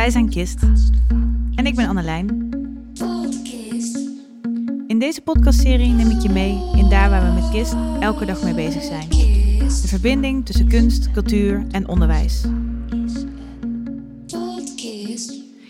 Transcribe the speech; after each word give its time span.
Wij 0.00 0.10
zijn 0.10 0.28
Kist. 0.28 0.62
En 1.54 1.66
ik 1.66 1.74
ben 1.74 1.88
Annelijn. 1.88 2.28
In 4.86 4.98
deze 4.98 5.20
podcastserie 5.20 5.92
neem 5.92 6.10
ik 6.10 6.20
je 6.20 6.28
mee 6.28 6.70
in 6.76 6.88
daar 6.88 7.10
waar 7.10 7.26
we 7.26 7.40
met 7.40 7.50
Kist 7.50 7.74
elke 7.98 8.24
dag 8.24 8.42
mee 8.42 8.54
bezig 8.54 8.82
zijn. 8.82 9.08
De 9.58 9.88
verbinding 9.88 10.46
tussen 10.46 10.68
kunst, 10.68 11.10
cultuur 11.10 11.66
en 11.70 11.88
onderwijs. 11.88 12.44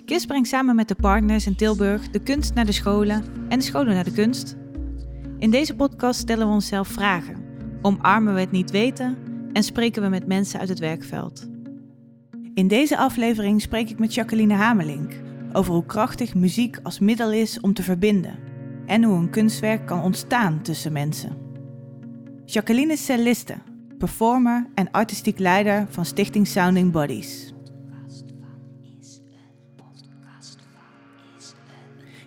KISS 0.05 0.27
brengt 0.27 0.49
samen 0.49 0.75
met 0.75 0.89
de 0.89 0.95
partners 0.95 1.47
in 1.47 1.57
Tilburg 1.57 2.11
de 2.11 2.21
kunst 2.21 2.55
naar 2.55 2.67
de 2.67 2.73
scholen 2.73 3.25
en 3.49 3.59
de 3.59 3.65
scholen 3.65 3.95
naar 3.95 4.05
de 4.05 4.12
kunst. 4.12 4.57
In 5.39 5.51
deze 5.51 5.75
podcast 5.75 6.21
stellen 6.21 6.47
we 6.47 6.53
onszelf 6.53 6.89
vragen, 6.89 7.37
omarmen 7.83 8.35
we 8.35 8.41
het 8.41 8.51
niet 8.51 8.71
weten 8.71 9.17
en 9.53 9.62
spreken 9.62 10.03
we 10.03 10.09
met 10.09 10.27
mensen 10.27 10.61
uit 10.61 10.69
het 10.69 10.78
werkveld. 10.78 11.50
In 12.55 12.69
deze 12.69 12.97
aflevering 12.97 13.61
spreek 13.61 13.91
ik 13.91 13.99
met 13.99 14.15
Jacqueline 14.15 14.55
Hamelink 14.55 15.13
over 15.53 15.75
hoe 15.75 15.87
krachtig 15.87 16.35
muziek 16.35 16.79
als 16.83 16.99
middel 16.99 17.33
is 17.33 17.61
om 17.61 17.75
te 17.75 17.83
verbinden 17.83 18.39
en 18.87 19.05
hoe 19.05 19.17
een 19.17 19.31
kunstwerk 19.31 19.87
kan 19.87 20.03
ontstaan 20.03 20.63
tussen 20.63 20.93
mensen. 20.93 21.37
Jacqueline 22.45 22.93
is 22.93 23.05
celliste, 23.05 23.55
performer 23.99 24.67
en 24.75 24.91
artistiek 24.91 25.39
leider 25.39 25.87
van 25.91 26.05
Stichting 26.05 26.47
Sounding 26.47 26.93
Bodies. 26.93 27.55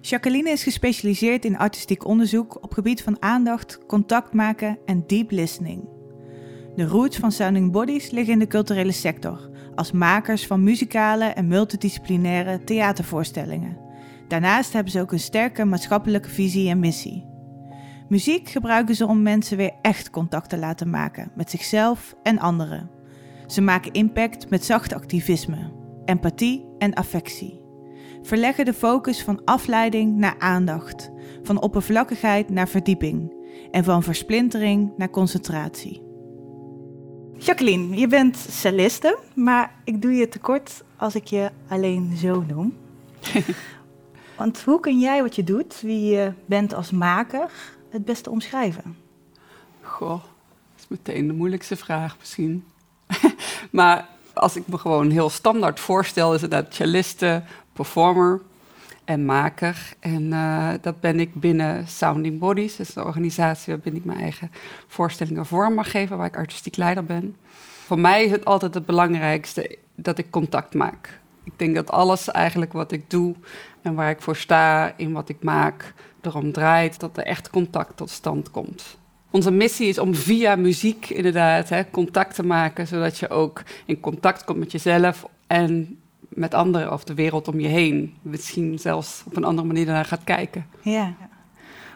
Jacqueline 0.01 0.49
is 0.49 0.63
gespecialiseerd 0.63 1.45
in 1.45 1.57
artistiek 1.57 2.05
onderzoek 2.05 2.63
op 2.63 2.73
gebied 2.73 3.01
van 3.01 3.21
aandacht, 3.21 3.79
contact 3.87 4.33
maken 4.33 4.77
en 4.85 5.03
deep 5.07 5.31
listening. 5.31 5.89
De 6.75 6.85
roots 6.85 7.17
van 7.17 7.31
Sounding 7.31 7.71
Bodies 7.71 8.11
liggen 8.11 8.33
in 8.33 8.39
de 8.39 8.47
culturele 8.47 8.91
sector, 8.91 9.49
als 9.75 9.91
makers 9.91 10.47
van 10.47 10.63
muzikale 10.63 11.25
en 11.25 11.47
multidisciplinaire 11.47 12.63
theatervoorstellingen. 12.63 13.77
Daarnaast 14.27 14.73
hebben 14.73 14.91
ze 14.91 15.01
ook 15.01 15.11
een 15.11 15.19
sterke 15.19 15.65
maatschappelijke 15.65 16.29
visie 16.29 16.69
en 16.69 16.79
missie. 16.79 17.25
Muziek 18.07 18.49
gebruiken 18.49 18.95
ze 18.95 19.07
om 19.07 19.21
mensen 19.21 19.57
weer 19.57 19.73
echt 19.81 20.09
contact 20.09 20.49
te 20.49 20.57
laten 20.57 20.89
maken 20.89 21.31
met 21.35 21.49
zichzelf 21.49 22.15
en 22.23 22.39
anderen. 22.39 22.89
Ze 23.47 23.61
maken 23.61 23.91
impact 23.91 24.49
met 24.49 24.65
zacht 24.65 24.93
activisme, 24.93 25.71
empathie 26.05 26.65
en 26.77 26.93
affectie. 26.93 27.61
Verleggen 28.21 28.65
de 28.65 28.73
focus 28.73 29.23
van 29.23 29.43
afleiding 29.43 30.15
naar 30.17 30.35
aandacht, 30.39 31.11
van 31.43 31.61
oppervlakkigheid 31.61 32.49
naar 32.49 32.67
verdieping 32.67 33.33
en 33.71 33.83
van 33.83 34.03
versplintering 34.03 34.93
naar 34.97 35.09
concentratie. 35.09 36.02
Jacqueline, 37.43 37.95
je 37.95 38.07
bent 38.07 38.37
celliste, 38.49 39.17
maar 39.33 39.73
ik 39.83 40.01
doe 40.01 40.13
je 40.13 40.29
tekort 40.29 40.83
als 40.97 41.15
ik 41.15 41.27
je 41.27 41.51
alleen 41.67 42.17
zo 42.17 42.43
noem. 42.47 42.77
Want 44.37 44.61
hoe 44.61 44.79
kun 44.79 44.99
jij 44.99 45.21
wat 45.21 45.35
je 45.35 45.43
doet, 45.43 45.81
wie 45.81 46.05
je 46.05 46.33
bent 46.45 46.73
als 46.73 46.91
maker, 46.91 47.49
het 47.89 48.05
beste 48.05 48.29
omschrijven? 48.29 48.97
Goh, 49.81 50.09
dat 50.09 50.79
is 50.79 50.87
meteen 50.87 51.27
de 51.27 51.33
moeilijkste 51.33 51.75
vraag 51.75 52.17
misschien. 52.19 52.65
maar 53.71 54.07
als 54.33 54.55
ik 54.55 54.67
me 54.67 54.77
gewoon 54.77 55.09
heel 55.09 55.29
standaard 55.29 55.79
voorstel, 55.79 56.33
is 56.33 56.41
het 56.41 56.51
dat 56.51 56.73
celliste, 56.73 57.43
performer 57.73 58.41
en 59.05 59.25
maker. 59.25 59.93
En 59.99 60.23
uh, 60.23 60.69
dat 60.81 60.99
ben 60.99 61.19
ik 61.19 61.33
binnen 61.33 61.87
Sounding 61.87 62.39
Bodies, 62.39 62.75
dat 62.75 62.87
is 62.87 62.93
de 62.93 63.03
organisatie 63.03 63.75
waarin 63.75 63.95
ik 63.95 64.05
mijn 64.05 64.19
eigen 64.19 64.51
voorstellingen 64.87 65.45
vorm 65.45 65.73
mag 65.73 65.91
geven, 65.91 66.17
waar 66.17 66.27
ik 66.27 66.37
artistiek 66.37 66.77
leider 66.77 67.05
ben. 67.05 67.35
Voor 67.85 67.99
mij 67.99 68.23
is 68.23 68.31
het 68.31 68.45
altijd 68.45 68.73
het 68.73 68.85
belangrijkste 68.85 69.77
dat 69.95 70.17
ik 70.17 70.29
contact 70.29 70.73
maak. 70.73 71.19
Ik 71.43 71.53
denk 71.55 71.75
dat 71.75 71.91
alles 71.91 72.31
eigenlijk 72.31 72.73
wat 72.73 72.91
ik 72.91 73.09
doe 73.09 73.35
en 73.81 73.95
waar 73.95 74.09
ik 74.09 74.21
voor 74.21 74.35
sta, 74.35 74.93
in 74.97 75.11
wat 75.11 75.29
ik 75.29 75.43
maak, 75.43 75.93
erom 76.21 76.51
draait 76.51 76.99
dat 76.99 77.17
er 77.17 77.23
echt 77.23 77.49
contact 77.49 77.97
tot 77.97 78.09
stand 78.09 78.51
komt. 78.51 78.97
Onze 79.31 79.51
missie 79.51 79.87
is 79.87 79.99
om 79.99 80.15
via 80.15 80.55
muziek 80.55 81.09
inderdaad 81.09 81.69
hè, 81.69 81.89
contact 81.89 82.35
te 82.35 82.45
maken, 82.45 82.87
zodat 82.87 83.17
je 83.17 83.29
ook 83.29 83.63
in 83.85 83.99
contact 83.99 84.43
komt 84.43 84.59
met 84.59 84.71
jezelf 84.71 85.25
en 85.47 85.97
met 86.35 86.53
anderen 86.53 86.91
of 86.91 87.03
de 87.03 87.13
wereld 87.13 87.47
om 87.47 87.59
je 87.59 87.67
heen. 87.67 88.15
Misschien 88.21 88.79
zelfs 88.79 89.23
op 89.25 89.35
een 89.35 89.43
andere 89.43 89.67
manier 89.67 89.85
naar 89.85 90.05
gaat 90.05 90.23
kijken. 90.23 90.65
Ja. 90.81 91.13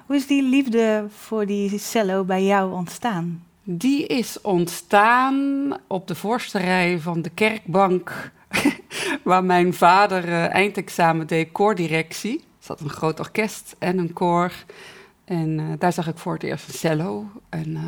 Hoe 0.05 0.15
is 0.15 0.27
die 0.27 0.43
liefde 0.43 1.05
voor 1.09 1.45
die 1.45 1.79
cello 1.79 2.23
bij 2.23 2.43
jou 2.43 2.73
ontstaan? 2.73 3.43
Die 3.63 4.07
is 4.07 4.41
ontstaan 4.41 5.73
op 5.87 6.07
de 6.07 6.15
voorste 6.15 6.59
rij 6.59 6.99
van 6.99 7.21
de 7.21 7.29
kerkbank, 7.29 8.31
waar 9.23 9.43
mijn 9.43 9.73
vader 9.73 10.27
uh, 10.27 10.53
eindexamen 10.53 11.27
deed, 11.27 11.51
koordirectie. 11.51 12.35
Er 12.35 12.43
zat 12.59 12.79
een 12.79 12.89
groot 12.89 13.19
orkest 13.19 13.75
en 13.79 13.97
een 13.97 14.13
koor. 14.13 14.51
En 15.25 15.59
uh, 15.59 15.65
daar 15.79 15.93
zag 15.93 16.07
ik 16.07 16.17
voor 16.17 16.33
het 16.33 16.43
eerst 16.43 16.67
een 16.67 16.73
cello. 16.73 17.25
En 17.49 17.69
uh, 17.69 17.81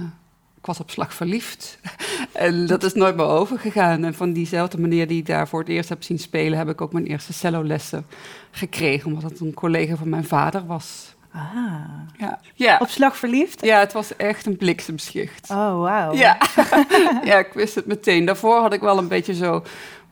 ik 0.59 0.65
was 0.65 0.79
op 0.79 0.89
slag 0.89 1.13
verliefd. 1.13 1.79
en 2.33 2.67
dat 2.67 2.83
is 2.83 2.93
nooit 2.93 3.15
meer 3.15 3.25
overgegaan. 3.25 4.03
En 4.03 4.13
van 4.13 4.33
diezelfde 4.33 4.79
manier 4.79 5.07
die 5.07 5.19
ik 5.19 5.25
daar 5.25 5.47
voor 5.47 5.59
het 5.59 5.69
eerst 5.69 5.89
heb 5.89 6.03
zien 6.03 6.19
spelen, 6.19 6.57
heb 6.57 6.69
ik 6.69 6.81
ook 6.81 6.93
mijn 6.93 7.05
eerste 7.05 7.33
cellolessen 7.33 8.05
gekregen, 8.51 9.07
omdat 9.07 9.29
het 9.29 9.39
een 9.39 9.53
collega 9.53 9.95
van 9.95 10.09
mijn 10.09 10.25
vader 10.25 10.65
was. 10.65 11.15
Ah. 11.31 11.43
Ja. 12.17 12.39
ja. 12.53 12.77
Op 12.79 12.89
slag 12.89 13.17
verliefd? 13.17 13.65
Ja, 13.65 13.79
het 13.79 13.93
was 13.93 14.15
echt 14.15 14.45
een 14.45 14.57
bliksemschicht. 14.57 15.49
Oh, 15.49 15.79
wauw. 15.79 16.13
Ja. 16.13 16.37
ja, 17.23 17.37
ik 17.37 17.53
wist 17.53 17.75
het 17.75 17.85
meteen. 17.85 18.25
Daarvoor 18.25 18.61
had 18.61 18.73
ik 18.73 18.81
wel 18.81 18.97
een 18.97 19.07
beetje 19.07 19.33
zo 19.33 19.53
een 19.55 19.63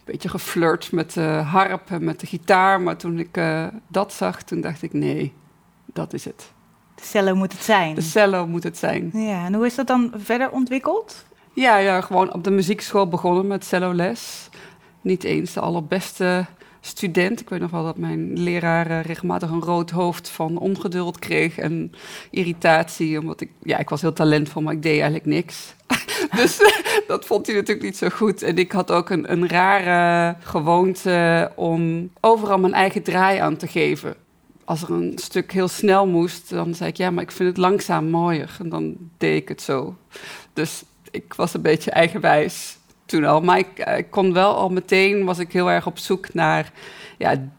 beetje 0.06 0.30
geflirt 0.30 0.92
met 0.92 1.14
de 1.14 1.22
harp 1.22 1.92
en 1.92 2.04
met 2.04 2.20
de 2.20 2.28
gitaar. 2.28 2.82
Maar 2.82 2.98
toen 2.98 3.20
ik 3.20 3.38
uh, 3.38 3.68
dat 3.88 4.14
zag, 4.14 4.44
toen 4.44 4.62
dacht 4.62 4.82
ik, 4.82 4.94
nee, 4.94 5.34
dat 5.86 6.14
is 6.14 6.26
het. 6.26 6.52
De 6.98 7.04
cello 7.04 7.36
moet 7.36 7.52
het 7.52 7.64
zijn. 7.64 7.96
De 7.96 8.02
cello 8.02 8.48
moet 8.48 8.64
het 8.64 8.78
zijn. 8.78 9.10
Ja, 9.14 9.46
en 9.46 9.54
hoe 9.54 9.66
is 9.66 9.76
dat 9.76 9.88
dan 9.88 10.14
verder 10.16 10.52
ontwikkeld? 10.52 11.26
Ja, 11.54 11.78
ja 11.78 12.02
gewoon 12.02 12.34
op 12.34 12.44
de 12.44 12.52
muziekschool 12.52 13.08
begonnen 13.08 13.48
met 13.48 13.66
celloles. 13.66 14.50
Niet 15.02 15.24
eens 15.24 15.54
de 15.54 15.60
allerbeste 15.60 16.46
student. 16.82 17.40
Ik 17.40 17.50
weet 17.50 17.60
nog 17.60 17.72
wel 17.72 17.84
dat 17.84 17.98
mijn 17.98 18.40
leraar 18.40 18.90
uh, 18.90 19.02
regelmatig 19.02 19.50
een 19.50 19.62
rood 19.62 19.90
hoofd 19.90 20.30
van 20.30 20.58
ongeduld 20.58 21.20
kreeg 21.20 21.58
en 21.58 21.92
irritatie. 22.32 23.20
Omdat 23.20 23.42
ik, 23.42 23.52
ja, 23.64 23.78
ik 23.78 23.90
was 23.90 24.02
heel 24.02 24.14
talentvol, 24.14 24.62
maar 24.62 24.74
ik 24.74 24.84
deed 24.84 24.92
eigenlijk 24.92 25.26
niks. 25.26 25.76
dus 26.36 26.60
dat 27.08 27.26
vond 27.26 27.46
hij 27.46 27.56
natuurlijk 27.56 27.86
niet 27.86 27.98
zo 27.98 28.10
goed. 28.10 28.42
En 28.42 28.58
ik 28.58 28.72
had 28.72 28.92
ook 28.92 29.10
een, 29.10 29.32
een 29.32 29.48
rare 29.48 30.36
gewoonte 30.40 31.52
om 31.56 32.12
overal 32.20 32.60
mijn 32.60 32.74
eigen 32.74 33.04
draai 33.04 33.40
aan 33.40 33.58
te 33.58 33.68
geven. 33.68 34.16
Als 34.68 34.82
er 34.82 34.92
een 34.92 35.14
stuk 35.16 35.52
heel 35.52 35.68
snel 35.68 36.08
moest, 36.08 36.50
dan 36.50 36.76
zei 36.76 36.90
ik 36.90 36.98
ja, 36.98 37.10
maar 37.10 37.24
ik 37.24 37.32
vind 37.32 37.50
het 37.50 37.58
langzaam 37.58 38.10
mooier. 38.10 38.56
En 38.60 38.70
dan 38.70 38.96
deed 39.18 39.42
ik 39.42 39.48
het 39.48 39.62
zo. 39.62 39.96
Dus 40.54 40.84
ik 41.12 41.34
was 41.34 41.54
een 41.54 41.62
beetje 41.62 41.92
eigenwijs 41.92 42.78
toen 43.06 43.24
al. 43.24 43.42
Maar 43.42 43.58
ik, 43.58 43.80
ik, 43.98 44.10
kon 44.10 44.34
wel 44.34 44.56
al 44.56 44.70
meteen, 44.70 45.26
was 45.26 45.40
ik 45.40 45.52
heel 45.52 45.72
erg 45.72 45.88
op 45.88 45.98
zoek 45.98 46.34
naar 46.34 46.72
ja, 47.18 47.50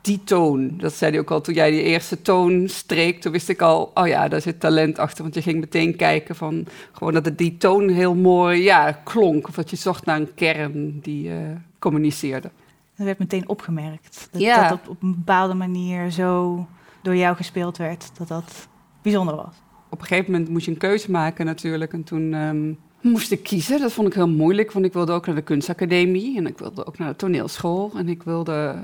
die 0.00 0.24
toon. 0.24 0.78
Dat 0.78 0.94
zei 0.94 1.10
hij 1.10 1.20
ook 1.20 1.30
al 1.30 1.40
toen 1.40 1.54
jij 1.54 1.70
die 1.70 1.82
eerste 1.82 2.22
toon 2.22 2.68
streek. 2.68 3.20
Toen 3.20 3.32
wist 3.32 3.48
ik 3.48 3.62
al, 3.62 3.90
oh 3.94 4.06
ja, 4.06 4.28
daar 4.28 4.40
zit 4.40 4.60
talent 4.60 4.98
achter. 4.98 5.22
Want 5.22 5.34
je 5.34 5.42
ging 5.42 5.60
meteen 5.60 5.96
kijken 5.96 6.36
van, 6.36 6.66
gewoon 6.92 7.12
dat 7.12 7.24
het 7.24 7.38
die 7.38 7.56
toon 7.56 7.88
heel 7.88 8.14
mooi 8.14 8.62
ja, 8.62 8.92
klonk. 8.92 9.48
Of 9.48 9.54
dat 9.54 9.70
je 9.70 9.76
zocht 9.76 10.04
naar 10.04 10.20
een 10.20 10.34
kern 10.34 11.00
die 11.00 11.28
uh, 11.28 11.36
communiceerde. 11.78 12.50
Dat 12.96 13.06
werd 13.06 13.18
meteen 13.18 13.48
opgemerkt. 13.48 14.28
Dat, 14.30 14.40
Ja. 14.40 14.68
dat 14.68 14.88
op 14.88 15.02
een 15.02 15.14
bepaalde 15.14 15.54
manier 15.54 16.10
zo 16.10 16.66
door 17.02 17.16
jou 17.16 17.36
gespeeld 17.36 17.76
werd. 17.76 18.10
Dat 18.18 18.28
dat 18.28 18.68
bijzonder 19.02 19.36
was. 19.36 19.54
Op 19.88 20.00
een 20.00 20.06
gegeven 20.06 20.30
moment 20.32 20.50
moest 20.50 20.64
je 20.64 20.70
een 20.70 20.76
keuze 20.78 21.10
maken 21.10 21.46
natuurlijk. 21.46 21.92
En 21.92 22.04
toen 22.04 22.34
ehm, 22.34 22.72
moest 23.12 23.30
ik 23.32 23.42
kiezen. 23.42 23.80
Dat 23.80 23.92
vond 23.92 24.08
ik 24.08 24.14
heel 24.14 24.28
moeilijk, 24.28 24.72
want 24.72 24.84
ik 24.84 24.92
wilde 24.92 25.12
ook 25.12 25.26
naar 25.26 25.34
de 25.34 25.42
kunstacademie. 25.42 26.36
En 26.36 26.46
ik 26.46 26.58
wilde 26.58 26.86
ook 26.86 26.98
naar 26.98 27.08
de 27.08 27.16
toneelschool. 27.16 27.92
En 27.96 28.08
ik 28.08 28.22
wilde, 28.22 28.76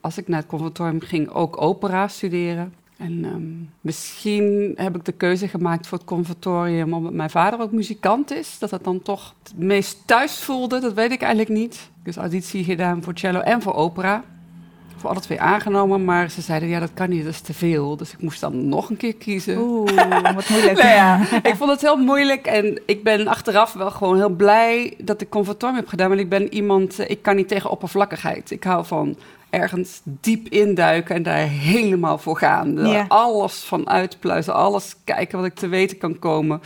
als 0.00 0.18
ik 0.18 0.28
naar 0.28 0.38
het 0.38 0.48
conservatorium 0.48 1.00
ging, 1.00 1.28
ook 1.28 1.62
opera 1.62 2.08
studeren. 2.08 2.74
En 2.96 3.24
ehm, 3.24 3.42
misschien 3.80 4.72
heb 4.76 4.96
ik 4.96 5.04
de 5.04 5.12
keuze 5.12 5.48
gemaakt 5.48 5.86
voor 5.86 5.98
het 5.98 6.06
conservatorium 6.06 6.92
omdat 6.92 7.12
mijn 7.12 7.30
vader 7.30 7.60
ook 7.60 7.72
muzikant 7.72 8.32
is. 8.32 8.58
Dat 8.58 8.70
het 8.70 8.84
dan 8.84 9.02
toch 9.02 9.34
het 9.42 9.52
meest 9.56 9.98
thuis 10.06 10.38
voelde, 10.38 10.80
dat 10.80 10.92
weet 10.92 11.12
ik 11.12 11.20
eigenlijk 11.20 11.58
niet. 11.58 11.90
Dus 12.02 12.16
auditie 12.16 12.64
gedaan 12.64 13.02
voor 13.02 13.12
cello 13.14 13.40
en 13.40 13.62
voor 13.62 13.74
opera. 13.74 14.24
Voor 14.96 15.10
alle 15.10 15.20
twee 15.20 15.40
aangenomen, 15.40 16.04
maar 16.04 16.30
ze 16.30 16.40
zeiden 16.40 16.68
ja, 16.68 16.80
dat 16.80 16.94
kan 16.94 17.08
niet, 17.08 17.24
dat 17.24 17.32
is 17.32 17.40
te 17.40 17.54
veel. 17.54 17.96
Dus 17.96 18.12
ik 18.12 18.22
moest 18.22 18.40
dan 18.40 18.68
nog 18.68 18.90
een 18.90 18.96
keer 18.96 19.14
kiezen. 19.14 19.58
Oeh, 19.58 20.32
wat 20.34 20.48
moeilijk. 20.48 20.78
Nou 20.82 20.94
ja, 21.02 21.20
ik 21.42 21.54
vond 21.56 21.70
het 21.70 21.80
heel 21.80 21.96
moeilijk 21.96 22.46
en 22.46 22.80
ik 22.86 23.04
ben 23.04 23.26
achteraf 23.26 23.72
wel 23.72 23.90
gewoon 23.90 24.16
heel 24.16 24.28
blij 24.28 24.94
dat 24.98 25.20
ik 25.20 25.28
conservatorium 25.28 25.78
heb 25.78 25.88
gedaan. 25.88 26.08
Want 26.08 26.20
ik 26.20 26.28
ben 26.28 26.54
iemand, 26.54 26.98
eh, 26.98 27.10
ik 27.10 27.22
kan 27.22 27.36
niet 27.36 27.48
tegen 27.48 27.70
oppervlakkigheid. 27.70 28.50
Ik 28.50 28.64
hou 28.64 28.86
van 28.86 29.16
ergens 29.54 30.00
diep 30.04 30.48
induiken 30.48 31.14
en 31.14 31.22
daar 31.22 31.48
helemaal 31.48 32.18
voor 32.18 32.36
gaan. 32.36 32.86
Ja. 32.86 33.04
Alles 33.08 33.54
van 33.54 33.88
uitpluizen, 33.88 34.54
alles 34.54 34.96
kijken 35.04 35.38
wat 35.38 35.46
ik 35.46 35.54
te 35.54 35.68
weten 35.68 35.98
kan 35.98 36.18
komen. 36.18 36.60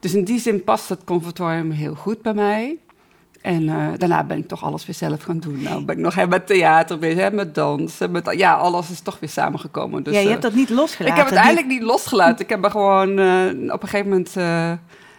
Dus 0.00 0.14
in 0.14 0.24
die 0.24 0.38
zin 0.38 0.64
past 0.64 0.88
het 0.88 1.04
conservatorium 1.04 1.70
heel 1.70 1.94
goed 1.94 2.22
bij 2.22 2.34
mij. 2.34 2.76
En 3.40 3.68
eh, 3.68 3.88
daarna 3.96 4.24
ben 4.24 4.38
ik 4.38 4.48
toch 4.48 4.64
alles 4.64 4.86
weer 4.86 4.94
zelf 4.94 5.22
gaan 5.22 5.38
doen. 5.38 5.62
Nou 5.62 5.84
ben 5.84 5.96
ik 5.96 6.02
nog 6.02 6.14
hè, 6.14 6.26
met 6.26 6.46
theater 6.46 6.98
bezig, 6.98 7.32
met 7.32 7.54
dansen. 7.54 8.10
Met, 8.10 8.32
ja, 8.36 8.54
alles 8.54 8.90
is 8.90 9.00
toch 9.00 9.20
weer 9.20 9.28
samengekomen. 9.28 10.02
Dus, 10.02 10.14
ja, 10.14 10.20
je 10.20 10.28
hebt 10.28 10.42
dat 10.42 10.54
niet 10.54 10.70
losgelaten. 10.70 11.16
Ik 11.16 11.22
heb 11.22 11.30
het 11.30 11.44
eigenlijk 11.44 11.66
niet 11.66 11.82
losgelaten. 11.82 12.44
Ik 12.44 12.50
heb 12.50 12.64
er 12.64 12.70
gewoon 12.70 13.10
op 13.70 13.82
een 13.82 13.88
gegeven 13.88 14.08
moment 14.08 14.34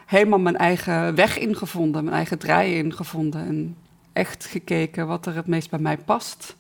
helemaal 0.06 0.40
mijn 0.40 0.58
eigen 0.58 1.16
weg 1.16 1.38
ingevonden. 1.38 2.04
Mijn 2.04 2.16
eigen 2.16 2.40
draai 2.40 2.78
ingevonden. 2.78 3.46
En 3.48 3.76
echt 4.14 4.46
gekeken 4.46 5.08
wat 5.08 5.26
er 5.26 5.36
het 5.36 5.48
meest 5.48 5.69
bij 5.69 5.80
mij 5.80 5.98
past. 5.98 6.56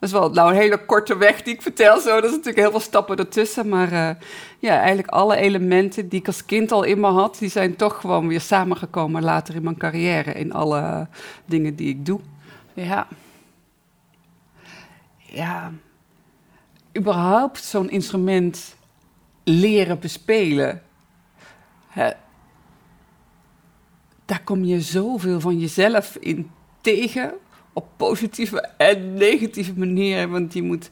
Dat 0.00 0.08
is 0.08 0.12
wel 0.12 0.30
nou 0.30 0.50
een 0.50 0.56
hele 0.56 0.84
korte 0.84 1.16
weg 1.16 1.42
die 1.42 1.54
ik 1.54 1.62
vertel 1.62 2.00
zo. 2.00 2.14
Dat 2.14 2.24
is 2.24 2.30
natuurlijk 2.30 2.58
heel 2.58 2.70
veel 2.70 2.80
stappen 2.80 3.16
ertussen. 3.16 3.68
Maar 3.68 3.92
uh, 3.92 4.10
ja, 4.58 4.78
eigenlijk 4.78 5.08
alle 5.08 5.36
elementen 5.36 6.08
die 6.08 6.20
ik 6.20 6.26
als 6.26 6.44
kind 6.44 6.72
al 6.72 6.82
in 6.82 7.00
me 7.00 7.06
had... 7.06 7.36
die 7.38 7.50
zijn 7.50 7.76
toch 7.76 8.00
gewoon 8.00 8.28
weer 8.28 8.40
samengekomen 8.40 9.22
later 9.22 9.54
in 9.54 9.62
mijn 9.62 9.76
carrière. 9.76 10.32
In 10.32 10.52
alle 10.52 11.08
dingen 11.44 11.74
die 11.74 11.88
ik 11.88 12.06
doe. 12.06 12.20
Ja. 12.72 13.06
Ja. 15.16 15.72
Überhaupt 16.96 17.64
zo'n 17.64 17.90
instrument 17.90 18.76
leren 19.44 19.98
bespelen. 19.98 20.82
Hè, 21.88 22.10
daar 24.24 24.42
kom 24.44 24.64
je 24.64 24.80
zoveel 24.80 25.40
van 25.40 25.58
jezelf 25.58 26.16
in 26.16 26.50
tegen 26.80 27.32
op 27.72 27.86
positieve 27.96 28.68
en 28.76 29.14
negatieve 29.14 29.78
manieren. 29.78 30.30
Want 30.30 30.52
je 30.52 30.62
moet, 30.62 30.88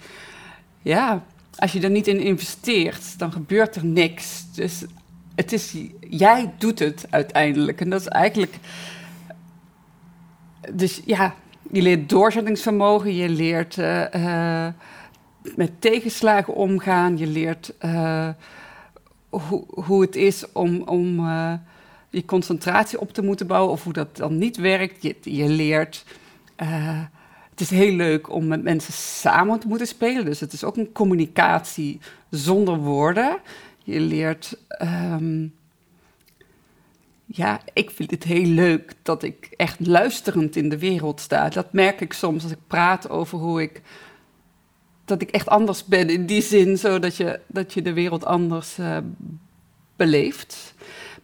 ja, 0.83 1.25
als 1.57 1.73
je 1.73 1.81
er 1.81 1.91
niet 1.91 2.07
in 2.07 2.21
investeert, 2.21 3.19
dan 3.19 3.33
gebeurt 3.33 3.77
er 3.77 3.85
niks. 3.85 4.45
Dus 4.55 4.85
het 5.35 5.53
is, 5.53 5.77
jij 6.01 6.53
doet 6.59 6.79
het 6.79 7.07
uiteindelijk. 7.11 7.81
En 7.81 7.91
dat 7.91 8.01
is 8.01 8.09
eigenlijk, 8.09 8.57
dus 10.73 11.01
ja, 11.05 11.35
je 11.71 11.83
leert 11.83 12.09
doorzettingsvermogen, 12.09 13.15
je 13.15 13.29
leert 13.29 13.77
uh, 13.77 14.67
met 15.57 15.81
tegenslagen 15.81 16.55
omgaan, 16.55 17.19
je 17.19 17.27
leert 17.27 17.73
uh, 17.85 18.29
hoe, 19.29 19.65
hoe 19.69 20.01
het 20.01 20.17
is 20.17 20.53
om, 20.53 20.83
om 20.83 21.27
je 22.11 22.25
concentratie 22.25 23.01
op 23.01 23.13
te 23.13 23.23
moeten 23.23 23.47
bouwen 23.47 23.73
of 23.73 23.85
hoe 23.85 23.93
dat 23.93 24.17
dan 24.17 24.39
niet 24.39 24.57
werkt. 24.57 25.03
Je, 25.03 25.17
je 25.23 25.49
leert 25.49 26.05
uh, 26.63 27.01
het 27.51 27.61
is 27.61 27.71
heel 27.71 27.93
leuk 27.93 28.33
om 28.33 28.47
met 28.47 28.63
mensen 28.63 28.93
samen 28.93 29.61
te 29.61 29.69
moeten 29.69 29.87
spelen. 29.87 30.25
Dus 30.25 30.41
het 30.41 30.53
is 30.53 30.65
ook 30.65 30.77
een 30.77 30.93
communicatie 30.93 32.01
zonder 32.31 32.77
woorden. 32.77 33.39
Je 33.85 34.01
leert. 34.01 34.59
Um, 34.83 35.55
ja, 37.27 37.61
ik 37.73 37.91
vind 37.91 38.11
het 38.11 38.25
heel 38.25 38.47
leuk 38.47 38.93
dat 39.03 39.23
ik 39.23 39.55
echt 39.57 39.87
luisterend 39.87 40.57
in 40.57 40.69
de 40.69 40.79
wereld 40.79 41.21
sta. 41.21 41.49
Dat 41.49 41.73
merk 41.73 42.01
ik 42.01 42.13
soms 42.13 42.43
als 42.43 42.53
ik 42.53 42.67
praat 42.67 43.11
over 43.11 43.39
hoe 43.39 43.63
ik. 43.63 43.83
Dat 45.05 45.23
ik 45.23 45.31
echt 45.31 45.49
anders 45.49 45.85
ben 45.85 46.11
in 46.11 46.27
die 46.27 46.43
zin, 46.43 46.79
zodat 46.79 47.17
je, 47.17 47.41
dat 47.47 47.75
je 47.75 47.83
de 47.83 47.93
wereld 47.93 48.25
anders 48.25 48.79
uh, 48.79 48.99
beleeft. 49.97 50.75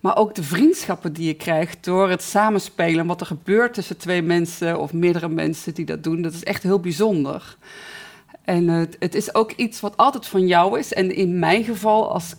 Maar 0.04 0.16
ook 0.16 0.34
de 0.34 0.42
vriendschappen 0.42 1.12
die 1.12 1.26
je 1.26 1.34
krijgt 1.34 1.84
door 1.84 2.10
het 2.10 2.22
samenspelen. 2.22 3.06
Wat 3.06 3.20
er 3.20 3.26
gebeurt 3.26 3.74
tussen 3.74 3.96
twee 3.96 4.22
mensen 4.22 4.80
of 4.80 4.92
meerdere 4.92 5.28
mensen 5.28 5.74
die 5.74 5.84
dat 5.84 6.02
doen. 6.02 6.22
Dat 6.22 6.32
is 6.32 6.44
echt 6.44 6.62
heel 6.62 6.80
bijzonder. 6.80 7.56
En 8.42 8.68
het, 8.68 8.96
het 8.98 9.14
is 9.14 9.34
ook 9.34 9.52
iets 9.52 9.80
wat 9.80 9.96
altijd 9.96 10.26
van 10.26 10.46
jou 10.46 10.78
is. 10.78 10.92
En 10.92 11.14
in 11.14 11.38
mijn 11.38 11.64
geval, 11.64 12.12
als, 12.12 12.34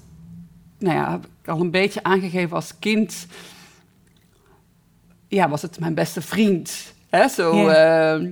nou 0.79 0.95
ja, 0.95 1.12
heb 1.12 1.27
ik 1.41 1.47
al 1.47 1.62
een 1.62 1.71
beetje 1.71 2.03
aangegeven 2.03 2.56
als 2.56 2.79
kind. 2.79 3.27
Ja, 5.27 5.50
was 5.50 5.61
het 5.61 5.79
mijn 5.79 5.94
beste 5.94 6.21
vriend. 6.21 6.94
Hè? 7.09 7.27
Zo, 7.27 7.68
ehm, 7.68 8.31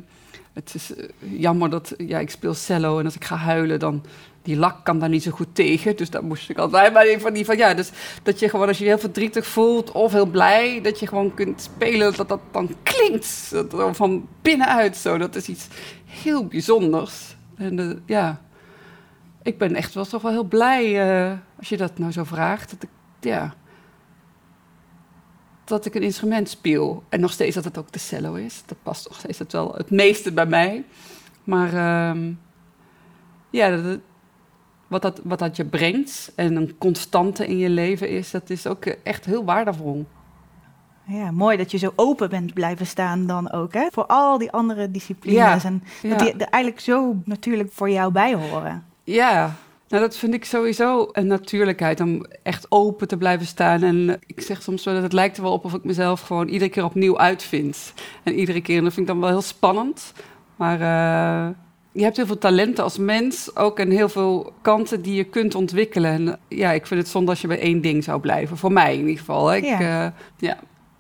het 0.54 0.74
is 0.76 0.96
eh, 0.96 1.08
jammer 1.20 1.70
dat 1.70 1.94
ja, 1.98 2.20
ik 2.20 2.30
speel 2.30 2.54
cello 2.54 3.00
en 3.00 3.06
als 3.06 3.16
ik 3.16 3.26
ga 3.26 3.36
huilen, 3.36 3.80
dan 3.80 4.06
die 4.44 4.58
lak 4.58 4.84
kan 4.86 5.00
daar 5.00 5.10
niet 5.10 5.24
zo 5.24 5.32
goed 5.32 5.56
tegen. 5.56 5.96
Dus 5.96 6.10
daar 6.10 6.24
moest 6.24 6.50
ik 6.50 6.58
altijd 6.58 6.94
maar 6.94 7.06
van 7.20 7.34
die 7.34 7.46
van 7.46 7.58
ja. 7.58 7.74
Dus 7.74 7.92
dat 8.24 8.40
je 8.40 8.50
gewoon 8.50 8.68
als 8.68 8.78
je, 8.78 8.84
je 8.84 8.90
heel 8.90 9.00
verdrietig 9.00 9.48
voelt 9.48 9.92
of 9.92 10.12
heel 10.12 10.26
blij, 10.26 10.82
dat 10.82 11.00
je 11.00 11.08
gewoon 11.08 11.34
kunt 11.34 11.62
spelen 11.62 12.16
dat 12.16 12.30
dat 12.30 12.40
dan 12.52 12.76
klinkt 12.84 13.52
dat, 13.52 13.96
van 13.96 14.28
binnenuit 14.42 14.98
zo. 14.98 15.18
Dat 15.18 15.36
is 15.36 15.48
iets 15.48 15.68
heel 16.06 16.46
bijzonders. 16.46 17.36
En 17.56 17.76
de, 17.76 18.02
ja, 18.06 18.42
ik 19.44 19.58
ben 19.58 19.76
echt 19.76 19.94
wel 19.94 20.06
toch 20.06 20.22
wel 20.22 20.32
heel 20.32 20.44
blij 20.44 21.08
uh, 21.08 21.38
als 21.58 21.70
je 21.70 21.78
dat 21.78 21.98
nou 21.98 22.12
zo 22.12 22.24
vraagt. 22.24 22.70
Dat 22.70 22.84
ik, 22.84 22.90
ja, 23.20 23.54
dat 25.64 25.86
ik 25.86 25.96
een 25.96 26.04
instrument 26.04 26.50
speel. 26.50 27.04
En 27.10 27.20
nog 27.20 27.32
steeds 27.32 27.56
dat 27.56 27.64
het 27.64 27.78
ook 27.78 27.92
de 27.92 28.00
cello 28.00 28.34
is. 28.34 28.64
Dat 28.66 28.78
past 28.84 29.08
nog 29.08 29.18
steeds 29.18 29.40
het 29.40 29.52
wel 29.52 29.74
het 29.74 29.90
meeste 29.90 30.32
bij 30.32 30.46
mij. 30.46 30.84
Maar 31.44 31.74
uh, 31.74 32.28
ja, 33.50 33.82
dat, 33.82 34.00
wat 34.94 35.02
dat, 35.02 35.22
wat 35.24 35.40
dat 35.40 35.56
je 35.56 35.66
brengt 35.66 36.32
en 36.36 36.56
een 36.56 36.78
constante 36.78 37.48
in 37.48 37.58
je 37.58 37.70
leven 37.70 38.10
is, 38.10 38.32
dat 38.32 38.50
is 38.50 38.68
ook 38.68 38.86
echt 38.86 39.26
heel 39.26 39.46
waardevol. 39.46 40.06
Ja, 41.06 41.32
mooi 41.32 41.58
dat 41.58 41.72
je 41.72 41.78
zo 41.78 41.94
open 41.96 42.30
bent 42.30 42.54
blijven 42.54 42.88
staan 42.88 43.28
dan 43.28 43.52
ook, 43.52 43.74
hè? 43.74 43.88
Voor 43.92 44.06
al 44.06 44.38
die 44.38 44.52
andere 44.52 44.92
disciplines. 44.92 45.64
en 45.64 45.84
dat 46.02 46.20
die 46.20 46.34
er 46.34 46.48
eigenlijk 46.48 46.80
zo 46.84 47.16
natuurlijk 47.26 47.72
voor 47.72 47.90
jou 47.90 48.12
bij 48.12 48.34
horen. 48.34 48.84
Ja, 49.04 49.56
nou, 49.88 50.06
dat 50.06 50.18
vind 50.18 50.34
ik 50.34 50.46
sowieso 50.46 51.10
een 51.12 51.28
natuurlijkheid 51.28 52.00
om 52.00 52.26
echt 52.44 52.66
open 52.70 53.08
te 53.08 53.18
blijven 53.18 53.46
staan. 53.46 53.84
En 53.84 54.20
ik 54.26 54.42
zeg 54.42 54.62
soms 54.62 54.84
wel 54.84 54.94
dat 54.94 55.04
het 55.04 55.14
lijkt 55.14 55.38
er 55.38 55.44
wel 55.44 55.52
op 55.52 55.66
of 55.66 55.74
ik 55.74 55.84
mezelf 55.84 56.22
gewoon 56.22 56.48
iedere 56.48 56.70
keer 56.70 56.84
opnieuw 56.84 57.18
uitvind. 57.18 57.94
En 58.24 58.34
iedere 58.34 58.62
keer, 58.62 58.78
en 58.78 58.84
dat 58.84 58.94
vind 58.94 59.08
ik 59.08 59.14
dan 59.14 59.22
wel 59.22 59.32
heel 59.32 59.42
spannend. 59.42 60.14
Maar 60.56 60.80
uh, 60.80 61.56
je 61.94 62.04
hebt 62.04 62.18
heel 62.18 62.26
veel 62.26 62.38
talenten 62.38 62.84
als 62.84 62.98
mens 62.98 63.56
ook 63.56 63.80
en 63.80 63.90
heel 63.90 64.10
veel 64.10 64.54
kanten 64.62 65.02
die 65.02 65.16
je 65.16 65.24
kunt 65.24 65.56
ontwikkelen. 65.56 66.12
En 66.12 66.40
ja, 66.48 66.72
ik 66.72 66.88
vind 66.88 67.00
het 67.00 67.10
zonde 67.10 67.30
als 67.30 67.42
je 67.42 67.48
bij 67.48 67.60
één 67.60 67.82
ding 67.82 68.04
zou 68.04 68.20
blijven. 68.20 68.58
Voor 68.58 68.72
mij 68.72 68.94
in 68.94 69.00
ieder 69.00 69.18
geval. 69.18 69.56
Ik, 69.56 69.64
ja. 69.64 70.06
Uh, 70.06 70.12
ja. 70.38 70.58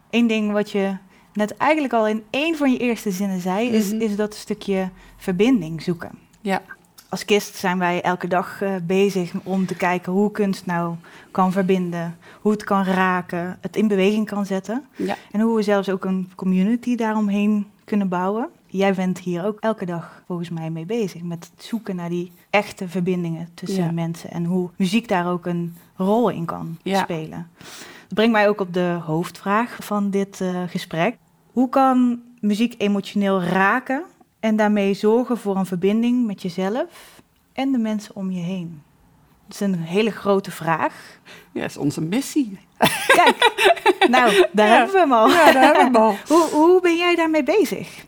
Eén 0.10 0.28
ding 0.28 0.52
wat 0.52 0.72
je 0.72 0.98
net 1.34 1.58
eigenlijk 1.58 1.94
al 1.94 2.08
in 2.08 2.24
één 2.30 2.58
van 2.58 2.72
je 2.72 2.78
eerste 2.78 3.12
zinnen 3.12 3.40
zei, 3.40 3.70
is, 3.70 3.92
mhm. 3.92 4.02
is 4.02 4.16
dat 4.16 4.36
stukje 4.36 4.90
verbinding 5.18 5.82
zoeken. 5.82 6.12
Ja. 6.42 6.62
Als 7.10 7.26
kist 7.26 7.56
zijn 7.56 7.80
wij 7.80 8.02
elke 8.02 8.28
dag 8.28 8.62
uh, 8.62 8.76
bezig 8.84 9.34
om 9.44 9.66
te 9.66 9.76
kijken 9.76 10.12
hoe 10.12 10.32
kunst 10.32 10.66
nou 10.66 10.96
kan 11.32 11.52
verbinden, 11.52 12.18
hoe 12.42 12.52
het 12.52 12.64
kan 12.64 12.84
raken, 12.84 13.58
het 13.62 13.76
in 13.76 13.88
beweging 13.88 14.28
kan 14.28 14.46
zetten. 14.46 14.86
Ja. 14.96 15.16
En 15.32 15.40
hoe 15.40 15.56
we 15.56 15.62
zelfs 15.62 15.90
ook 15.90 16.06
een 16.06 16.32
community 16.36 16.96
daaromheen 16.96 17.68
kunnen 17.84 18.08
bouwen. 18.08 18.50
Jij 18.74 18.94
bent 18.94 19.20
hier 19.20 19.46
ook 19.46 19.60
elke 19.60 19.86
dag 19.86 20.24
volgens 20.28 20.50
mij 20.50 20.70
mee 20.70 20.86
bezig. 20.86 21.22
Met 21.22 21.50
het 21.54 21.66
zoeken 21.66 21.96
naar 21.96 22.10
die 22.10 22.32
echte 22.50 22.88
verbindingen 22.88 23.50
tussen 23.54 23.94
mensen. 23.94 24.32
En 24.32 24.46
hoe 24.46 24.70
muziek 24.76 25.08
daar 25.08 25.32
ook 25.32 25.46
een 25.46 25.76
rol 25.96 26.30
in 26.30 26.46
kan 26.46 26.78
spelen. 26.84 27.50
Dat 27.58 28.14
brengt 28.14 28.32
mij 28.32 28.48
ook 28.48 28.60
op 28.60 28.74
de 28.74 29.00
hoofdvraag 29.06 29.78
van 29.82 30.10
dit 30.10 30.40
uh, 30.40 30.64
gesprek. 30.68 31.18
Hoe 31.52 31.70
kan 31.70 32.22
muziek 32.40 32.76
emotioneel 32.78 33.42
raken 33.44 34.04
en 34.40 34.56
daarmee 34.56 34.94
zorgen 34.94 35.38
voor 35.38 35.56
een 35.56 35.66
verbinding 35.66 36.26
met 36.26 36.42
jezelf 36.42 37.22
en 37.54 37.72
de 37.72 37.78
mensen 37.78 38.16
om 38.16 38.32
je 38.32 38.42
heen? 38.42 38.82
Dat 39.46 39.54
is 39.54 39.60
een 39.60 39.76
hele 39.76 40.12
grote 40.12 40.52
vraag. 40.52 41.20
Ja, 41.52 41.62
dat 41.62 41.70
is 41.70 41.78
onze 41.78 42.02
missie. 42.02 42.60
Kijk, 43.08 43.52
nou, 44.10 44.48
daar 44.52 44.68
hebben 44.78 44.94
we 44.94 45.00
hem 45.00 45.14
al. 45.14 45.30
Ja, 45.30 45.52
daar 45.52 45.64
hebben 45.64 45.92
we 45.92 46.00
hem 46.00 46.08
al. 46.08 46.16
hoe, 46.38 46.50
hoe 46.52 46.82
ben 46.82 46.98
jij 46.98 47.16
daarmee 47.16 47.44
bezig? 47.44 48.06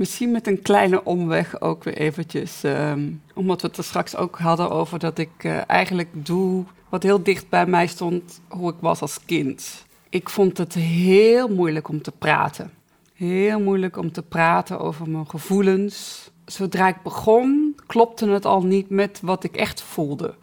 Misschien 0.00 0.30
met 0.30 0.46
een 0.46 0.62
kleine 0.62 1.04
omweg 1.04 1.60
ook 1.60 1.84
weer 1.84 1.96
eventjes. 1.96 2.62
Um, 2.62 3.22
omdat 3.34 3.60
we 3.60 3.66
het 3.66 3.76
er 3.76 3.84
straks 3.84 4.16
ook 4.16 4.38
hadden 4.38 4.70
over 4.70 4.98
dat 4.98 5.18
ik 5.18 5.30
uh, 5.44 5.60
eigenlijk 5.66 6.08
doe 6.12 6.64
wat 6.88 7.02
heel 7.02 7.22
dicht 7.22 7.48
bij 7.48 7.66
mij 7.66 7.86
stond, 7.86 8.40
hoe 8.48 8.70
ik 8.70 8.76
was 8.80 9.00
als 9.00 9.24
kind. 9.24 9.84
Ik 10.08 10.28
vond 10.28 10.58
het 10.58 10.74
heel 10.74 11.48
moeilijk 11.48 11.88
om 11.88 12.02
te 12.02 12.12
praten. 12.12 12.70
Heel 13.14 13.60
moeilijk 13.60 13.96
om 13.96 14.12
te 14.12 14.22
praten 14.22 14.78
over 14.78 15.08
mijn 15.08 15.28
gevoelens. 15.28 16.30
Zodra 16.44 16.88
ik 16.88 17.02
begon, 17.02 17.76
klopte 17.86 18.28
het 18.28 18.44
al 18.44 18.62
niet 18.62 18.90
met 18.90 19.20
wat 19.22 19.44
ik 19.44 19.56
echt 19.56 19.82
voelde. 19.82 20.34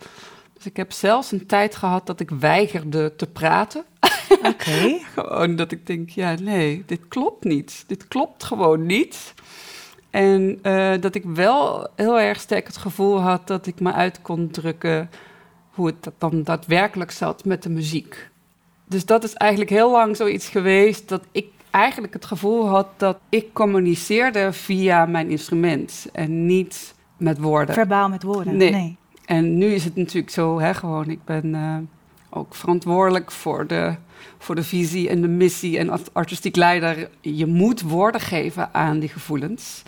Dus 0.57 0.65
ik 0.65 0.77
heb 0.77 0.91
zelfs 0.91 1.31
een 1.31 1.45
tijd 1.45 1.75
gehad 1.75 2.05
dat 2.05 2.19
ik 2.19 2.29
weigerde 2.29 3.15
te 3.15 3.27
praten. 3.27 3.83
Oké. 4.43 4.99
gewoon 5.15 5.55
dat 5.55 5.71
ik 5.71 5.87
denk, 5.87 6.09
ja, 6.09 6.35
nee, 6.41 6.83
dit 6.85 7.07
klopt 7.07 7.43
niet. 7.43 7.83
Dit 7.87 8.07
klopt 8.07 8.43
gewoon 8.43 8.85
niet. 8.85 9.33
En 10.09 10.59
uh, 10.63 10.93
dat 10.99 11.15
ik 11.15 11.23
wel 11.23 11.87
heel 11.95 12.19
erg 12.19 12.39
sterk 12.39 12.67
het 12.67 12.77
gevoel 12.77 13.21
had 13.21 13.47
dat 13.47 13.67
ik 13.67 13.79
me 13.79 13.91
uit 13.91 14.21
kon 14.21 14.49
drukken 14.49 15.09
hoe 15.71 15.85
het 15.85 16.11
dan 16.17 16.43
daadwerkelijk 16.43 17.11
zat 17.11 17.45
met 17.45 17.63
de 17.63 17.69
muziek. 17.69 18.29
Dus 18.85 19.05
dat 19.05 19.23
is 19.23 19.33
eigenlijk 19.33 19.71
heel 19.71 19.91
lang 19.91 20.15
zoiets 20.15 20.49
geweest 20.49 21.09
dat 21.09 21.23
ik 21.31 21.47
eigenlijk 21.71 22.13
het 22.13 22.25
gevoel 22.25 22.67
had 22.67 22.87
dat 22.97 23.17
ik 23.29 23.53
communiceerde 23.53 24.53
via 24.53 25.05
mijn 25.05 25.29
instrument 25.29 26.07
en 26.13 26.45
niet 26.45 26.95
met 27.17 27.37
woorden. 27.37 27.75
Verbaal 27.75 28.09
met 28.09 28.23
woorden, 28.23 28.57
nee. 28.57 28.97
En 29.27 29.57
nu 29.57 29.65
is 29.65 29.83
het 29.83 29.95
natuurlijk 29.95 30.29
zo, 30.33 30.59
hè, 30.59 30.73
gewoon, 30.73 31.09
ik 31.09 31.23
ben 31.25 31.45
uh, 31.45 31.77
ook 32.29 32.55
verantwoordelijk 32.55 33.31
voor 33.31 33.67
de, 33.67 33.95
voor 34.37 34.55
de 34.55 34.63
visie 34.63 35.09
en 35.09 35.21
de 35.21 35.27
missie 35.27 35.77
en 35.77 35.89
als 35.89 36.01
artistiek 36.13 36.55
leider. 36.55 37.09
Je 37.21 37.45
moet 37.45 37.81
woorden 37.81 38.21
geven 38.21 38.73
aan 38.73 38.99
die 38.99 39.09
gevoelens. 39.09 39.83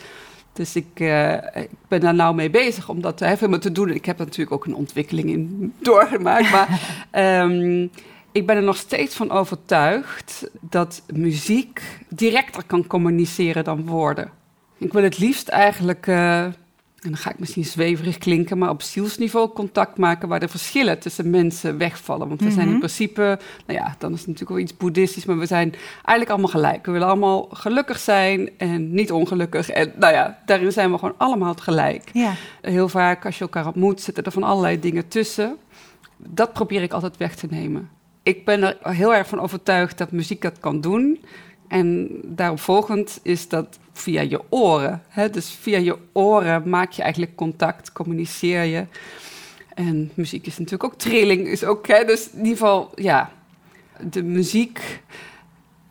Dus 0.53 0.75
ik, 0.75 1.00
eh, 1.00 1.34
ik 1.34 1.69
ben 1.88 2.00
daar 2.00 2.15
nou 2.15 2.36
mee 2.36 2.50
bezig 2.50 2.89
om 2.89 3.01
dat 3.01 3.24
veel 3.38 3.60
te 3.60 3.72
doen. 3.72 3.89
Ik 3.89 4.05
heb 4.05 4.19
er 4.19 4.25
natuurlijk 4.25 4.51
ook 4.51 4.65
een 4.65 4.75
ontwikkeling 4.75 5.29
in 5.29 5.74
doorgemaakt. 5.79 6.51
maar 6.51 6.67
ehm, 7.12 7.88
ik 8.31 8.46
ben 8.46 8.55
er 8.55 8.63
nog 8.63 8.77
steeds 8.77 9.15
van 9.15 9.31
overtuigd 9.31 10.50
dat 10.60 11.03
muziek 11.13 11.81
directer 12.10 12.63
kan 12.63 12.88
communiceren 12.88 13.63
dan 13.63 13.86
woorden. 13.86 14.31
Ik 14.77 14.93
wil 14.93 15.03
het 15.03 15.17
liefst 15.17 15.48
eigenlijk, 15.48 16.08
uh, 16.08 16.46
en 17.01 17.10
dan 17.10 17.18
ga 17.18 17.29
ik 17.29 17.39
misschien 17.39 17.65
zweverig 17.65 18.18
klinken, 18.18 18.58
maar 18.58 18.70
op 18.70 18.82
zielsniveau 18.82 19.50
contact 19.53 19.98
maken 19.98 20.27
waar 20.27 20.39
de 20.39 20.48
verschillen 20.48 21.00
tussen 21.00 21.29
mensen 21.29 21.77
wegvallen. 21.77 22.27
Want 22.27 22.41
we 22.41 22.51
zijn 22.51 22.65
in 22.65 22.70
mhm. 22.70 22.77
principe, 22.77 23.39
nou 23.65 23.79
ja, 23.79 23.96
dan 23.98 24.12
is 24.12 24.18
het 24.18 24.27
natuurlijk 24.27 24.56
wel 24.56 24.60
iets 24.60 24.77
boeddhistisch, 24.77 25.25
maar 25.25 25.38
we 25.38 25.46
zijn 25.46 25.74
eigenlijk 25.94 26.29
allemaal 26.29 26.50
gelijk. 26.50 26.86
We 26.86 26.91
willen 26.91 27.08
allemaal 27.08 27.48
gelukkig 27.51 28.00
zijn 28.00 28.50
en 28.58 28.94
niet 28.94 29.12
ongelukkig. 29.12 29.70
En 29.70 29.91
nou 29.98 30.13
ja, 30.13 30.39
daarin 30.46 30.72
zijn 30.72 30.91
we 30.91 30.98
gewoon 30.98 31.15
allemaal 31.18 31.53
gelijk. 31.53 32.10
Ja. 32.13 32.34
Heel 32.62 32.89
vaak 32.89 33.25
als 33.25 33.38
je 33.38 33.44
elkaar 33.44 33.65
ontmoet, 33.65 34.01
zitten 34.01 34.24
er 34.24 34.32
van 34.32 34.44
allerlei 34.44 34.79
dingen 34.79 35.08
tussen. 35.08 35.58
Dat 36.18 36.53
probeer 36.53 36.82
ik 36.82 36.94
altijd 36.94 37.18
weg 37.18 37.36
te 37.36 37.48
nemen 37.50 37.89
ik 38.29 38.46
ben 38.46 38.63
er 38.63 38.77
heel 38.82 39.15
erg 39.15 39.27
van 39.27 39.39
overtuigd 39.39 39.98
dat 39.98 40.12
muziek 40.12 40.41
dat 40.41 40.60
kan 40.60 40.82
doen. 40.82 41.20
En 41.70 42.10
daarop 42.24 42.60
volgend 42.60 43.20
is 43.24 43.48
dat 43.48 43.80
via 43.94 44.22
je 44.22 44.42
oren. 44.50 45.04
Hè? 45.08 45.30
Dus 45.30 45.50
via 45.50 45.78
je 45.78 45.98
oren 46.12 46.70
maak 46.70 46.92
je 46.92 47.02
eigenlijk 47.02 47.36
contact, 47.36 47.92
communiceer 47.92 48.64
je. 48.64 48.86
En 49.74 50.12
muziek 50.14 50.46
is 50.46 50.58
natuurlijk 50.58 50.84
ook 50.84 51.00
trilling, 51.00 51.48
is 51.48 51.64
ook, 51.64 51.88
hè? 51.88 52.06
dus 52.06 52.30
in 52.30 52.38
ieder 52.38 52.52
geval, 52.52 52.92
ja, 52.96 53.32
de 54.10 54.24
muziek 54.24 55.02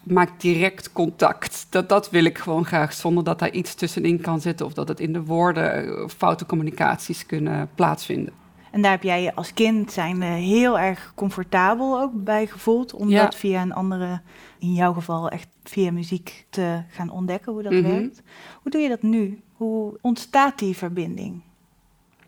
maakt 0.02 0.40
direct 0.40 0.92
contact. 0.92 1.66
Dat, 1.70 1.88
dat 1.88 2.10
wil 2.10 2.24
ik 2.24 2.38
gewoon 2.38 2.64
graag, 2.64 2.92
zonder 2.92 3.24
dat 3.24 3.38
daar 3.38 3.50
iets 3.50 3.74
tussenin 3.74 4.20
kan 4.20 4.40
zitten 4.40 4.66
of 4.66 4.72
dat 4.72 4.88
het 4.88 5.00
in 5.00 5.12
de 5.12 5.22
woorden 5.22 5.86
eh, 5.86 6.08
foute 6.08 6.46
communicaties 6.46 7.26
kunnen 7.26 7.70
plaatsvinden. 7.74 8.32
En 8.70 8.82
daar 8.82 8.90
heb 8.90 9.02
jij 9.02 9.22
je 9.22 9.34
als 9.34 9.54
kind 9.54 9.92
zijn 9.92 10.22
heel 10.22 10.78
erg 10.78 11.12
comfortabel 11.14 12.00
ook 12.00 12.24
bij 12.24 12.46
gevoeld. 12.46 12.94
Om 12.94 13.10
dat 13.10 13.34
via 13.34 13.62
een 13.62 13.72
andere, 13.72 14.20
in 14.58 14.72
jouw 14.72 14.92
geval 14.92 15.28
echt 15.28 15.48
via 15.64 15.92
muziek 15.92 16.46
te 16.50 16.82
gaan 16.90 17.10
ontdekken 17.10 17.52
hoe 17.52 17.62
dat 17.62 17.72
mhm. 17.72 17.82
werkt. 17.82 18.22
Hoe 18.62 18.70
doe 18.70 18.80
je 18.80 18.88
dat 18.88 19.02
nu? 19.02 19.40
Hoe 19.52 19.98
ontstaat 20.00 20.58
die 20.58 20.76
verbinding? 20.76 21.42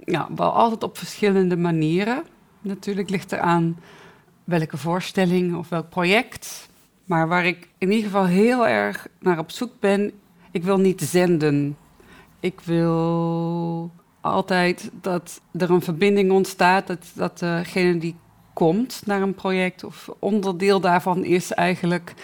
Ja, 0.04 0.28
wel 0.36 0.52
altijd 0.52 0.82
op 0.82 0.98
verschillende 0.98 1.56
manieren. 1.56 2.22
Natuurlijk 2.60 3.10
ligt 3.10 3.32
er 3.32 3.40
aan 3.40 3.78
welke 4.44 4.76
voorstelling 4.76 5.56
of 5.56 5.68
welk 5.68 5.88
project. 5.88 6.68
Maar 7.04 7.28
waar 7.28 7.46
ik 7.46 7.68
in 7.78 7.90
ieder 7.90 8.04
geval 8.04 8.26
heel 8.26 8.66
erg 8.66 9.06
naar 9.18 9.38
op 9.38 9.50
zoek 9.50 9.72
ben, 9.80 10.12
ik 10.50 10.62
wil 10.62 10.78
niet 10.78 11.00
zenden. 11.00 11.76
Ik 12.40 12.60
wil 12.60 13.90
altijd 14.20 14.90
dat 15.00 15.40
er 15.52 15.70
een 15.70 15.82
verbinding 15.82 16.30
ontstaat. 16.30 16.86
Dat, 16.86 17.06
dat 17.14 17.38
degene 17.38 17.98
die 17.98 18.16
komt 18.52 19.02
naar 19.04 19.22
een 19.22 19.34
project 19.34 19.84
of 19.84 20.08
onderdeel 20.18 20.80
daarvan 20.80 21.24
is 21.24 21.52
eigenlijk 21.52 22.14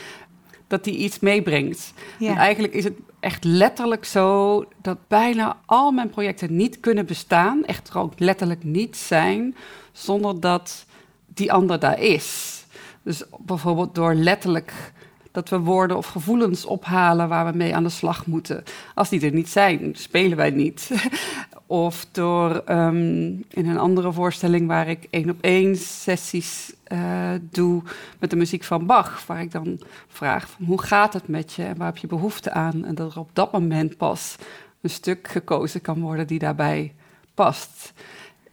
dat 0.66 0.84
die 0.84 0.96
iets 0.96 1.18
meebrengt. 1.18 1.92
En 2.20 2.36
eigenlijk 2.36 2.74
is 2.74 2.84
het 2.84 2.94
echt 3.20 3.44
letterlijk 3.44 4.04
zo 4.04 4.64
dat 4.82 4.98
bijna 5.08 5.56
al 5.66 5.90
mijn 5.90 6.10
projecten 6.10 6.56
niet 6.56 6.80
kunnen 6.80 7.06
bestaan, 7.06 7.64
echt 7.64 7.94
ook 7.94 8.12
letterlijk 8.18 8.64
niet 8.64 8.96
zijn, 8.96 9.56
zonder 9.92 10.40
dat 10.40 10.86
die 11.26 11.52
ander 11.52 11.78
daar 11.78 12.00
is. 12.00 12.64
Dus 13.02 13.22
bijvoorbeeld 13.38 13.94
door 13.94 14.14
letterlijk 14.14 14.92
dat 15.36 15.48
we 15.48 15.58
woorden 15.58 15.96
of 15.96 16.06
gevoelens 16.06 16.64
ophalen 16.64 17.28
waar 17.28 17.52
we 17.52 17.56
mee 17.56 17.74
aan 17.74 17.82
de 17.82 17.88
slag 17.88 18.26
moeten. 18.26 18.62
Als 18.94 19.08
die 19.08 19.20
er 19.20 19.32
niet 19.32 19.48
zijn, 19.48 19.90
spelen 19.92 20.36
wij 20.36 20.50
niet. 20.50 20.90
of 21.66 22.06
door 22.12 22.62
um, 22.68 23.44
in 23.48 23.66
een 23.68 23.78
andere 23.78 24.12
voorstelling 24.12 24.66
waar 24.66 24.88
ik 24.88 25.06
één 25.10 25.30
op 25.30 25.40
één 25.40 25.76
sessies 25.76 26.74
uh, 26.92 27.30
doe 27.40 27.82
met 28.18 28.30
de 28.30 28.36
muziek 28.36 28.64
van 28.64 28.86
Bach, 28.86 29.26
waar 29.26 29.40
ik 29.40 29.52
dan 29.52 29.80
vraag 30.08 30.48
van 30.48 30.66
hoe 30.66 30.82
gaat 30.82 31.12
het 31.12 31.28
met 31.28 31.52
je 31.52 31.62
en 31.62 31.76
waar 31.76 31.86
heb 31.86 31.96
je 31.96 32.06
behoefte 32.06 32.50
aan? 32.50 32.84
En 32.84 32.94
dat 32.94 33.12
er 33.12 33.18
op 33.18 33.30
dat 33.32 33.52
moment 33.52 33.96
pas 33.96 34.36
een 34.80 34.90
stuk 34.90 35.28
gekozen 35.28 35.80
kan 35.80 36.00
worden 36.00 36.26
die 36.26 36.38
daarbij 36.38 36.94
past 37.34 37.92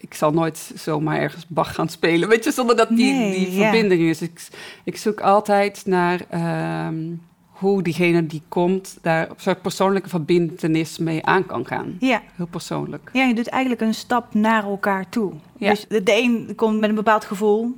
ik 0.04 0.14
zal 0.14 0.32
nooit 0.32 0.72
zomaar 0.76 1.20
ergens 1.20 1.46
Bach 1.48 1.76
gaan 1.76 1.90
spelen, 1.90 2.30
weet 2.30 2.44
je, 2.44 2.52
zonder 2.52 2.76
dat 2.76 2.90
die, 2.90 3.32
die 3.32 3.62
verbinding 3.62 4.02
is. 4.02 4.22
Ik, 4.22 4.48
ik 4.84 4.98
zoek 4.98 5.22
altijd 5.22 5.86
naar 5.86 6.22
ehm, 6.30 6.96
hoe 7.64 7.82
diegene 7.82 8.26
die 8.26 8.42
komt 8.48 8.98
daar 9.02 9.30
op 9.32 9.40
soort 9.40 9.62
persoonlijke 9.62 10.10
verbindenis 10.10 10.98
mee 10.98 11.26
aan 11.26 11.46
kan 11.46 11.66
gaan. 11.66 11.96
Ja. 12.00 12.22
Heel 12.36 12.46
persoonlijk. 12.46 13.10
Ja, 13.14 13.24
je 13.24 13.34
doet 13.34 13.48
eigenlijk 13.48 13.82
een 13.82 13.94
stap 13.94 14.34
naar 14.34 14.64
elkaar 14.64 15.10
toe. 15.10 15.34
Ja. 15.58 15.70
Dus 15.70 15.86
de, 15.88 16.02
een 16.06 16.54
komt 16.56 16.80
met 16.80 16.90
een 16.90 16.96
bepaald 16.96 17.26
gevoel. 17.26 17.76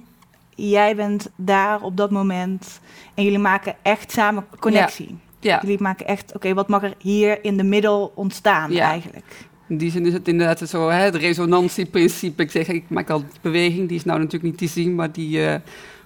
Jij 0.56 0.96
bent 0.96 1.30
daar 1.36 1.82
op 1.82 1.98
dat 1.98 2.12
moment 2.12 2.80
en 3.14 3.24
jullie 3.24 3.40
maken 3.40 3.76
echt 3.82 4.12
samen 4.12 4.46
connectie. 4.60 5.18
Ja. 5.40 5.60
Jullie 5.62 5.82
maken 5.82 6.08
echt, 6.08 6.36
oké, 6.36 6.54
wat 6.54 6.68
mag 6.68 6.84
er 6.84 6.94
hier 6.98 7.44
in 7.44 7.58
de 7.58 7.64
middel 7.64 8.12
ontstaan 8.16 8.72
ja. 8.72 8.90
eigenlijk? 8.90 9.48
In 9.68 9.78
die 9.78 9.92
zin 9.92 10.06
is 10.06 10.14
het 10.14 10.28
inderdaad 10.28 10.70
zo, 10.70 10.90
hè, 10.90 11.04
het 11.04 11.16
resonantieprincipe. 11.16 12.44
Ik 12.44 12.52
zeg, 12.52 12.68
ik 12.68 12.90
maak 12.90 13.10
al 13.10 13.20
die 13.20 13.40
beweging, 13.42 13.88
die 13.88 13.98
is 13.98 14.06
nou 14.06 14.18
natuurlijk 14.20 14.44
niet 14.44 14.58
te 14.58 14.68
zien, 14.68 14.96
maar 14.96 15.12
die, 15.12 15.38
uh, 15.38 15.56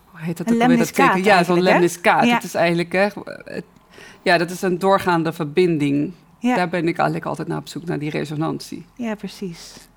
hoe 0.06 0.20
heet 0.20 0.38
dat? 0.38 0.50
Een 0.50 0.58
lemniskaat 0.58 1.26
Ja, 1.26 1.44
zo'n 1.44 1.62
lemniskaat. 1.62 2.26
Ja. 2.26 2.34
Het 2.34 2.44
is 2.44 2.54
eigenlijk, 2.54 2.92
hè, 2.92 3.08
ja, 4.22 4.38
dat 4.38 4.50
is 4.50 4.62
een 4.62 4.80
doorgaande 4.80 5.34
verbinding. 5.34 6.14
Ja. 6.40 6.56
Daar 6.56 6.70
ben 6.70 6.88
ik 6.88 6.98
eigenlijk 6.98 7.26
altijd 7.26 7.48
naar 7.48 7.58
op 7.58 7.68
zoek, 7.68 7.86
naar 7.86 8.00
die 8.00 8.10
resonantie. 8.10 8.86
Ja, 8.96 9.16
precies. 9.16 9.90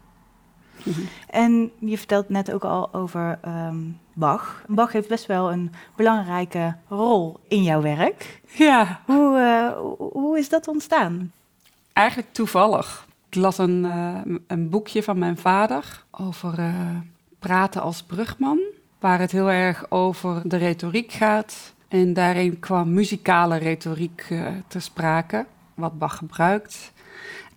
Mhm. 0.82 1.00
En 1.26 1.70
je 1.78 1.98
vertelt 1.98 2.28
net 2.28 2.52
ook 2.52 2.64
al 2.64 2.94
over 2.94 3.38
um, 3.46 3.98
Bach. 4.12 4.64
Bach 4.66 4.92
heeft 4.92 5.08
best 5.08 5.26
wel 5.26 5.52
een 5.52 5.72
belangrijke 5.96 6.76
rol 6.88 7.40
in 7.48 7.62
jouw 7.62 7.82
werk. 7.82 8.40
Ja. 8.54 9.00
Hoe, 9.06 9.38
uh, 9.38 10.08
hoe 10.12 10.38
is 10.38 10.48
dat 10.48 10.68
ontstaan? 10.68 11.32
Eigenlijk 11.92 12.32
toevallig. 12.32 13.06
Ik 13.32 13.38
las 13.38 13.58
een, 13.58 13.84
uh, 13.84 14.34
een 14.46 14.68
boekje 14.68 15.02
van 15.02 15.18
mijn 15.18 15.36
vader 15.36 16.04
over 16.10 16.58
uh, 16.58 16.74
praten 17.38 17.82
als 17.82 18.02
brugman, 18.02 18.60
waar 18.98 19.18
het 19.18 19.32
heel 19.32 19.50
erg 19.50 19.90
over 19.90 20.40
de 20.44 20.56
retoriek 20.56 21.12
gaat. 21.12 21.72
En 21.88 22.12
daarin 22.12 22.58
kwam 22.58 22.92
muzikale 22.92 23.56
retoriek 23.56 24.26
uh, 24.30 24.46
te 24.68 24.80
sprake, 24.80 25.46
wat 25.74 25.98
Bach 25.98 26.16
gebruikt. 26.16 26.92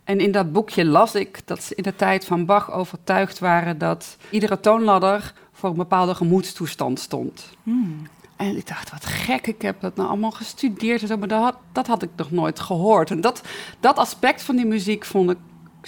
En 0.04 0.20
in 0.20 0.32
dat 0.32 0.52
boekje 0.52 0.84
las 0.84 1.14
ik 1.14 1.40
dat 1.44 1.62
ze 1.62 1.74
in 1.74 1.82
de 1.82 1.96
tijd 1.96 2.24
van 2.24 2.44
Bach 2.44 2.72
overtuigd 2.72 3.38
waren 3.38 3.78
dat 3.78 4.16
iedere 4.30 4.60
toonladder 4.60 5.32
voor 5.52 5.70
een 5.70 5.76
bepaalde 5.76 6.14
gemoedstoestand 6.14 7.00
stond. 7.00 7.50
Hmm. 7.62 8.06
En 8.36 8.56
ik 8.56 8.66
dacht, 8.66 8.90
wat 8.90 9.06
gek, 9.06 9.46
ik 9.46 9.62
heb 9.62 9.80
dat 9.80 9.96
nou 9.96 10.08
allemaal 10.08 10.30
gestudeerd 10.30 11.02
en 11.02 11.08
zo, 11.08 11.16
maar 11.16 11.28
dat 11.28 11.42
had, 11.42 11.56
dat 11.72 11.86
had 11.86 12.02
ik 12.02 12.10
nog 12.16 12.30
nooit 12.30 12.60
gehoord. 12.60 13.10
En 13.10 13.20
dat, 13.20 13.42
dat 13.80 13.96
aspect 13.96 14.42
van 14.42 14.56
die 14.56 14.66
muziek 14.66 15.04
vond 15.04 15.30
ik 15.30 15.38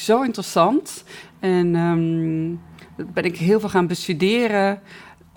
zo 0.01 0.23
interessant. 0.23 1.05
En 1.41 1.75
um, 1.75 2.61
ben 3.13 3.25
ik 3.25 3.37
heel 3.37 3.61
veel 3.61 3.69
gaan 3.69 3.87
bestuderen. 3.87 4.81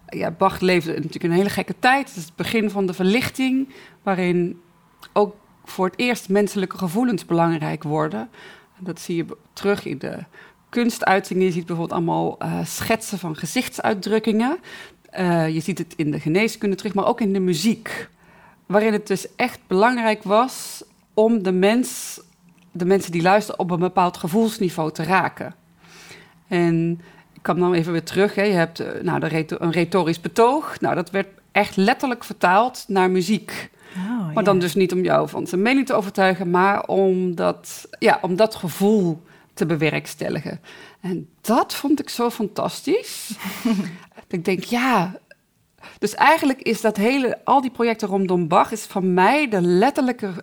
Ja, 0.07 0.31
Bach 0.31 0.59
leefde 0.59 0.93
natuurlijk 0.93 1.23
een 1.23 1.31
hele 1.31 1.49
gekke 1.49 1.75
tijd. 1.79 2.07
Het 2.07 2.17
is 2.17 2.23
het 2.23 2.35
begin 2.35 2.69
van 2.69 2.85
de 2.85 2.93
verlichting, 2.93 3.69
waarin 4.03 4.61
ook 5.13 5.35
voor 5.65 5.85
het 5.85 5.99
eerst 5.99 6.29
menselijke 6.29 6.77
gevoelens 6.77 7.25
belangrijk 7.25 7.83
worden. 7.83 8.29
Dat 8.79 8.99
zie 8.99 9.15
je 9.15 9.25
terug 9.53 9.85
in 9.85 9.97
de 9.97 10.17
kunstuitingen. 10.69 11.45
Je 11.45 11.51
ziet 11.51 11.65
bijvoorbeeld 11.65 11.97
allemaal 11.97 12.37
uh, 12.43 12.65
schetsen 12.65 13.19
van 13.19 13.35
gezichtsuitdrukkingen. 13.35 14.57
Uh, 15.19 15.49
je 15.49 15.59
ziet 15.59 15.77
het 15.77 15.93
in 15.95 16.11
de 16.11 16.19
geneeskunde 16.19 16.75
terug, 16.75 16.93
maar 16.93 17.07
ook 17.07 17.21
in 17.21 17.33
de 17.33 17.39
muziek. 17.39 18.09
Waarin 18.65 18.93
het 18.93 19.07
dus 19.07 19.35
echt 19.35 19.59
belangrijk 19.67 20.23
was 20.23 20.83
om 21.13 21.43
de 21.43 21.51
mens 21.51 22.19
de 22.71 22.85
mensen 22.85 23.11
die 23.11 23.21
luisteren 23.21 23.59
op 23.59 23.71
een 23.71 23.79
bepaald 23.79 24.17
gevoelsniveau 24.17 24.91
te 24.91 25.03
raken. 25.03 25.55
En 26.47 27.01
ik 27.33 27.43
kom 27.43 27.59
dan 27.59 27.73
even 27.73 27.91
weer 27.91 28.03
terug. 28.03 28.35
Hè. 28.35 28.43
Je 28.43 28.53
hebt 28.53 28.81
uh, 28.81 28.87
nou, 29.01 29.19
de 29.19 29.55
een 29.59 29.71
retorisch 29.71 30.21
betoog. 30.21 30.79
Nou, 30.79 30.95
dat 30.95 31.09
werd 31.09 31.27
echt 31.51 31.75
letterlijk 31.75 32.23
vertaald 32.23 32.85
naar 32.87 33.11
muziek. 33.11 33.69
Oh, 33.95 34.33
maar 34.33 34.43
dan 34.43 34.59
dus 34.59 34.75
niet 34.75 34.93
om 34.93 35.03
jou 35.03 35.29
van 35.29 35.47
zijn 35.47 35.61
mening 35.61 35.85
te 35.85 35.93
overtuigen, 35.93 36.49
maar 36.49 36.85
om 36.85 37.35
dat, 37.35 37.87
ja, 37.99 38.19
om 38.21 38.35
dat 38.35 38.55
gevoel 38.55 39.23
te 39.53 39.65
bewerkstelligen. 39.65 40.61
En 41.01 41.29
dat 41.41 41.73
vond 41.73 41.99
ik 41.99 42.09
zo 42.09 42.29
fantastisch. 42.29 43.31
ik 44.27 44.45
denk, 44.45 44.63
ja. 44.63 45.19
Dus 45.99 46.15
eigenlijk 46.15 46.61
is 46.61 46.81
dat 46.81 46.97
hele, 46.97 47.39
al 47.43 47.61
die 47.61 47.71
projecten 47.71 48.07
rondom 48.07 48.47
Bach, 48.47 48.71
is 48.71 48.83
van 48.83 49.13
mij 49.13 49.49
de 49.49 49.61
letterlijke 49.61 50.33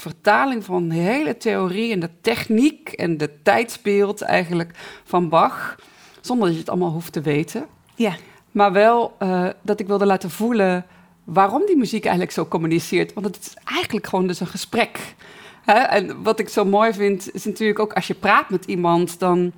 vertaling 0.00 0.64
van 0.64 0.88
de 0.88 0.94
hele 0.94 1.36
theorie 1.36 1.92
en 1.92 2.00
de 2.00 2.10
techniek 2.20 2.88
en 2.88 3.16
de 3.16 3.42
tijdsbeeld 3.42 4.22
eigenlijk 4.22 4.70
van 5.04 5.28
Bach, 5.28 5.76
zonder 6.20 6.46
dat 6.46 6.54
je 6.54 6.60
het 6.60 6.70
allemaal 6.70 6.90
hoeft 6.90 7.12
te 7.12 7.20
weten. 7.20 7.66
Ja. 7.94 8.16
Maar 8.50 8.72
wel 8.72 9.16
uh, 9.22 9.48
dat 9.62 9.80
ik 9.80 9.86
wilde 9.86 10.06
laten 10.06 10.30
voelen 10.30 10.86
waarom 11.24 11.66
die 11.66 11.76
muziek 11.76 12.02
eigenlijk 12.02 12.32
zo 12.32 12.46
communiceert. 12.46 13.12
Want 13.12 13.26
het 13.26 13.38
is 13.40 13.54
eigenlijk 13.64 14.06
gewoon 14.06 14.26
dus 14.26 14.40
een 14.40 14.46
gesprek. 14.46 15.14
Hè? 15.64 15.78
En 15.78 16.22
wat 16.22 16.38
ik 16.38 16.48
zo 16.48 16.64
mooi 16.64 16.92
vind, 16.92 17.34
is 17.34 17.44
natuurlijk 17.44 17.78
ook 17.78 17.92
als 17.92 18.06
je 18.06 18.14
praat 18.14 18.50
met 18.50 18.64
iemand, 18.64 19.18
dan 19.18 19.52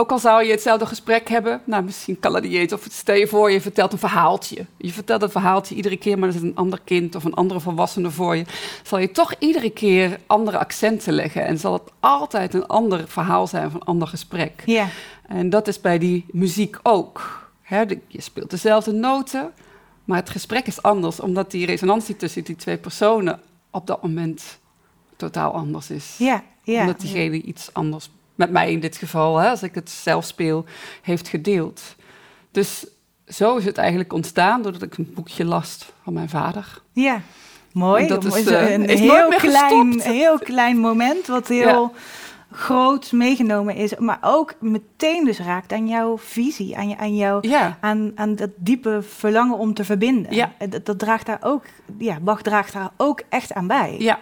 ook 0.00 0.10
al 0.10 0.18
zou 0.18 0.44
je 0.44 0.50
hetzelfde 0.50 0.86
gesprek 0.86 1.28
hebben, 1.28 1.60
nou 1.64 1.82
misschien 1.82 2.18
niet 2.40 2.72
of 2.72 2.86
stel 2.90 3.14
je 3.14 3.26
voor, 3.26 3.50
je 3.50 3.60
vertelt 3.60 3.92
een 3.92 3.98
verhaaltje. 3.98 4.66
Je 4.76 4.92
vertelt 4.92 5.22
een 5.22 5.30
verhaaltje 5.30 5.74
iedere 5.74 5.96
keer, 5.96 6.18
maar 6.18 6.28
er 6.28 6.34
zit 6.34 6.42
een 6.42 6.56
ander 6.56 6.80
kind 6.84 7.14
of 7.14 7.24
een 7.24 7.34
andere 7.34 7.60
volwassene 7.60 8.10
voor 8.10 8.36
je. 8.36 8.44
Zal 8.82 8.98
je 8.98 9.10
toch 9.10 9.34
iedere 9.38 9.70
keer 9.70 10.20
andere 10.26 10.58
accenten 10.58 11.12
leggen 11.12 11.44
en 11.44 11.58
zal 11.58 11.72
het 11.72 11.82
altijd 12.00 12.54
een 12.54 12.66
ander 12.66 13.08
verhaal 13.08 13.46
zijn 13.46 13.66
of 13.66 13.74
een 13.74 13.82
ander 13.82 14.08
gesprek. 14.08 14.62
Ja. 14.66 14.88
En 15.26 15.50
dat 15.50 15.68
is 15.68 15.80
bij 15.80 15.98
die 15.98 16.24
muziek 16.30 16.78
ook. 16.82 17.48
je 18.06 18.20
speelt 18.20 18.50
dezelfde 18.50 18.92
noten, 18.92 19.52
maar 20.04 20.18
het 20.18 20.30
gesprek 20.30 20.66
is 20.66 20.82
anders, 20.82 21.20
omdat 21.20 21.50
die 21.50 21.66
resonantie 21.66 22.16
tussen 22.16 22.44
die 22.44 22.56
twee 22.56 22.76
personen 22.76 23.40
op 23.70 23.86
dat 23.86 24.02
moment 24.02 24.58
totaal 25.16 25.52
anders 25.52 25.90
is. 25.90 26.14
Ja, 26.18 26.42
ja. 26.62 26.80
Omdat 26.80 27.00
diegene 27.00 27.42
iets 27.42 27.72
anders 27.72 28.10
met 28.40 28.50
mij 28.50 28.72
in 28.72 28.80
dit 28.80 28.96
geval, 28.96 29.36
hè, 29.36 29.48
als 29.48 29.62
ik 29.62 29.74
het 29.74 29.90
zelf 29.90 30.24
speel, 30.24 30.64
heeft 31.02 31.28
gedeeld. 31.28 31.82
Dus 32.50 32.86
zo 33.26 33.56
is 33.56 33.64
het 33.64 33.78
eigenlijk 33.78 34.12
ontstaan 34.12 34.62
doordat 34.62 34.82
ik 34.82 34.96
een 34.96 35.12
boekje 35.14 35.44
las 35.44 35.92
van 36.02 36.12
mijn 36.12 36.28
vader. 36.28 36.82
Ja, 36.92 37.20
mooi. 37.72 38.06
dat 38.06 38.24
is, 38.24 38.46
uh, 38.46 38.70
een 38.70 38.88
heel 38.88 39.28
klein, 39.28 40.00
heel 40.00 40.38
klein 40.38 40.78
moment 40.78 41.26
wat 41.26 41.48
heel 41.48 41.92
groot 42.52 43.12
meegenomen 43.12 43.74
is, 43.74 43.96
maar 43.96 44.18
ook 44.20 44.54
meteen 44.60 45.24
dus 45.24 45.38
raakt 45.38 45.72
aan 45.72 45.88
jouw 45.88 46.18
visie, 46.18 46.76
aan, 46.76 46.88
je, 46.88 46.96
aan, 46.96 47.16
jou, 47.16 47.48
ja. 47.48 47.78
aan, 47.80 48.12
aan 48.14 48.36
dat 48.36 48.50
diepe 48.56 49.02
verlangen 49.02 49.58
om 49.58 49.74
te 49.74 49.84
verbinden. 49.84 50.34
Ja. 50.34 50.52
Dat, 50.68 50.86
dat 50.86 50.98
draagt 50.98 51.26
daar 51.26 51.40
ook, 51.42 51.64
ja, 51.98 52.20
Bach 52.20 52.42
draagt 52.42 52.72
daar 52.72 52.90
ook 52.96 53.22
echt 53.28 53.52
aan 53.52 53.66
bij. 53.66 53.96
Ja, 53.98 54.18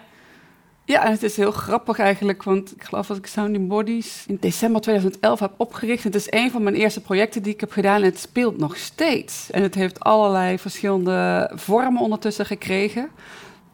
ja, 0.89 1.05
en 1.05 1.11
het 1.11 1.23
is 1.23 1.37
heel 1.37 1.51
grappig 1.51 1.99
eigenlijk, 1.99 2.43
want 2.43 2.71
ik 2.75 2.83
geloof 2.83 3.07
dat 3.07 3.17
ik 3.17 3.25
Sounding 3.25 3.67
Bodies 3.67 4.23
in 4.27 4.37
december 4.39 4.81
2011 4.81 5.39
heb 5.39 5.51
opgericht. 5.57 6.03
Het 6.03 6.15
is 6.15 6.27
een 6.29 6.51
van 6.51 6.63
mijn 6.63 6.75
eerste 6.75 7.01
projecten 7.01 7.43
die 7.43 7.53
ik 7.53 7.59
heb 7.59 7.71
gedaan 7.71 7.95
en 7.95 8.03
het 8.03 8.19
speelt 8.19 8.57
nog 8.57 8.77
steeds. 8.77 9.51
En 9.51 9.61
het 9.61 9.75
heeft 9.75 9.99
allerlei 9.99 10.59
verschillende 10.59 11.51
vormen 11.55 12.01
ondertussen 12.01 12.45
gekregen 12.45 13.09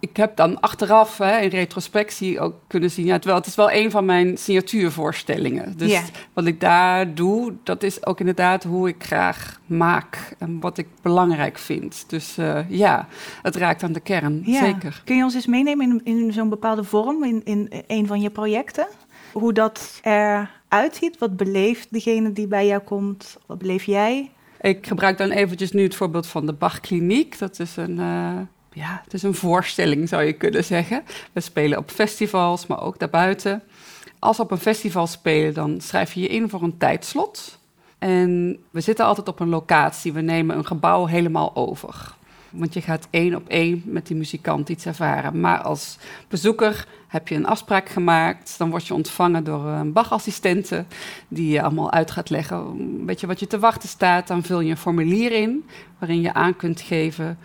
ik 0.10 0.18
heb 0.18 0.36
dan 0.36 0.60
achteraf 0.60 1.18
hè, 1.18 1.40
in 1.40 1.50
retrospectie 1.50 2.40
ook 2.40 2.54
kunnen 2.68 2.92
zien, 2.92 3.06
ja, 3.06 3.18
terwijl 3.18 3.38
het 3.38 3.48
is 3.48 3.56
wel 3.56 3.72
een 3.72 3.92
van 3.92 4.06
mijn 4.06 4.38
signatuurvoorstellingen. 4.38 5.78
Dus 5.78 6.02
wat 6.34 6.46
ik 6.46 6.60
daar 6.60 7.14
doe, 7.14 7.54
dat 7.64 7.84
is 7.84 8.06
ook 8.06 8.20
inderdaad 8.20 8.64
hoe 8.64 8.88
ik 8.88 9.04
graag 9.04 9.60
maak 9.66 10.36
en 10.40 10.60
wat 10.60 10.78
ik 10.78 10.88
belangrijk 11.02 11.58
vind. 11.58 12.06
Dus 12.08 12.38
uh, 12.38 12.70
ja, 12.70 13.08
het 13.42 13.56
raakt 13.56 13.84
aan 13.84 13.94
de 13.94 14.00
kern, 14.00 14.44
zeker. 14.46 15.02
Kun 15.06 15.16
je 15.16 15.24
ons 15.24 15.36
eens 15.36 15.46
meenemen 15.46 16.02
in, 16.04 16.18
in 16.18 16.34
zo'n 16.34 16.50
bepaalde 16.50 16.84
vorm, 16.84 17.24
in, 17.24 17.42
in 17.44 17.84
een 17.88 18.08
van 18.08 18.22
je 18.22 18.30
projecten? 18.30 18.88
Hoe 19.34 19.54
dat 19.54 20.00
eruit 20.04 20.96
ziet? 20.96 21.18
Wat 21.18 21.38
beleeft 21.38 21.88
degene 21.92 22.32
die 22.32 22.48
bij 22.48 22.68
jou 22.68 22.82
komt? 22.82 23.38
Wat 23.46 23.58
beleef 23.58 23.84
jij? 23.84 24.32
Ik 24.62 24.88
gebruik 24.88 25.18
dan 25.18 25.30
eventjes 25.30 25.72
nu 25.72 25.84
het 25.84 25.96
voorbeeld 25.96 26.28
van 26.28 26.46
de 26.46 26.54
Bach 26.54 26.80
Kliniek. 26.80 27.38
Dat 27.38 27.60
is 27.60 27.78
een... 27.78 27.98
Uh, 27.98 28.40
ja, 28.76 29.02
het 29.04 29.14
is 29.14 29.24
een 29.24 29.34
voorstelling 29.34 30.10
zou 30.10 30.24
je 30.24 30.34
kunnen 30.34 30.64
zeggen. 30.64 31.04
We 31.32 31.40
spelen 31.40 31.78
op 31.78 31.92
festivals, 31.92 32.68
maar 32.68 32.82
ook 32.82 33.00
daarbuiten. 33.00 33.64
Als 34.20 34.38
we 34.38 34.44
op 34.44 34.52
een 34.52 34.58
festival 34.58 35.08
spelen, 35.08 35.54
dan 35.54 35.82
schrijf 35.82 36.14
je 36.14 36.22
je 36.22 36.28
in 36.28 36.50
voor 36.50 36.64
een 36.64 36.78
tijdslot. 36.78 37.60
En 38.00 38.60
we 38.72 38.82
zitten 38.82 39.06
altijd 39.06 39.28
op 39.28 39.40
een 39.40 39.50
locatie. 39.50 40.14
We 40.14 40.22
nemen 40.22 40.58
een 40.58 40.66
gebouw 40.66 41.06
helemaal 41.06 41.56
over. 41.56 42.14
Want 42.50 42.74
je 42.74 42.82
gaat 42.82 43.08
één 43.10 43.36
op 43.36 43.48
één 43.48 43.82
met 43.86 44.08
die 44.08 44.16
muzikant 44.16 44.70
iets 44.70 44.86
ervaren. 44.86 45.40
Maar 45.40 45.62
als 45.62 45.98
bezoeker 46.28 46.88
heb 47.08 47.28
je 47.28 47.36
een 47.36 47.48
afspraak 47.48 47.90
gemaakt. 47.90 48.56
Dan 48.58 48.70
word 48.70 48.88
je 48.88 48.94
ontvangen 48.94 49.44
door 49.44 49.66
een 49.66 49.94
Bach-assistente 49.94 50.86
die 51.28 51.52
je 51.52 51.62
allemaal 51.62 51.92
uit 51.92 52.12
gaat 52.12 52.30
leggen. 52.30 53.06
Weet 53.06 53.20
je 53.20 53.28
wat 53.28 53.40
je 53.40 53.48
te 53.48 53.60
wachten 53.60 53.90
staat? 53.90 54.28
Dan 54.28 54.44
vul 54.44 54.60
je 54.60 54.72
een 54.72 54.78
formulier 54.78 55.32
in 55.32 55.66
waarin 56.00 56.22
je 56.22 56.34
aan 56.34 56.56
kunt 56.56 56.82
geven 56.82 57.38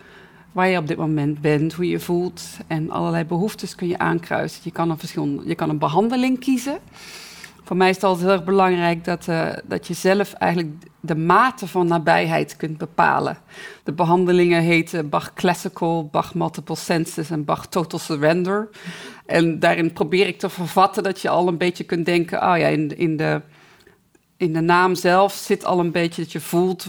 waar 0.51 0.67
je 0.67 0.77
op 0.77 0.87
dit 0.87 0.97
moment 0.97 1.41
bent, 1.41 1.73
hoe 1.73 1.87
je 1.87 1.99
voelt 1.99 2.41
en 2.67 2.89
allerlei 2.89 3.25
behoeftes 3.25 3.75
kun 3.75 3.87
je 3.87 3.97
aankruisen. 3.97 4.61
Je 4.63 4.71
kan 4.71 4.89
een, 4.89 4.97
verschillende, 4.97 5.43
je 5.45 5.55
kan 5.55 5.69
een 5.69 5.77
behandeling 5.77 6.39
kiezen. 6.39 6.79
Voor 7.63 7.77
mij 7.77 7.89
is 7.89 7.95
het 7.95 8.03
altijd 8.03 8.25
heel 8.25 8.35
erg 8.35 8.43
belangrijk 8.43 9.03
dat, 9.03 9.27
uh, 9.27 9.49
dat 9.63 9.87
je 9.87 9.93
zelf 9.93 10.33
eigenlijk 10.33 10.73
de 10.99 11.15
mate 11.15 11.67
van 11.67 11.87
nabijheid 11.87 12.55
kunt 12.55 12.77
bepalen. 12.77 13.37
De 13.83 13.93
behandelingen 13.93 14.61
heten 14.61 15.09
Bach 15.09 15.33
Classical, 15.33 16.09
Bach 16.11 16.33
Multiple 16.33 16.75
Senses 16.75 17.29
en 17.29 17.45
Bach 17.45 17.67
Total 17.67 17.99
Surrender. 17.99 18.69
En 19.25 19.59
daarin 19.59 19.93
probeer 19.93 20.27
ik 20.27 20.39
te 20.39 20.49
vervatten 20.49 21.03
dat 21.03 21.21
je 21.21 21.29
al 21.29 21.47
een 21.47 21.57
beetje 21.57 21.83
kunt 21.83 22.05
denken: 22.05 22.37
oh 22.37 22.57
ja, 22.57 22.67
in, 22.67 22.97
in 22.97 23.17
de 23.17 23.41
in 24.41 24.53
de 24.53 24.61
naam 24.61 24.95
zelf 24.95 25.33
zit 25.33 25.65
al 25.65 25.79
een 25.79 25.91
beetje 25.91 26.21
dat 26.21 26.31
je 26.31 26.39
voelt 26.39 26.87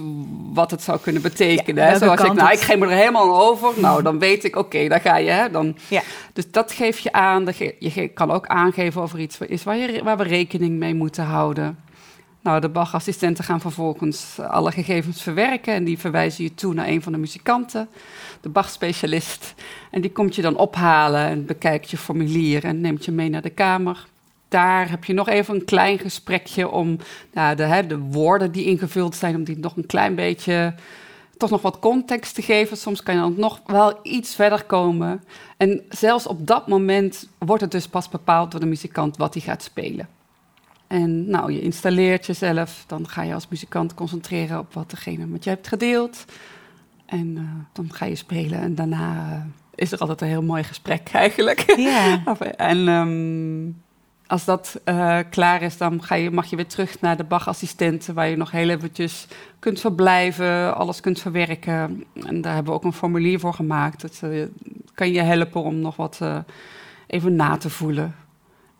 wat 0.53 0.71
het 0.71 0.83
zou 0.83 0.99
kunnen 1.01 1.23
betekenen. 1.23 1.85
hè? 1.87 1.99
Zoals 1.99 2.21
ik, 2.21 2.33
nou, 2.33 2.53
ik 2.53 2.61
geef 2.61 2.79
me 2.79 2.87
er 2.87 2.97
helemaal 2.97 3.41
over. 3.49 3.73
Nou, 3.77 4.03
dan 4.03 4.19
weet 4.19 4.45
ik, 4.45 4.57
oké, 4.57 4.88
daar 4.88 5.01
ga 5.01 5.17
je. 5.17 5.31
Hè? 5.31 5.51
Dan, 5.51 5.77
ja. 5.88 6.03
Dus 6.33 6.51
dat 6.51 6.73
geef 6.73 6.99
je 6.99 7.12
aan. 7.12 7.47
Je, 7.59 7.77
je 7.79 8.09
kan 8.09 8.31
ook 8.31 8.47
aangeven 8.47 9.03
of 9.03 9.12
er 9.12 9.19
iets 9.21 9.38
is 9.38 9.65
waar, 9.65 9.77
je, 9.77 10.03
waar 10.05 10.17
we 10.17 10.23
rekening 10.23 10.79
mee 10.79 10.95
moeten 10.95 11.25
houden. 11.25 11.79
Nou, 12.43 12.61
de 12.61 12.69
Bach-assistenten 12.69 13.45
gaan 13.45 13.61
vervolgens 13.61 14.38
alle 14.38 14.73
gegevens 14.73 15.23
verwerken 15.23 15.75
en 15.75 15.85
die 15.85 15.99
verwijzen 15.99 16.45
je 16.45 16.55
toe 16.55 16.75
naar 16.75 16.88
een 16.88 17.03
van 17.03 17.12
de 17.12 17.19
muzikanten, 17.19 17.88
de 18.41 18.49
Bach-specialist. 18.49 19.55
En 19.91 20.01
die 20.01 20.12
komt 20.12 20.35
je 20.35 20.43
dan 20.43 20.57
ophalen 20.57 21.21
en 21.27 21.47
bekijkt 21.47 21.91
je 21.91 21.97
formulier 21.97 22.65
en 22.65 22.81
neemt 22.81 23.05
je 23.05 23.12
mee 23.12 23.29
naar 23.29 23.43
de 23.43 23.51
kamer 23.51 24.11
daar 24.53 24.91
heb 24.91 25.05
je 25.05 25.12
nog 25.12 25.29
even 25.29 25.55
een 25.55 25.65
klein 25.65 25.99
gesprekje 25.99 26.69
om 26.69 26.97
nou, 27.33 27.57
de, 27.57 27.62
hè, 27.62 27.87
de 27.87 27.99
woorden 27.99 28.53
die 28.53 28.65
ingevuld 28.65 29.15
zijn, 29.15 29.35
om 29.35 29.45
die 29.45 29.59
nog 29.59 29.77
een 29.77 29.87
klein 29.87 30.15
beetje, 30.15 30.75
toch 31.37 31.51
nog 31.51 31.62
wat 31.62 31.79
context 31.79 32.35
te 32.35 32.43
geven. 32.43 32.77
Soms 32.77 33.03
kan 33.03 33.15
je 33.15 33.21
dan 33.21 33.35
nog 33.37 33.61
wel 33.67 33.99
iets 34.03 34.35
verder 34.35 34.65
komen. 34.65 35.25
En 35.57 35.83
zelfs 35.88 36.27
op 36.27 36.47
dat 36.47 36.69
moment 36.69 37.29
wordt 37.38 37.62
het 37.62 37.71
dus 37.71 37.88
pas 37.88 38.09
bepaald 38.09 38.51
door 38.51 38.61
de 38.61 38.67
muzikant 38.67 39.17
wat 39.17 39.35
hij 39.35 39.43
gaat 39.43 39.62
spelen. 39.62 40.09
En 40.87 41.31
nou, 41.31 41.53
je 41.53 41.61
installeert 41.61 42.27
jezelf, 42.27 42.85
dan 42.87 43.09
ga 43.09 43.23
je 43.23 43.35
als 43.35 43.49
muzikant 43.49 43.95
concentreren 43.95 44.59
op 44.59 44.75
wat 44.75 44.91
degene 44.91 45.27
met 45.27 45.45
je 45.45 45.51
hebt 45.51 45.69
gedeeld. 45.69 46.25
En 47.07 47.37
uh, 47.37 47.43
dan 47.73 47.93
ga 47.93 48.05
je 48.05 48.15
spelen 48.15 48.61
en 48.61 48.75
daarna 48.75 49.33
uh, 49.33 49.45
is 49.75 49.93
er 49.93 49.99
altijd 49.99 50.21
een 50.21 50.27
heel 50.29 50.43
mooi 50.43 50.62
gesprek 50.62 51.09
eigenlijk. 51.25 51.75
Ja. 51.77 52.23
en 52.57 52.88
um, 52.88 53.83
als 54.27 54.45
dat 54.45 54.81
uh, 54.85 55.19
klaar 55.31 55.63
is, 55.63 55.77
dan 55.77 56.03
ga 56.03 56.15
je, 56.15 56.31
mag 56.31 56.47
je 56.47 56.57
weer 56.57 56.67
terug 56.67 57.01
naar 57.01 57.17
de 57.17 57.25
Bach-assistenten, 57.25 58.15
waar 58.15 58.29
je 58.29 58.37
nog 58.37 58.51
heel 58.51 58.69
eventjes 58.69 59.27
kunt 59.59 59.81
verblijven, 59.81 60.77
alles 60.77 61.01
kunt 61.01 61.21
verwerken. 61.21 62.05
En 62.27 62.41
daar 62.41 62.55
hebben 62.55 62.73
we 62.73 62.79
ook 62.79 62.85
een 62.85 62.93
formulier 62.93 63.41
voor 63.41 63.55
gemaakt. 63.55 64.01
Dat 64.01 64.21
uh, 64.25 64.47
kan 64.95 65.13
je 65.13 65.21
helpen 65.21 65.63
om 65.63 65.81
nog 65.81 65.97
wat 65.97 66.19
uh, 66.23 66.39
even 67.07 67.37
na 67.37 67.57
te 67.57 67.71
voelen. 67.71 68.15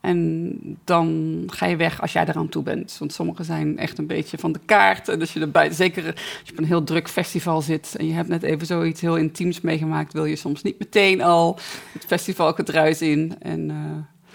En 0.01 0.57
dan 0.83 1.43
ga 1.47 1.65
je 1.65 1.75
weg 1.75 2.01
als 2.01 2.13
jij 2.13 2.27
eraan 2.27 2.49
toe 2.49 2.63
bent. 2.63 2.95
Want 2.99 3.13
sommigen 3.13 3.45
zijn 3.45 3.77
echt 3.77 3.97
een 3.97 4.07
beetje 4.07 4.37
van 4.37 4.51
de 4.51 4.59
kaart. 4.65 5.09
En 5.09 5.19
als 5.19 5.33
je 5.33 5.39
erbij, 5.39 5.71
zeker 5.71 6.05
als 6.05 6.41
je 6.43 6.51
op 6.51 6.57
een 6.57 6.65
heel 6.65 6.83
druk 6.83 7.09
festival 7.09 7.61
zit 7.61 7.95
en 7.95 8.07
je 8.07 8.13
hebt 8.13 8.27
net 8.27 8.43
even 8.43 8.65
zoiets 8.65 9.01
heel 9.01 9.17
intiems 9.17 9.61
meegemaakt, 9.61 10.13
wil 10.13 10.25
je 10.25 10.35
soms 10.35 10.61
niet 10.61 10.79
meteen 10.79 11.21
al 11.21 11.59
het 11.91 12.05
festivalgedruis 12.05 13.01
in. 13.01 13.35
En 13.39 13.71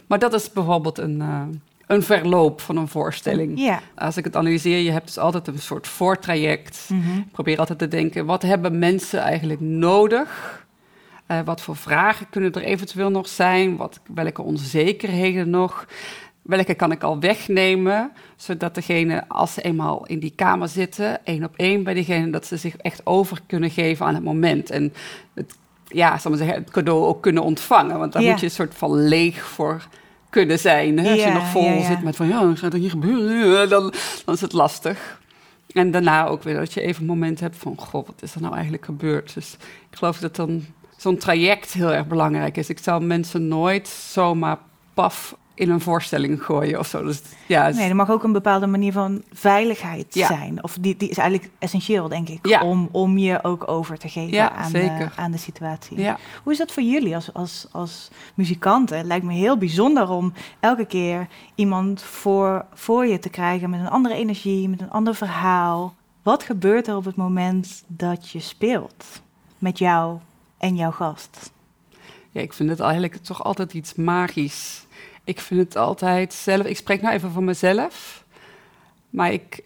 maar 0.06 0.18
dat 0.18 0.34
is 0.34 0.52
bijvoorbeeld 0.52 0.98
een, 0.98 1.16
uh, 1.16 1.42
een 1.86 2.02
verloop 2.02 2.60
van 2.60 2.76
een 2.76 2.88
voorstelling. 2.88 3.60
Ja. 3.60 3.80
Als 3.94 4.16
ik 4.16 4.24
het 4.24 4.36
analyseer, 4.36 4.78
je 4.78 4.90
hebt 4.90 5.06
dus 5.06 5.18
altijd 5.18 5.46
een 5.46 5.58
soort 5.58 5.86
voortraject. 5.86 6.88
Mm 6.92 7.18
Ik 7.18 7.32
probeer 7.32 7.58
altijd 7.58 7.78
te 7.78 7.88
denken, 7.88 8.26
wat 8.26 8.42
hebben 8.42 8.78
mensen 8.78 9.20
eigenlijk 9.20 9.60
nodig? 9.60 10.66
Uh, 11.30 11.40
wat 11.44 11.60
voor 11.60 11.76
vragen 11.76 12.26
kunnen 12.30 12.52
er 12.52 12.62
eventueel 12.62 13.10
nog 13.10 13.28
zijn? 13.28 13.76
Wat, 13.76 14.00
welke 14.14 14.42
onzekerheden 14.42 15.50
nog? 15.50 15.86
Welke 16.42 16.74
kan 16.74 16.92
ik 16.92 17.02
al 17.02 17.20
wegnemen, 17.20 18.12
zodat 18.36 18.74
degene, 18.74 19.28
als 19.28 19.54
ze 19.54 19.62
eenmaal 19.62 20.06
in 20.06 20.18
die 20.18 20.32
kamer 20.36 20.68
zitten, 20.68 21.24
één 21.24 21.44
op 21.44 21.56
één 21.56 21.82
bij 21.82 21.94
degene, 21.94 22.30
dat 22.30 22.46
ze 22.46 22.56
zich 22.56 22.76
echt 22.76 23.06
over 23.06 23.40
kunnen 23.46 23.70
geven 23.70 24.06
aan 24.06 24.14
het 24.14 24.24
moment. 24.24 24.70
En 24.70 24.92
het 25.34 25.54
ja, 25.88 26.18
zal 26.18 26.34
zeggen, 26.34 26.56
het 26.56 26.70
cadeau 26.70 27.04
ook 27.04 27.22
kunnen 27.22 27.42
ontvangen. 27.42 27.98
Want 27.98 28.12
daar 28.12 28.22
moet 28.22 28.40
je 28.40 28.46
een 28.46 28.52
soort 28.52 28.74
van 28.74 29.08
leeg 29.08 29.42
voor 29.44 29.86
kunnen 30.30 30.58
zijn. 30.58 30.98
Hè? 30.98 31.10
Als 31.10 31.22
je 31.22 31.30
nog 31.30 31.48
vol 31.48 31.82
zit 31.82 32.02
met 32.02 32.16
van 32.16 32.28
ja, 32.28 32.54
gaat 32.54 32.72
er 32.72 32.78
hier 32.78 32.90
gebeuren? 32.90 33.68
Dan, 33.68 33.92
dan 34.24 34.34
is 34.34 34.40
het 34.40 34.52
lastig. 34.52 35.20
En 35.72 35.90
daarna 35.90 36.26
ook 36.26 36.42
weer 36.42 36.56
dat 36.56 36.72
je 36.72 36.80
even 36.80 37.00
een 37.00 37.08
moment 37.08 37.40
hebt 37.40 37.56
van... 37.56 37.74
goh, 37.76 38.06
wat 38.06 38.22
is 38.22 38.34
er 38.34 38.40
nou 38.40 38.54
eigenlijk 38.54 38.84
gebeurd? 38.84 39.34
Dus 39.34 39.56
ik 39.90 39.98
geloof 39.98 40.18
dat 40.18 40.36
dan 40.36 40.64
zo'n 40.96 41.16
traject 41.16 41.72
heel 41.72 41.92
erg 41.92 42.06
belangrijk 42.06 42.56
is. 42.56 42.68
Ik 42.68 42.78
zou 42.78 43.04
mensen 43.04 43.48
nooit 43.48 43.88
zomaar 43.88 44.58
paf 44.94 45.36
in 45.58 45.70
een 45.70 45.80
voorstelling 45.80 46.42
gooien 46.44 46.78
of 46.78 46.86
zo. 46.86 47.02
Dus, 47.04 47.22
ja, 47.46 47.68
Nee, 47.68 47.88
er 47.88 47.96
mag 47.96 48.10
ook 48.10 48.22
een 48.22 48.32
bepaalde 48.32 48.66
manier 48.66 48.92
van 48.92 49.22
veiligheid 49.32 50.14
Ja. 50.14 50.26
zijn. 50.26 50.62
Of 50.62 50.76
die, 50.80 50.96
die 50.96 51.08
is 51.08 51.18
eigenlijk 51.18 51.50
essentieel, 51.58 52.08
denk 52.08 52.28
ik, 52.28 52.46
Ja. 52.46 52.62
om, 52.64 52.88
om 52.92 53.18
je 53.18 53.44
ook 53.44 53.68
over 53.68 53.98
te 53.98 54.08
geven 54.08 54.32
Ja, 54.34 54.50
aan, 54.52 54.72
De, 54.72 54.78
zeker. 54.78 55.12
aan 55.16 55.30
de 55.30 55.38
situatie. 55.38 55.98
ja. 56.00 56.18
Hoe 56.42 56.52
is 56.52 56.58
dat 56.58 56.72
voor 56.72 56.82
jullie 56.82 57.14
als, 57.14 57.32
als, 57.34 57.66
als 57.72 58.08
muzikanten? 58.34 58.96
Het 58.98 59.06
lijkt 59.06 59.24
me 59.24 59.32
heel 59.32 59.58
bijzonder 59.58 60.08
om 60.08 60.32
elke 60.60 60.84
keer 60.86 61.26
iemand 61.54 62.02
voor, 62.02 62.64
voor 62.74 63.06
je 63.06 63.18
te 63.18 63.28
krijgen 63.28 63.70
met 63.70 63.80
een 63.80 63.88
andere 63.90 64.14
energie, 64.14 64.68
met 64.68 64.80
een 64.80 64.90
ander 64.90 65.14
verhaal. 65.14 65.94
Wat 66.22 66.42
gebeurt 66.42 66.86
er 66.88 66.96
op 66.96 67.04
het 67.04 67.16
moment 67.16 67.84
dat 67.86 68.30
je 68.30 68.40
speelt 68.40 69.04
met 69.58 69.78
jou 69.78 70.18
en 70.58 70.76
jouw 70.76 70.90
gast? 70.90 71.50
Ja, 72.30 72.40
ik 72.40 72.52
vind 72.52 72.70
het 72.70 72.80
eigenlijk 72.80 73.16
toch 73.16 73.44
altijd 73.44 73.74
iets 73.74 73.94
magisch. 73.94 74.86
Ik 75.28 75.40
vind 75.40 75.60
het 75.60 75.76
altijd 75.76 76.34
zelf. 76.34 76.66
Ik 76.66 76.76
spreek 76.76 77.00
nou 77.00 77.14
even 77.14 77.30
voor 77.30 77.42
mezelf. 77.42 78.24
Maar 79.10 79.32
ik, 79.32 79.60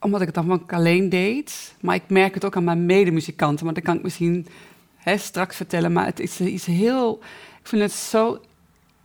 omdat 0.00 0.20
ik 0.20 0.26
het 0.26 0.34
dan 0.34 0.52
ook 0.52 0.72
alleen 0.72 1.08
deed. 1.08 1.74
Maar 1.80 1.94
ik 1.94 2.08
merk 2.08 2.34
het 2.34 2.44
ook 2.44 2.56
aan 2.56 2.64
mijn 2.64 2.86
medemuzikanten. 2.86 3.64
Maar 3.64 3.74
dat 3.74 3.82
kan 3.82 3.96
ik 3.96 4.02
misschien 4.02 4.46
hè, 4.96 5.18
straks 5.18 5.56
vertellen. 5.56 5.92
Maar 5.92 6.04
het 6.06 6.20
is 6.20 6.40
iets 6.40 6.64
heel. 6.64 7.18
Ik 7.60 7.66
vind 7.66 7.82
het 7.82 7.92
zo 7.92 8.40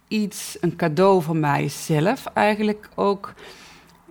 iets, 0.07 0.57
een 0.61 0.75
cadeau 0.75 1.21
van 1.21 1.39
mijzelf 1.39 2.25
eigenlijk 2.33 2.89
ook. 2.95 3.33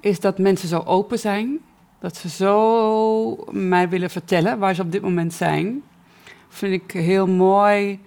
Is 0.01 0.21
dat 0.21 0.39
mensen 0.39 0.69
zo 0.69 0.79
open 0.79 1.19
zijn. 1.19 1.59
Dat 1.99 2.17
ze 2.17 2.29
zo 2.29 3.45
mij 3.51 3.89
willen 3.89 4.11
vertellen 4.11 4.59
waar 4.59 4.75
ze 4.75 4.83
op 4.83 4.93
dit 4.93 5.03
moment 5.03 5.33
zijn. 5.33 5.83
Vind 6.49 6.83
ik 6.83 6.91
heel 6.91 7.27
mooi. 7.27 8.01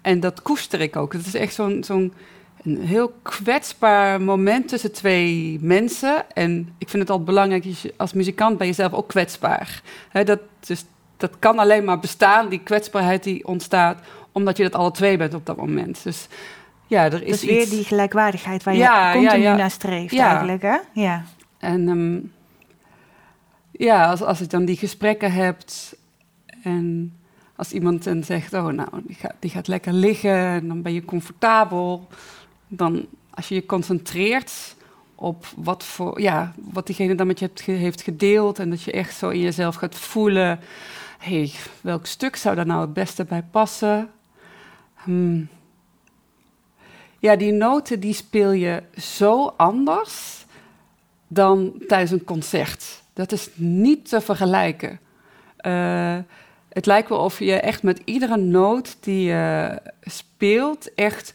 En 0.00 0.20
dat 0.20 0.42
koester 0.42 0.80
ik 0.80 0.96
ook. 0.96 1.12
Het 1.12 1.26
is 1.26 1.34
echt 1.34 1.54
zo'n 1.54 1.84
zo'n 1.84 2.12
een 2.64 2.80
heel 2.80 3.12
kwetsbaar 3.22 4.20
moment 4.20 4.68
tussen 4.68 4.92
twee 4.92 5.58
mensen. 5.60 6.24
En 6.34 6.74
ik 6.78 6.88
vind 6.88 7.02
het 7.02 7.10
altijd 7.10 7.28
belangrijk, 7.28 7.64
als 7.96 8.12
muzikant 8.12 8.58
ben 8.58 8.66
je 8.66 8.72
zelf 8.72 8.92
ook 8.92 9.08
kwetsbaar. 9.08 9.82
Dat, 10.24 10.40
dus, 10.60 10.84
dat 11.16 11.38
kan 11.38 11.58
alleen 11.58 11.84
maar 11.84 11.98
bestaan, 11.98 12.48
die 12.48 12.60
kwetsbaarheid 12.60 13.22
die 13.22 13.46
ontstaat, 13.46 13.98
omdat 14.32 14.56
je 14.56 14.62
dat 14.62 14.74
alle 14.74 14.90
twee 14.90 15.16
bent 15.16 15.34
op 15.34 15.46
dat 15.46 15.56
moment. 15.56 16.02
Dus 16.02 16.28
ja, 16.86 17.04
er 17.04 17.22
is 17.22 17.40
Dus 17.40 17.50
weer 17.50 17.60
iets... 17.60 17.70
die 17.70 17.84
gelijkwaardigheid 17.84 18.62
waar 18.62 18.74
je 18.74 18.80
Ja, 18.80 19.12
continu 19.12 19.42
ja, 19.42 19.50
ja. 19.50 19.56
naar 19.56 19.70
streeft 19.70 20.14
Ja. 20.14 20.28
eigenlijk, 20.28 20.62
hè? 20.62 20.76
Ja. 20.92 21.24
En 21.58 21.88
ehm, 21.88 22.18
ja, 23.70 24.06
als, 24.10 24.22
als 24.22 24.40
ik 24.40 24.50
dan 24.50 24.64
die 24.64 24.76
gesprekken 24.76 25.32
hebt 25.32 25.96
en 26.62 27.16
als 27.56 27.72
iemand 27.72 28.04
dan 28.04 28.24
zegt, 28.24 28.54
oh 28.54 28.66
nou, 28.66 28.88
die 29.06 29.16
gaat, 29.16 29.34
die 29.38 29.50
gaat 29.50 29.68
lekker 29.68 29.92
liggen 29.92 30.36
en 30.36 30.68
dan 30.68 30.82
ben 30.82 30.92
je 30.92 31.04
comfortabel, 31.04 32.08
dan 32.76 33.06
als 33.30 33.48
je 33.48 33.54
je 33.54 33.66
concentreert 33.66 34.74
op 35.14 35.46
wat, 35.56 35.84
voor, 35.84 36.20
ja, 36.20 36.52
wat 36.72 36.86
diegene 36.86 37.14
dan 37.14 37.26
met 37.26 37.38
je 37.38 37.44
hebt, 37.44 37.60
heeft 37.60 38.02
gedeeld 38.02 38.58
en 38.58 38.70
dat 38.70 38.82
je 38.82 38.92
echt 38.92 39.16
zo 39.16 39.28
in 39.28 39.40
jezelf 39.40 39.74
gaat 39.74 39.94
voelen, 39.94 40.60
hey, 41.18 41.52
welk 41.80 42.06
stuk 42.06 42.36
zou 42.36 42.56
daar 42.56 42.66
nou 42.66 42.80
het 42.80 42.92
beste 42.92 43.24
bij 43.24 43.42
passen? 43.50 44.10
Hmm. 44.94 45.48
Ja, 47.18 47.36
die 47.36 47.52
noten 47.52 48.00
die 48.00 48.14
speel 48.14 48.52
je 48.52 48.82
zo 48.96 49.54
anders 49.56 50.44
dan 51.28 51.74
tijdens 51.88 52.10
een 52.10 52.24
concert. 52.24 53.02
Dat 53.12 53.32
is 53.32 53.48
niet 53.54 54.08
te 54.08 54.20
vergelijken. 54.20 55.00
Eh, 55.56 56.18
het 56.68 56.86
lijkt 56.86 57.08
wel 57.08 57.18
of 57.18 57.38
je 57.38 57.54
echt 57.54 57.82
met 57.82 58.00
iedere 58.04 58.36
noot 58.36 58.96
die 59.00 59.24
je 59.24 59.78
speelt, 60.00 60.94
echt 60.94 61.32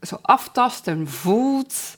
zo 0.00 0.18
aftast 0.22 0.86
en 0.86 1.08
voelt 1.08 1.96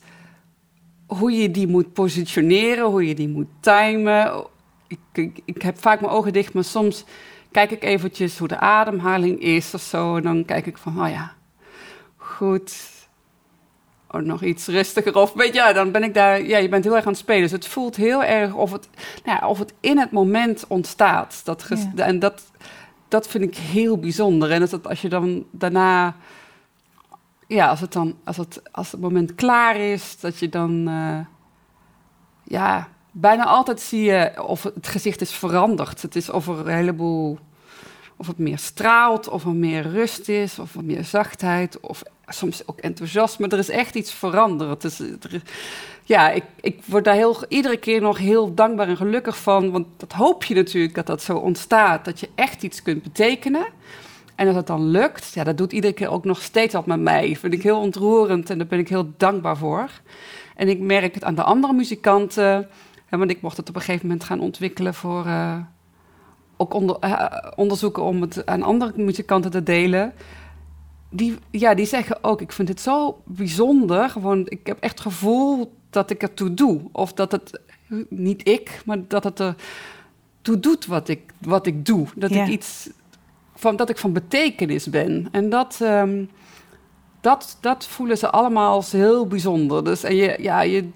hoe 1.07 1.33
je 1.33 1.51
die 1.51 1.67
moet 1.67 1.93
positioneren, 1.93 2.85
hoe 2.85 3.07
je 3.07 3.15
die 3.15 3.29
moet 3.29 3.49
timen. 3.61 4.47
Ik, 4.87 4.99
ik, 5.13 5.41
ik 5.45 5.63
heb 5.63 5.79
vaak 5.79 6.01
mijn 6.01 6.13
ogen 6.13 6.33
dicht, 6.33 6.53
maar 6.53 6.65
soms 6.65 7.05
kijk 7.51 7.71
ik 7.71 7.83
eventjes 7.83 8.39
hoe 8.39 8.49
de 8.49 8.59
ademhaling 8.59 9.41
is 9.41 9.75
of 9.75 9.81
zo. 9.81 10.17
En 10.17 10.23
dan 10.23 10.45
kijk 10.45 10.67
ik 10.67 10.79
van, 10.79 11.03
oh 11.03 11.09
ja, 11.09 11.33
goed. 12.17 12.99
Oh, 14.11 14.21
nog 14.21 14.43
iets 14.43 14.67
rustiger. 14.67 15.17
Of 15.17 15.33
weet 15.33 15.55
je, 15.55 15.55
ja, 15.55 15.73
dan 15.73 15.91
ben 15.91 16.03
ik 16.03 16.15
daar. 16.15 16.43
Ja, 16.43 16.59
je 16.59 16.69
bent 16.69 16.85
heel 16.85 16.97
erg 16.97 17.05
aan 17.05 17.13
het 17.13 17.21
spelen. 17.21 17.43
Dus 17.43 17.51
het 17.51 17.67
voelt 17.67 17.97
heel 17.97 18.25
erg 18.25 18.55
of 18.55 18.73
het, 18.73 18.89
nou 19.25 19.39
ja, 19.41 19.49
of 19.49 19.59
het 19.59 19.73
in 19.81 19.99
het 19.99 20.11
moment 20.11 20.65
ontstaat. 20.69 21.41
Dat 21.45 21.69
Ja. 21.95 22.05
En 22.05 22.19
dat, 22.19 22.43
dat 23.09 23.29
vind 23.29 23.45
ik 23.45 23.57
heel 23.57 23.99
bijzonder. 23.99 24.51
En 24.51 24.61
dat 24.61 24.71
het, 24.71 24.87
als 24.87 25.03
je 25.03 25.09
dan 25.09 25.47
daarna. 25.51 26.17
Ja, 27.51 27.69
als 27.69 27.81
het 27.81 27.93
dan. 27.93 28.17
Als 28.25 28.37
het, 28.37 28.63
als 28.73 28.93
het 28.93 29.01
moment 29.01 29.35
klaar 29.35 29.77
is, 29.77 30.21
dat 30.21 30.39
je 30.39 30.49
dan. 30.49 30.89
eh, 30.89 31.19
ja, 32.45 32.89
bijna 33.13 33.45
altijd 33.45 33.81
zie 33.81 34.03
je 34.03 34.43
of 34.47 34.63
het 34.63 34.89
gezicht 34.89 35.21
is 35.21 35.33
veranderd. 35.33 36.03
Het 36.03 36.17
is 36.17 36.31
of 36.31 36.47
er 36.49 36.59
een 36.59 36.75
heleboel. 36.75 37.39
Of 38.17 38.27
het 38.27 38.39
meer 38.39 38.59
straalt, 38.59 39.29
of 39.29 39.45
er 39.45 39.55
meer 39.55 39.83
rust 39.91 40.29
is, 40.29 40.59
of 40.59 40.75
er 40.75 40.85
meer 40.85 41.05
zachtheid, 41.05 41.81
of 41.81 42.03
soms 42.27 42.63
ook 42.67 42.79
enthousiasme. 42.79 43.49
Er 43.49 43.59
is 43.59 43.69
echt 43.69 43.95
iets 43.95 44.13
veranderd. 44.13 44.81
Dus, 44.83 45.01
is- 45.01 45.41
ja, 46.05 46.31
ik, 46.31 46.45
ik 46.61 46.81
word 46.85 47.05
daar 47.05 47.15
heel, 47.15 47.37
iedere 47.49 47.77
keer 47.77 48.01
nog 48.01 48.19
heel 48.19 48.55
dankbaar 48.55 48.89
en 48.89 48.97
gelukkig 48.97 49.39
van. 49.39 49.71
Want 49.71 49.87
dat 49.97 50.13
hoop 50.13 50.45
je 50.45 50.55
natuurlijk 50.55 50.95
dat 50.95 51.07
dat 51.07 51.23
zo 51.23 51.37
ontstaat. 51.37 52.05
Dat 52.05 52.21
je 52.21 52.29
echt 52.35 52.63
iets 52.63 52.83
kunt 52.83 53.03
betekenen. 53.03 53.67
En 54.41 54.47
als 54.47 54.57
het 54.57 54.67
dan 54.67 54.85
lukt, 54.91 55.33
ja, 55.35 55.45
dat 55.45 55.57
doet 55.59 55.73
iedere 55.73 55.93
keer 55.93 56.09
ook 56.11 56.25
nog 56.25 56.43
steeds 56.43 56.75
wat 56.75 56.87
met 56.87 57.01
mij. 57.01 57.37
Vind 57.37 57.53
ik 57.53 57.63
heel 57.63 57.81
ontroerend 57.81 58.51
en 58.51 58.59
daar 58.59 58.67
ben 58.67 58.79
ik 58.79 58.89
heel 58.89 59.13
dankbaar 59.17 59.57
voor. 59.57 59.91
En 60.57 60.69
ik 60.69 60.81
merk 60.81 61.15
het 61.15 61.25
aan 61.25 61.35
de 61.35 61.43
andere 61.43 61.73
muzikanten. 61.73 62.69
Hè, 63.07 63.19
want 63.19 63.31
ik 63.31 63.41
mocht 63.41 63.57
het 63.57 63.69
op 63.69 63.75
een 63.75 63.81
gegeven 63.81 64.07
moment 64.07 64.25
gaan 64.25 64.41
ontwikkelen 64.41 64.95
voor... 64.95 65.27
eh, 65.27 65.57
ook 66.57 66.75
onder, 66.75 66.97
eh, 67.01 67.27
onderzoeken 67.57 68.03
om 68.03 68.21
het 68.21 68.47
aan 68.47 68.63
andere 68.63 68.93
muzikanten 68.97 69.51
te 69.51 69.63
delen. 69.63 70.13
Die, 71.11 71.39
ja, 71.51 71.75
die 71.75 71.87
zeggen 71.87 72.25
ook, 72.25 72.41
ik 72.41 72.53
vind 72.53 72.69
het 72.69 72.81
zo 72.81 73.23
bijzonder. 73.25 74.11
Gewoon, 74.11 74.43
ik 74.49 74.67
heb 74.67 74.79
echt 74.81 74.93
het 74.93 75.01
gevoel 75.01 75.73
dat 75.91 76.11
ik 76.11 76.23
ertoe 76.23 76.55
doe. 76.55 76.81
Of 76.93 77.13
dat 77.13 77.33
het, 77.33 77.61
niet 78.09 78.49
ik, 78.49 78.83
maar 78.85 78.99
dat 79.09 79.25
het 79.25 79.39
er 79.39 79.55
toe 80.43 80.61
doet 80.61 80.87
wat 80.87 81.09
ik, 81.09 81.21
wat 81.39 81.67
ik 81.67 81.87
doe. 81.87 82.07
Dat 82.15 82.31
Ja. 82.31 82.45
ik 82.45 82.51
iets 82.51 82.91
van, 83.61 83.77
dat 83.77 83.89
ik 83.89 83.99
van 83.99 84.13
betekenis 84.13 84.87
ben. 84.87 85.29
En 85.31 85.49
dat, 85.51 85.79
ehm, 85.83 86.25
dat, 87.21 87.59
dat 87.61 87.87
voelen 87.87 88.19
ze 88.19 88.31
allemaal 88.31 88.73
als 88.73 88.93
heel 88.93 89.27
bijzonder. 89.27 89.85
Dus 89.85 90.03
en 90.03 90.15
je, 90.17 90.37
ja, 90.39 90.61
je, 90.61 90.89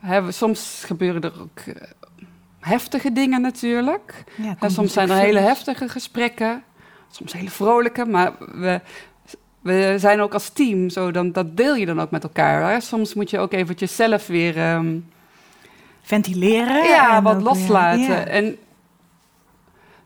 hè, 0.00 0.32
soms 0.32 0.82
gebeuren 0.86 1.22
er 1.22 1.32
ook 1.40 1.58
eh, 1.58 1.74
heftige 2.60 3.12
dingen 3.12 3.40
natuurlijk. 3.40 4.24
Ja, 4.36 4.56
En 4.58 4.70
soms 4.70 4.92
zijn 4.92 5.10
er 5.10 5.16
hele 5.16 5.38
heftige 5.38 5.88
gesprekken, 5.88 6.62
soms 7.10 7.32
hele 7.32 7.50
vrolijke, 7.50 8.04
maar 8.04 8.32
we, 8.38 8.80
we 9.60 9.94
zijn 9.98 10.20
ook 10.20 10.32
als 10.32 10.48
team 10.48 10.88
zo, 10.88 11.10
dan, 11.10 11.32
dat 11.32 11.56
deel 11.56 11.74
je 11.74 11.86
dan 11.86 12.00
ook 12.00 12.10
met 12.10 12.22
elkaar. 12.22 12.72
Hè? 12.72 12.80
Soms 12.80 13.14
moet 13.14 13.30
je 13.30 13.38
ook 13.38 13.52
eventjes 13.52 13.96
zelf 13.96 14.26
weer 14.26 14.56
ehm, 14.56 14.98
ventileren. 16.02 16.84
ja, 16.84 17.22
wat 17.22 17.42
loslaten. 17.42 18.00
ja. 18.00 18.24
En 18.24 18.56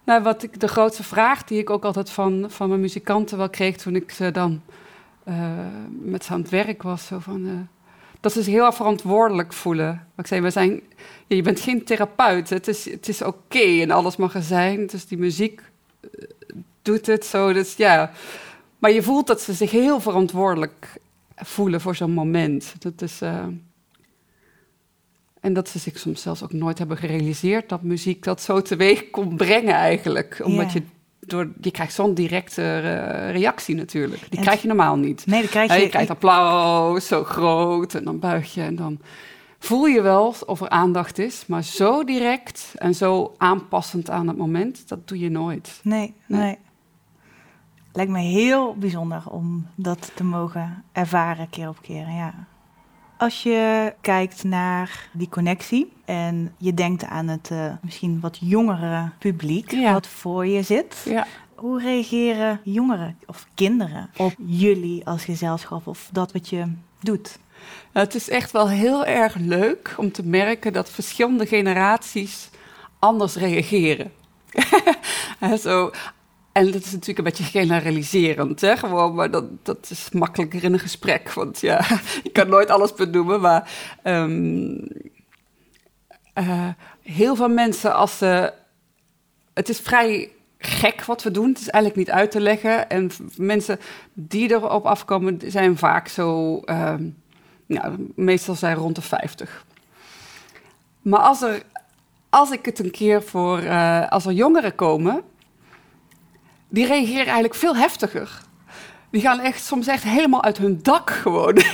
nou, 0.08 0.22
wat 0.22 0.42
ik, 0.42 0.60
de 0.60 0.68
grootste 0.68 1.02
vraag 1.02 1.44
die 1.44 1.58
ik 1.58 1.70
ook 1.70 1.84
altijd 1.84 2.10
van, 2.10 2.46
van 2.48 2.68
mijn 2.68 2.80
muzikanten 2.80 3.38
wel 3.38 3.50
kreeg 3.50 3.76
toen 3.76 3.96
ik 3.96 4.10
ze 4.10 4.30
dan 4.30 4.62
eh, 5.24 5.34
met 5.88 6.24
ze 6.24 6.32
aan 6.32 6.40
het 6.40 6.50
werk 6.50 6.82
was, 6.82 7.06
zo 7.06 7.18
van, 7.18 7.46
eh, 7.46 7.52
dat 8.20 8.32
ze 8.32 8.42
zich 8.42 8.54
heel 8.54 8.72
verantwoordelijk 8.72 9.52
voelen. 9.52 10.06
Ik 10.16 10.26
zei, 10.26 10.40
we 10.40 10.50
zijn, 10.50 10.80
je 11.26 11.42
bent 11.42 11.60
geen 11.60 11.84
therapeut, 11.84 12.50
het 12.50 12.68
is, 12.68 12.90
het 12.90 13.08
is 13.08 13.22
oké 13.22 13.80
en 13.80 13.90
alles 13.90 14.16
mag 14.16 14.34
er 14.34 14.42
zijn. 14.42 14.86
Dus 14.86 15.06
die 15.06 15.18
muziek 15.18 15.62
eh, 16.00 16.08
doet 16.82 17.06
het 17.06 17.24
zo, 17.24 17.52
dus 17.52 17.76
ja. 17.76 18.12
Maar 18.78 18.90
je 18.90 19.02
voelt 19.02 19.26
dat 19.26 19.40
ze 19.40 19.52
zich 19.52 19.70
heel 19.70 20.00
verantwoordelijk 20.00 21.00
voelen 21.36 21.80
voor 21.80 21.96
zo'n 21.96 22.12
moment. 22.12 22.74
Dat 22.78 23.02
is... 23.02 23.20
en 25.40 25.52
dat 25.52 25.68
ze 25.68 25.78
zich 25.78 25.98
soms 25.98 26.22
zelfs 26.22 26.42
ook 26.42 26.52
nooit 26.52 26.78
hebben 26.78 26.96
gerealiseerd 26.96 27.68
dat 27.68 27.82
muziek 27.82 28.24
dat 28.24 28.42
zo 28.42 28.62
teweeg 28.62 29.10
kon 29.10 29.36
brengen 29.36 29.74
eigenlijk. 29.74 30.40
Omdat 30.44 30.72
je 30.72 30.82
door, 31.20 31.48
je 31.60 31.70
krijgt 31.70 31.92
zo'n 31.92 32.14
directe 32.14 32.62
eh, 32.62 33.30
reactie 33.30 33.74
natuurlijk. 33.74 34.20
Die 34.28 34.38
En- 34.38 34.44
krijg 34.44 34.62
je 34.62 34.68
normaal 34.68 34.96
niet. 34.96 35.26
Nee, 35.26 35.40
dan 35.40 35.50
krijg 35.50 35.68
Ja, 35.68 35.74
je... 35.74 35.82
je 35.82 35.88
krijgt 35.88 36.10
applaus, 36.10 37.06
zo 37.06 37.24
groot, 37.24 37.94
en 37.94 38.04
dan 38.04 38.18
buig 38.18 38.54
je 38.54 38.62
en 38.62 38.76
dan 38.76 38.98
voel 39.58 39.86
je 39.86 40.02
wel 40.02 40.34
of 40.46 40.60
er 40.60 40.68
aandacht 40.68 41.18
is. 41.18 41.44
Maar 41.46 41.62
zo 41.64 42.04
direct 42.04 42.72
en 42.76 42.94
zo 42.94 43.34
aanpassend 43.38 44.10
aan 44.10 44.28
het 44.28 44.36
moment, 44.36 44.88
dat 44.88 45.08
doe 45.08 45.18
je 45.18 45.30
nooit. 45.30 45.80
Nee, 45.82 46.14
Nee. 46.26 46.40
nee. 46.40 46.58
Lijkt 47.92 48.10
me 48.12 48.18
heel 48.20 48.74
bijzonder 48.76 49.22
om 49.30 49.66
dat 49.74 50.10
te 50.14 50.24
mogen 50.24 50.84
ervaren 50.92 51.50
keer 51.50 51.68
op 51.68 51.78
keer, 51.82 52.08
ja. 52.10 52.34
Als 53.18 53.42
je 53.42 53.92
kijkt 54.00 54.44
naar 54.44 55.08
die 55.12 55.28
connectie 55.28 55.92
en 56.04 56.54
je 56.58 56.74
denkt 56.74 57.04
aan 57.04 57.28
het 57.28 57.48
eh, 57.50 57.72
misschien 57.82 58.20
wat 58.20 58.38
jongere 58.40 59.10
publiek 59.18 59.70
Ja. 59.70 59.92
wat 59.92 60.06
voor 60.06 60.46
je 60.46 60.62
zit. 60.62 60.96
Ja. 61.04 61.26
Hoe 61.54 61.80
reageren 61.82 62.60
jongeren 62.64 63.18
of 63.26 63.46
kinderen 63.54 64.10
op 64.16 64.32
jullie 64.46 65.06
als 65.06 65.24
gezelschap 65.24 65.86
of 65.86 66.08
dat 66.12 66.32
wat 66.32 66.48
je 66.48 66.72
doet? 67.00 67.38
Het 67.92 68.14
is 68.14 68.28
echt 68.28 68.50
wel 68.50 68.68
heel 68.68 69.04
erg 69.04 69.34
leuk 69.34 69.94
om 69.96 70.12
te 70.12 70.22
merken 70.26 70.72
dat 70.72 70.90
verschillende 70.90 71.46
generaties 71.46 72.50
anders 72.98 73.34
reageren. 73.34 74.12
Zo, 75.62 75.90
en 76.58 76.70
dat 76.70 76.84
is 76.84 76.92
natuurlijk 76.92 77.18
een 77.18 77.24
beetje 77.24 77.44
generaliserend, 77.44 78.60
hè? 78.60 78.76
Gewoon, 78.76 79.14
maar 79.14 79.30
dat, 79.30 79.44
dat 79.62 79.86
is 79.90 80.10
makkelijker 80.10 80.64
in 80.64 80.72
een 80.72 80.78
gesprek. 80.78 81.32
Want 81.32 81.60
ja, 81.60 81.84
je 82.24 82.30
kan 82.32 82.48
nooit 82.48 82.70
alles 82.70 82.94
benoemen. 82.94 83.40
Maar 83.40 83.70
ehm, 84.02 84.78
eh, 86.34 86.68
heel 87.02 87.36
veel 87.36 87.48
mensen, 87.48 87.94
als 87.94 88.18
ze. 88.18 88.52
Het 89.54 89.68
is 89.68 89.80
vrij 89.80 90.30
gek 90.58 91.04
wat 91.04 91.22
we 91.22 91.30
doen. 91.30 91.48
Het 91.48 91.58
is 91.58 91.68
eigenlijk 91.68 92.06
niet 92.06 92.16
uit 92.16 92.30
te 92.30 92.40
leggen. 92.40 92.90
En 92.90 93.10
mensen 93.36 93.78
die 94.12 94.50
erop 94.50 94.86
afkomen, 94.86 95.40
zijn 95.46 95.78
vaak 95.78 96.08
zo. 96.08 96.58
Ehm, 96.60 97.04
meestal 98.14 98.54
zijn 98.54 98.76
rond 98.76 98.94
de 98.94 99.02
50. 99.02 99.64
Maar 101.02 101.20
als, 101.20 101.42
er, 101.42 101.62
als 102.28 102.50
ik 102.50 102.64
het 102.64 102.78
een 102.78 102.90
keer 102.90 103.22
voor. 103.22 103.62
Uh, 103.62 104.08
als 104.08 104.26
er 104.26 104.32
jongeren 104.32 104.74
komen 104.74 105.22
die 106.68 106.86
reageren 106.86 107.24
eigenlijk 107.24 107.54
veel 107.54 107.76
heftiger. 107.76 108.46
Die 109.10 109.20
gaan 109.20 109.40
echt 109.40 109.64
soms 109.64 109.86
echt 109.86 110.02
helemaal 110.02 110.42
uit 110.42 110.58
hun 110.58 110.78
dak 110.82 111.10
gewoon. 111.10 111.56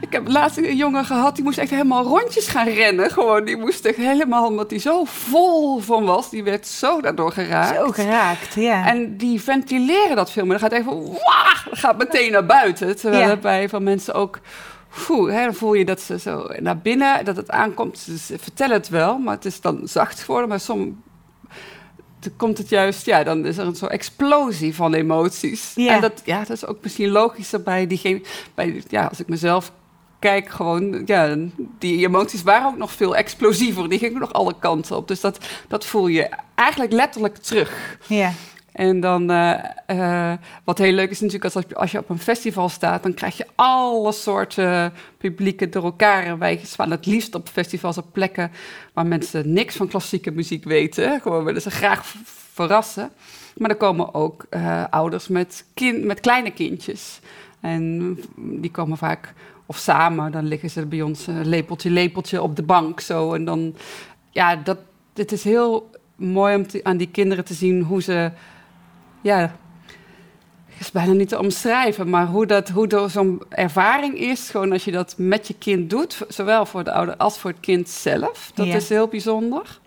ik 0.00 0.08
heb 0.10 0.28
laatst 0.28 0.56
een 0.56 0.76
jongen 0.76 1.04
gehad, 1.04 1.34
die 1.34 1.44
moest 1.44 1.58
echt 1.58 1.70
helemaal 1.70 2.04
rondjes 2.04 2.46
gaan 2.46 2.68
rennen. 2.68 3.10
Gewoon, 3.10 3.44
die 3.44 3.56
moest 3.56 3.84
echt 3.84 3.96
helemaal, 3.96 4.46
omdat 4.46 4.70
hij 4.70 4.78
zo 4.78 5.04
vol 5.04 5.78
van 5.78 6.04
was, 6.04 6.30
die 6.30 6.44
werd 6.44 6.66
zo 6.66 7.00
daardoor 7.00 7.32
geraakt. 7.32 7.76
Zo 7.76 7.88
geraakt, 7.90 8.54
ja. 8.54 8.86
En 8.86 9.16
die 9.16 9.40
ventileren 9.40 10.16
dat 10.16 10.30
veel 10.30 10.44
meer. 10.44 10.58
Dan 10.58 10.70
gaat 10.70 10.78
even, 10.78 11.02
wah, 11.04 11.66
gaat 11.70 11.98
meteen 11.98 12.32
naar 12.32 12.46
buiten. 12.46 12.96
Terwijl 12.96 13.28
ja. 13.28 13.36
bij 13.36 13.68
van 13.68 13.82
mensen 13.82 14.14
ook... 14.14 14.38
Hè, 15.08 15.44
dan 15.44 15.54
voel 15.54 15.74
je 15.74 15.84
dat 15.84 16.00
ze 16.00 16.18
zo 16.18 16.46
naar 16.58 16.78
binnen, 16.78 17.24
dat 17.24 17.36
het 17.36 17.50
aankomt. 17.50 17.98
Ze 17.98 18.38
vertellen 18.38 18.76
het 18.76 18.88
wel, 18.88 19.18
maar 19.18 19.34
het 19.34 19.44
is 19.44 19.60
dan 19.60 19.80
zacht 19.84 20.20
geworden. 20.20 20.48
Maar 20.48 20.60
soms 20.60 20.86
komt 22.36 22.58
het 22.58 22.68
juist, 22.68 23.06
ja, 23.06 23.22
dan 23.22 23.46
is 23.46 23.58
er 23.58 23.66
een 23.66 23.76
soort 23.76 23.90
explosie 23.90 24.74
van 24.74 24.94
emoties. 24.94 25.72
Ja. 25.74 25.94
En 25.94 26.00
dat, 26.00 26.22
ja, 26.24 26.38
dat 26.38 26.50
is 26.50 26.66
ook 26.66 26.78
misschien 26.82 27.08
logischer 27.08 27.62
bij 27.62 27.86
diegene, 27.86 28.22
bij, 28.54 28.82
ja, 28.88 29.06
als 29.06 29.20
ik 29.20 29.28
mezelf 29.28 29.72
kijk, 30.18 30.48
gewoon, 30.48 31.02
ja, 31.06 31.36
die 31.78 32.06
emoties 32.06 32.42
waren 32.42 32.66
ook 32.66 32.76
nog 32.76 32.92
veel 32.92 33.16
explosiever. 33.16 33.88
Die 33.88 33.98
gingen 33.98 34.20
nog 34.20 34.32
alle 34.32 34.54
kanten 34.58 34.96
op. 34.96 35.08
Dus 35.08 35.20
dat, 35.20 35.38
dat 35.68 35.84
voel 35.84 36.06
je 36.06 36.28
eigenlijk 36.54 36.92
letterlijk 36.92 37.36
terug. 37.36 37.98
Ja. 38.06 38.32
En 38.74 39.00
dan, 39.00 39.30
uh, 39.30 39.54
uh, 39.90 40.32
wat 40.64 40.78
heel 40.78 40.92
leuk 40.92 41.10
is 41.10 41.20
natuurlijk, 41.20 41.54
als, 41.54 41.74
als 41.74 41.90
je 41.90 41.98
op 41.98 42.08
een 42.08 42.18
festival 42.18 42.68
staat, 42.68 43.02
dan 43.02 43.14
krijg 43.14 43.36
je 43.36 43.46
alle 43.54 44.12
soorten 44.12 44.92
publieken 45.18 45.70
door 45.70 45.84
elkaar. 45.84 46.24
En 46.24 46.38
wij 46.38 46.60
staan 46.62 46.90
het 46.90 47.06
liefst 47.06 47.34
op 47.34 47.48
festivals 47.48 47.98
op 47.98 48.06
plekken 48.12 48.50
waar 48.92 49.06
mensen 49.06 49.52
niks 49.52 49.76
van 49.76 49.88
klassieke 49.88 50.30
muziek 50.30 50.64
weten. 50.64 51.20
Gewoon 51.20 51.44
willen 51.44 51.62
ze 51.62 51.70
graag 51.70 52.14
verrassen. 52.52 53.10
Maar 53.56 53.70
er 53.70 53.76
komen 53.76 54.14
ook 54.14 54.46
uh, 54.50 54.84
ouders 54.90 55.28
met, 55.28 55.64
kind, 55.74 56.04
met 56.04 56.20
kleine 56.20 56.50
kindjes. 56.50 57.20
En 57.60 58.18
die 58.36 58.70
komen 58.70 58.98
vaak, 58.98 59.32
of 59.66 59.76
samen, 59.76 60.32
dan 60.32 60.46
liggen 60.46 60.70
ze 60.70 60.86
bij 60.86 61.02
ons 61.02 61.26
lepeltje, 61.26 61.90
lepeltje 61.90 62.42
op 62.42 62.56
de 62.56 62.62
bank 62.62 63.00
zo. 63.00 63.32
En 63.32 63.44
dan, 63.44 63.74
ja, 64.30 64.56
dat, 64.56 64.78
het 65.14 65.32
is 65.32 65.44
heel 65.44 65.90
mooi 66.16 66.54
om 66.54 66.66
te, 66.66 66.80
aan 66.82 66.96
die 66.96 67.10
kinderen 67.10 67.44
te 67.44 67.54
zien 67.54 67.82
hoe 67.82 68.02
ze 68.02 68.30
ja, 69.24 69.56
is 70.78 70.90
bijna 70.90 71.12
niet 71.12 71.28
te 71.28 71.38
omschrijven, 71.38 72.10
maar 72.10 72.26
hoe, 72.26 72.46
dat, 72.46 72.68
hoe 72.68 73.08
zo'n 73.08 73.42
ervaring 73.48 74.18
is, 74.18 74.50
gewoon 74.50 74.72
als 74.72 74.84
je 74.84 74.90
dat 74.90 75.14
met 75.18 75.48
je 75.48 75.54
kind 75.58 75.90
doet, 75.90 76.22
zowel 76.28 76.66
voor 76.66 76.84
de 76.84 76.92
ouder 76.92 77.16
als 77.16 77.38
voor 77.38 77.50
het 77.50 77.60
kind 77.60 77.88
zelf, 77.88 78.50
dat 78.54 78.66
is 78.66 78.88
heel 78.88 79.08
bijzonder. 79.08 79.78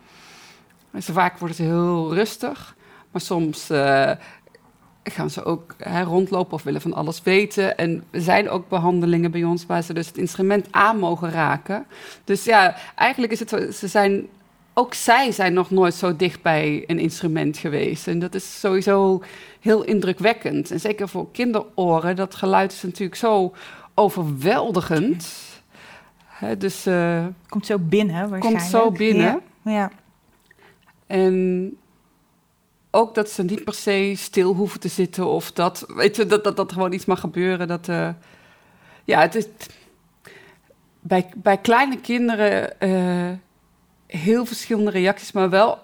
Dus 0.91 1.05
vaak 1.05 1.37
wordt 1.37 1.57
het 1.57 1.67
heel 1.67 2.13
rustig, 2.13 2.75
maar 3.11 3.21
soms 3.21 3.71
uh, 3.71 4.11
gaan 5.03 5.29
ze 5.29 5.43
ook 5.43 5.75
hè, 5.77 6.03
rondlopen 6.03 6.53
of 6.53 6.63
willen 6.63 6.81
van 6.81 6.93
alles 6.93 7.21
weten. 7.23 7.77
En 7.77 8.03
er 8.11 8.21
zijn 8.21 8.49
ook 8.49 8.69
behandelingen 8.69 9.31
bij 9.31 9.43
ons 9.43 9.65
waar 9.65 9.83
ze 9.83 9.93
dus 9.93 10.07
het 10.07 10.17
instrument 10.17 10.67
aan 10.71 10.97
mogen 10.97 11.31
raken. 11.31 11.85
Dus 12.23 12.43
ja, 12.43 12.75
eigenlijk 12.95 13.31
is 13.33 13.39
het 13.39 13.75
ze 13.75 13.87
zijn 13.87 14.27
ook 14.79 14.93
zij 14.93 15.31
zijn 15.31 15.53
nog 15.53 15.71
nooit 15.71 15.93
zo 15.93 16.15
dicht 16.15 16.41
bij 16.41 16.83
een 16.87 16.99
instrument 16.99 17.57
geweest. 17.57 18.07
En 18.07 18.19
dat 18.19 18.35
is 18.35 18.59
sowieso 18.59 19.23
heel 19.59 19.83
indrukwekkend. 19.83 20.71
En 20.71 20.79
zeker 20.79 21.09
voor 21.09 21.31
kinderoren, 21.31 22.15
dat 22.15 22.35
geluid 22.35 22.71
is 22.71 22.81
natuurlijk 22.81 23.17
zo 23.17 23.53
overweldigend. 23.93 25.27
dus, 26.57 26.87
uh, 26.87 27.25
komt 27.47 27.65
zo 27.65 27.77
binnen, 27.79 28.29
waarschijnlijk. 28.29 28.71
Komt 28.71 28.83
zo 28.83 28.91
binnen. 28.91 29.41
Ja. 29.61 29.71
ja. 29.71 29.91
En 31.07 31.77
ook 32.91 33.15
dat 33.15 33.29
ze 33.29 33.43
niet 33.43 33.63
per 33.63 33.73
se 33.73 34.13
stil 34.17 34.53
hoeven 34.53 34.79
te 34.79 34.87
zitten 34.87 35.27
of 35.27 35.51
dat, 35.51 35.85
weet 35.87 36.15
je, 36.15 36.25
dat, 36.25 36.43
dat, 36.43 36.55
dat 36.55 36.71
gewoon 36.71 36.93
iets 36.93 37.05
mag 37.05 37.19
gebeuren. 37.19 37.67
Dat, 37.67 37.87
uh, 37.87 38.09
ja, 39.03 39.21
het 39.21 39.35
is, 39.35 39.47
bij, 40.99 41.29
bij 41.35 41.57
kleine 41.57 41.99
kinderen 41.99 42.73
uh, 42.79 43.37
heel 44.07 44.45
verschillende 44.45 44.91
reacties, 44.91 45.31
maar 45.31 45.49
wel 45.49 45.79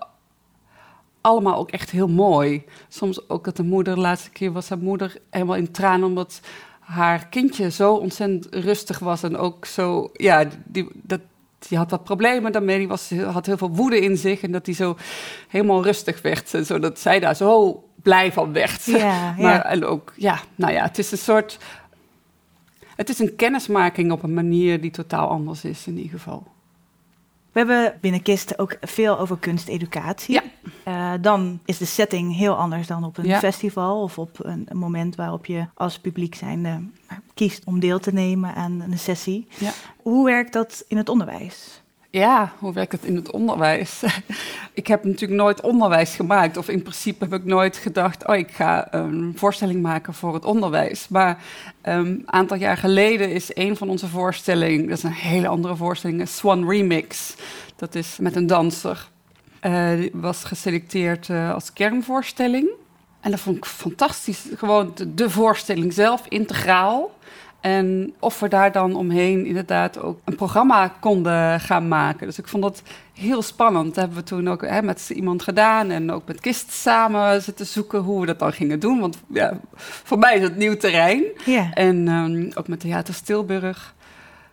allemaal 1.21 1.57
ook 1.57 1.71
echt 1.71 1.91
heel 1.91 2.07
mooi. 2.07 2.63
Soms 2.87 3.29
ook 3.29 3.43
dat 3.43 3.55
de 3.55 3.63
moeder, 3.63 3.95
de 3.95 4.01
laatste 4.01 4.29
keer 4.29 4.51
was 4.51 4.69
haar 4.69 4.77
moeder 4.77 5.17
helemaal 5.29 5.55
in 5.55 5.71
tranen 5.71 6.07
omdat 6.07 6.39
haar 6.79 7.27
kindje 7.27 7.71
zo 7.71 7.93
ontzettend 7.93 8.47
rustig 8.49 8.99
was 8.99 9.23
en 9.23 9.37
ook 9.37 9.65
zo, 9.65 10.09
ja, 10.13 10.45
die, 10.65 10.87
dat, 10.93 11.19
die 11.67 11.77
had 11.77 11.91
wat 11.91 12.03
problemen 12.03 12.51
daarmee. 12.51 12.77
Die 12.77 12.87
was, 12.87 13.11
had 13.11 13.45
heel 13.45 13.57
veel 13.57 13.75
woede 13.75 13.99
in 13.99 14.17
zich 14.17 14.41
en 14.41 14.51
dat 14.51 14.65
hij 14.65 14.75
zo 14.75 14.97
helemaal 15.47 15.83
rustig 15.83 16.21
werd. 16.21 16.53
En 16.53 16.65
zodat 16.65 16.99
zij 16.99 17.19
daar 17.19 17.35
zo 17.35 17.83
blij 18.01 18.31
van 18.31 18.53
werd. 18.53 18.85
Ja, 18.85 19.35
maar, 19.37 19.61
En 19.61 19.85
ook, 19.85 20.13
ja, 20.15 20.39
nou 20.55 20.73
ja, 20.73 20.83
het 20.83 20.97
is 20.97 21.11
een 21.11 21.17
soort. 21.17 21.57
Het 22.95 23.09
is 23.09 23.19
een 23.19 23.35
kennismaking 23.35 24.11
op 24.11 24.23
een 24.23 24.33
manier 24.33 24.81
die 24.81 24.91
totaal 24.91 25.29
anders 25.29 25.63
is 25.63 25.87
in 25.87 25.97
ieder 25.97 26.11
geval. 26.11 26.52
We 27.53 27.59
hebben 27.59 27.97
binnen 28.01 28.21
KIST 28.21 28.59
ook 28.59 28.77
veel 28.81 29.19
over 29.19 29.37
kunsteducatie. 29.37 30.33
Ja. 30.33 30.43
Uh, 30.87 31.21
dan 31.21 31.59
is 31.65 31.77
de 31.77 31.85
setting 31.85 32.35
heel 32.35 32.55
anders 32.55 32.87
dan 32.87 33.03
op 33.03 33.17
een 33.17 33.35
festival 33.35 34.01
of 34.01 34.17
op 34.17 34.37
een, 34.41 34.65
een, 34.69 34.77
moment 34.77 35.15
waarop 35.15 35.45
je 35.45 35.65
als 35.73 35.99
publiek 35.99 36.35
zijnde 36.35 36.83
kiest 37.33 37.63
om 37.65 37.79
deel 37.79 37.99
te 37.99 38.13
nemen 38.13 38.55
aan 38.55 38.81
een 38.81 38.99
sessie. 38.99 39.47
Ja. 39.57 39.71
Hoe 40.01 40.25
werkt 40.25 40.53
dat 40.53 40.85
in 40.87 40.97
het 40.97 41.09
onderwijs? 41.09 41.82
Ja, 42.15 42.53
hoe 42.59 42.73
werkt 42.73 42.91
het 42.91 43.03
in 43.03 43.15
het 43.15 43.31
onderwijs? 43.31 44.03
ik 44.73 44.87
heb 44.87 45.03
natuurlijk 45.03 45.41
nooit 45.41 45.61
onderwijs 45.61 46.15
gemaakt. 46.15 46.57
Of 46.57 46.69
in 46.69 46.81
principe 46.81 47.23
heb 47.23 47.33
ik 47.33 47.45
nooit 47.45 47.77
gedacht, 47.77 48.27
oh, 48.27 48.35
ik 48.35 48.51
ga 48.51 48.93
een 48.93 49.33
voorstelling 49.35 49.81
maken 49.81 50.13
voor 50.13 50.33
het 50.33 50.45
onderwijs. 50.45 51.07
Maar 51.07 51.43
een 51.81 51.93
um, 51.93 52.23
aantal 52.25 52.57
jaar 52.57 52.77
geleden 52.77 53.31
is 53.31 53.51
een 53.53 53.77
van 53.77 53.89
onze 53.89 54.07
voorstellingen, 54.07 54.87
dat 54.87 54.97
is 54.97 55.03
een 55.03 55.11
hele 55.11 55.47
andere 55.47 55.75
voorstelling, 55.75 56.19
een 56.19 56.27
Swan 56.27 56.69
Remix. 56.69 57.35
Dat 57.75 57.95
is 57.95 58.17
met 58.19 58.35
een 58.35 58.47
danser. 58.47 59.09
Uh, 59.61 59.95
die 59.95 60.11
was 60.13 60.43
geselecteerd 60.43 61.27
uh, 61.27 61.53
als 61.53 61.73
kernvoorstelling. 61.73 62.69
En 63.19 63.31
dat 63.31 63.39
vond 63.39 63.57
ik 63.57 63.65
fantastisch. 63.65 64.45
Gewoon 64.55 64.93
de 65.15 65.29
voorstelling 65.29 65.93
zelf, 65.93 66.25
integraal. 66.27 67.11
En 67.63 68.13
of 68.19 68.39
we 68.39 68.47
daar 68.47 68.71
dan 68.71 68.95
omheen 68.95 69.45
inderdaad 69.45 69.99
ook 69.99 70.19
een 70.25 70.35
programma 70.35 70.87
konden 70.99 71.59
gaan 71.59 71.87
maken. 71.87 72.27
Dus 72.27 72.37
ik 72.37 72.47
vond 72.47 72.63
dat 72.63 72.81
heel 73.13 73.41
spannend. 73.41 73.85
Dat 73.85 73.95
hebben 73.95 74.17
we 74.17 74.23
toen 74.23 74.49
ook 74.49 74.61
hè, 74.61 74.81
met 74.81 75.09
iemand 75.09 75.43
gedaan 75.43 75.89
en 75.89 76.11
ook 76.11 76.27
met 76.27 76.39
Kist 76.39 76.71
samen 76.71 77.41
zitten 77.41 77.65
zoeken 77.65 77.99
hoe 77.99 78.19
we 78.19 78.25
dat 78.25 78.39
dan 78.39 78.53
gingen 78.53 78.79
doen. 78.79 78.99
Want 78.99 79.17
ja, 79.27 79.59
voor 79.75 80.19
mij 80.19 80.35
is 80.35 80.41
het 80.41 80.55
nieuw 80.55 80.77
terrein. 80.77 81.23
Ja. 81.45 81.69
En 81.73 82.07
um, 82.07 82.51
ook 82.53 82.67
met 82.67 82.79
Theater 82.79 83.13
Stilburg. 83.13 83.93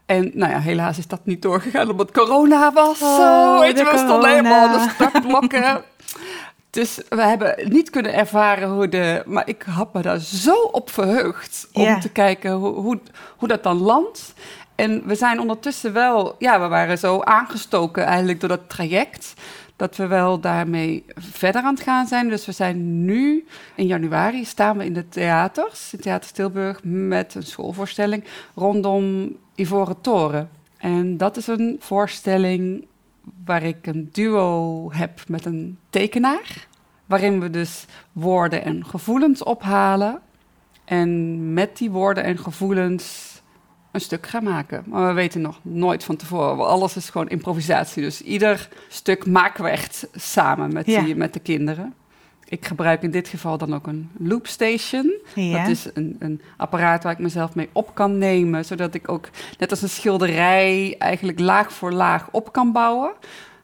En 0.07 0.31
nou 0.35 0.53
ja, 0.53 0.59
helaas 0.59 0.99
is 0.99 1.07
dat 1.07 1.21
niet 1.25 1.43
doorgegaan 1.43 1.91
omdat 1.91 2.11
corona 2.11 2.73
was. 2.73 3.03
Oh, 3.03 3.17
Zo, 3.17 3.61
weet 3.61 3.79
je, 3.79 3.85
we 3.85 3.99
stonden 3.99 4.31
helemaal 4.31 4.73
de 4.73 4.91
startblokken. 4.95 5.83
Dus 6.71 7.01
we 7.09 7.23
hebben 7.23 7.55
niet 7.69 7.91
kunnen 7.91 8.15
ervaren 8.15 8.69
hoe 8.69 8.89
de. 8.89 9.23
Maar 9.27 9.49
ik 9.49 9.63
had 9.63 9.93
me 9.93 10.03
daar 10.03 10.19
zo 10.19 10.55
op 10.55 10.91
verheugd 10.91 11.69
om 11.73 12.01
te 12.01 12.11
kijken 12.13 12.53
hoe, 12.53 12.75
hoe, 12.75 13.01
hoe 13.37 13.49
dat 13.49 13.63
dan 13.63 13.77
landt. 13.77 14.35
En 14.75 15.07
we 15.07 15.15
zijn 15.15 15.41
ondertussen 15.41 15.93
wel, 15.93 16.35
ja, 16.39 16.61
we 16.61 16.69
waren 16.69 16.99
zo 16.99 17.21
aangestoken 17.21 18.05
eigenlijk 18.05 18.41
door 18.41 18.49
dat 18.49 18.69
traject. 18.69 19.35
Dat 19.77 19.97
we 19.97 20.07
wel 20.07 20.41
daarmee 20.41 21.05
verder 21.17 21.63
aan 21.63 21.75
het 21.75 21.83
gaan 21.83 22.07
zijn. 22.07 22.29
Dus 22.29 22.47
we 22.47 22.53
zijn 22.53 23.05
nu, 23.05 23.47
in 23.75 23.87
januari, 23.87 24.45
staan 24.45 24.79
we 24.79 24.85
in 24.85 24.93
de 24.93 25.09
theaters, 25.09 25.93
in 25.93 26.01
Theater 26.01 26.29
Stilburg, 26.29 26.81
met 26.83 27.35
een 27.35 27.43
schoolvoorstelling 27.43 28.25
rondom 28.55 29.37
Ivoren 29.55 30.01
Toren. 30.01 30.51
En 30.79 31.17
dat 31.17 31.37
is 31.37 31.47
een 31.47 31.77
voorstelling 31.81 32.87
waar 33.45 33.63
ik 33.63 33.87
een 33.87 34.09
duo 34.13 34.89
heb 34.93 35.21
met 35.29 35.45
een 35.45 35.79
tekenaar. 35.91 36.67
Waarin 37.07 37.41
we 37.41 37.51
dus 37.51 37.85
woorden 38.13 38.65
en 38.65 38.85
gevoelens 38.85 39.43
ophalen. 39.43 40.21
En 40.85 41.53
met 41.53 41.77
die 41.77 41.91
woorden 41.91 42.25
en 42.25 42.39
gevoelens 42.39 43.31
een 43.91 44.01
stuk 44.01 44.27
gaan 44.27 44.45
maken. 44.45 44.85
Maar 44.87 45.07
we 45.07 45.13
weten 45.13 45.41
nog 45.41 45.61
nooit 45.63 46.05
van 46.05 46.17
tevoren. 46.17 46.67
Alles 46.67 46.97
is 46.97 47.11
gewoon 47.11 47.29
improvisatie. 47.29 48.03
Dus 48.03 48.23
ieder 48.23 48.69
stuk 48.89 49.27
maken 49.27 49.65
we 49.65 49.71
echt 49.71 50.09
samen 50.15 50.73
met, 50.73 50.85
die, 50.85 51.17
met 51.17 51.33
de 51.33 51.41
kinderen. 51.41 51.95
Ik 52.51 52.67
gebruik 52.67 53.03
in 53.03 53.11
dit 53.11 53.29
geval 53.29 53.59
dan 53.59 53.75
ook 53.75 53.87
een 53.87 54.11
loopstation. 54.19 55.13
Ja. 55.35 55.59
Dat 55.59 55.69
is 55.71 55.89
een, 55.95 56.17
een, 56.19 56.41
apparaat 56.57 57.03
waar 57.03 57.13
ik 57.13 57.19
mezelf 57.19 57.55
mee 57.55 57.69
op 57.73 57.95
kan 57.95 58.19
nemen, 58.19 58.65
zodat 58.65 58.95
ik 58.95 59.09
ook 59.09 59.29
net 59.59 59.71
als 59.71 59.83
een 59.83 59.89
schilderij 59.89 60.95
eigenlijk 60.99 61.39
laag 61.39 61.73
voor 61.73 61.93
laag 61.93 62.29
op 62.31 62.53
kan 62.53 62.73
bouwen. 62.73 63.13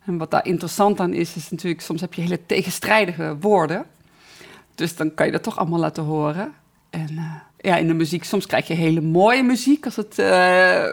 En 0.05 0.19
wat 0.19 0.31
daar 0.31 0.47
interessant 0.47 1.01
aan 1.01 1.13
is, 1.13 1.37
is 1.37 1.51
natuurlijk 1.51 1.83
soms 1.83 2.01
heb 2.01 2.15
je 2.15 2.23
hele 2.23 2.47
tegenstrijdige 2.47 3.37
woorden. 3.41 3.87
Dus 4.75 4.97
dan 4.97 5.15
kan 5.15 5.27
je 5.27 5.33
dat 5.33 5.43
toch 5.43 5.59
allemaal 5.59 5.81
laten 5.81 6.03
horen. 6.03 6.53
En 6.91 7.09
uh, 7.13 7.35
ja, 7.57 7.77
in 7.77 7.87
de 7.87 7.95
muziek, 7.95 8.25
soms 8.25 8.47
krijg 8.47 8.67
je 8.67 8.75
hele 8.75 9.01
mooie 9.01 9.43
muziek 9.43 9.85
als 9.85 9.97
het 9.97 10.19
uh, 10.19 10.85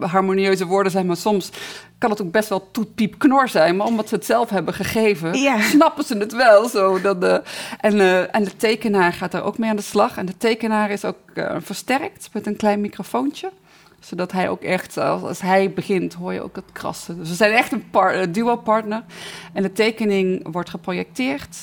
harmonieuze 0.00 0.66
woorden 0.66 0.92
zijn, 0.92 1.06
maar 1.06 1.16
soms 1.16 1.50
kan 2.02 2.10
het 2.10 2.22
ook 2.22 2.30
best 2.30 2.48
wel 2.48 2.70
toet, 2.70 2.94
piep, 2.94 3.18
knor 3.18 3.48
zijn. 3.48 3.76
Maar 3.76 3.86
omdat 3.86 4.08
ze 4.08 4.14
het 4.14 4.24
zelf 4.24 4.50
hebben 4.50 4.74
gegeven, 4.74 5.34
snappen 5.74 6.04
ze 6.04 6.16
het 6.16 6.32
wel. 6.32 6.68
Zo, 6.68 7.00
dat 7.00 7.20
de, 7.20 7.42
en, 7.80 7.94
uh, 7.94 8.34
en 8.34 8.44
de 8.44 8.56
tekenaar 8.56 9.12
gaat 9.12 9.32
daar 9.32 9.44
ook 9.44 9.58
mee 9.58 9.70
aan 9.70 9.76
de 9.76 9.82
slag. 9.82 10.16
En 10.16 10.26
de 10.26 10.36
tekenaar 10.36 10.90
is 10.90 11.04
ook 11.04 11.18
versterkt 11.58 12.28
met 12.32 12.46
een 12.46 12.56
klein 12.56 12.80
microfoontje 12.80 13.50
zodat 14.00 14.32
hij 14.32 14.48
ook 14.48 14.62
echt, 14.62 14.98
als, 14.98 15.40
hij 15.40 15.72
begint, 15.72 16.14
hoor 16.14 16.32
je 16.32 16.42
ook 16.42 16.56
het 16.56 16.72
krassen. 16.72 17.18
Dus 17.18 17.28
we 17.28 17.34
zijn 17.34 17.52
echt 17.52 17.72
een, 17.72 17.84
een 17.92 18.32
duo-partner. 18.32 19.02
En 19.52 19.62
de 19.62 19.72
tekening 19.72 20.52
wordt 20.52 20.70
geprojecteerd 20.70 21.56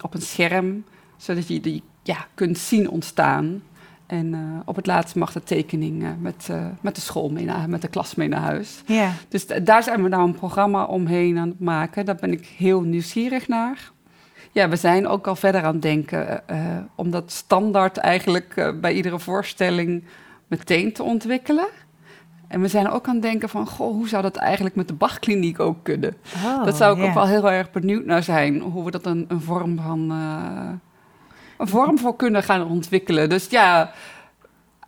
op 0.00 0.14
een 0.14 0.22
scherm, 0.22 0.84
zodat 1.16 1.48
je 1.48 1.60
die 1.60 1.82
ja, 2.02 2.26
kunt 2.34 2.58
zien 2.58 2.90
ontstaan. 2.90 3.62
En 4.08 4.26
uh, 4.26 4.38
op 4.64 4.76
het 4.76 4.86
laatst 4.86 5.14
mag 5.14 5.32
de 5.32 5.42
tekening 5.42 6.02
uh, 6.02 6.08
met, 6.18 6.48
uh, 6.50 6.66
met 6.80 6.94
de 6.94 7.00
school 7.00 7.28
mee 7.28 7.44
naar, 7.44 7.68
met 7.68 7.82
de 7.82 7.88
klas 7.88 8.14
mee 8.14 8.28
naar 8.28 8.40
huis. 8.40 8.82
Ja. 8.86 9.12
Dus 9.28 9.46
daar 9.46 9.82
zijn 9.82 10.02
we 10.02 10.08
nou 10.08 10.22
een 10.22 10.34
programma 10.34 10.84
omheen 10.84 11.38
aan 11.38 11.48
het 11.48 11.60
maken. 11.60 12.04
Daar 12.04 12.14
ben 12.20 12.32
ik 12.32 12.46
heel 12.56 12.80
nieuwsgierig 12.80 13.48
naar. 13.48 13.90
Ja, 14.52 14.68
we 14.68 14.76
zijn 14.76 15.06
ook 15.06 15.26
al 15.26 15.36
verder 15.36 15.64
aan 15.64 15.72
het 15.72 15.82
denken, 15.82 16.42
om 16.94 17.10
dat 17.10 17.32
standaard 17.32 17.96
eigenlijk 17.96 18.74
bij 18.80 18.92
iedere 18.92 19.18
voorstelling 19.18 20.04
meteen 20.46 20.92
te 20.92 21.02
ontwikkelen. 21.02 21.68
En 22.46 22.60
we 22.60 22.68
zijn 22.68 22.88
ook 22.88 23.06
aan 23.06 23.14
het 23.14 23.22
denken 23.22 23.48
van, 23.48 23.66
goh, 23.66 23.92
hoe 23.92 24.08
zou 24.08 24.22
dat 24.22 24.36
eigenlijk 24.36 24.74
met 24.74 24.88
de 24.88 24.94
Bachkliniek 24.94 25.60
ook 25.60 25.76
kunnen? 25.82 26.16
Oh, 26.44 26.64
dat 26.64 26.76
zou 26.76 26.98
ik 26.98 27.04
ook 27.04 27.14
wel 27.14 27.26
heel 27.26 27.50
erg 27.50 27.70
benieuwd 27.70 28.04
naar 28.04 28.22
zijn, 28.22 28.60
hoe 28.60 28.84
we 28.84 28.90
dat 28.90 29.06
een, 29.06 29.24
een 29.28 29.40
vorm 29.40 29.76
van 29.76 30.12
een 31.58 31.68
vorm 31.68 31.98
voor 31.98 32.16
kunnen 32.16 32.42
gaan 32.42 32.66
ontwikkelen. 32.66 33.28
Dus 33.28 33.46
ja, 33.50 33.92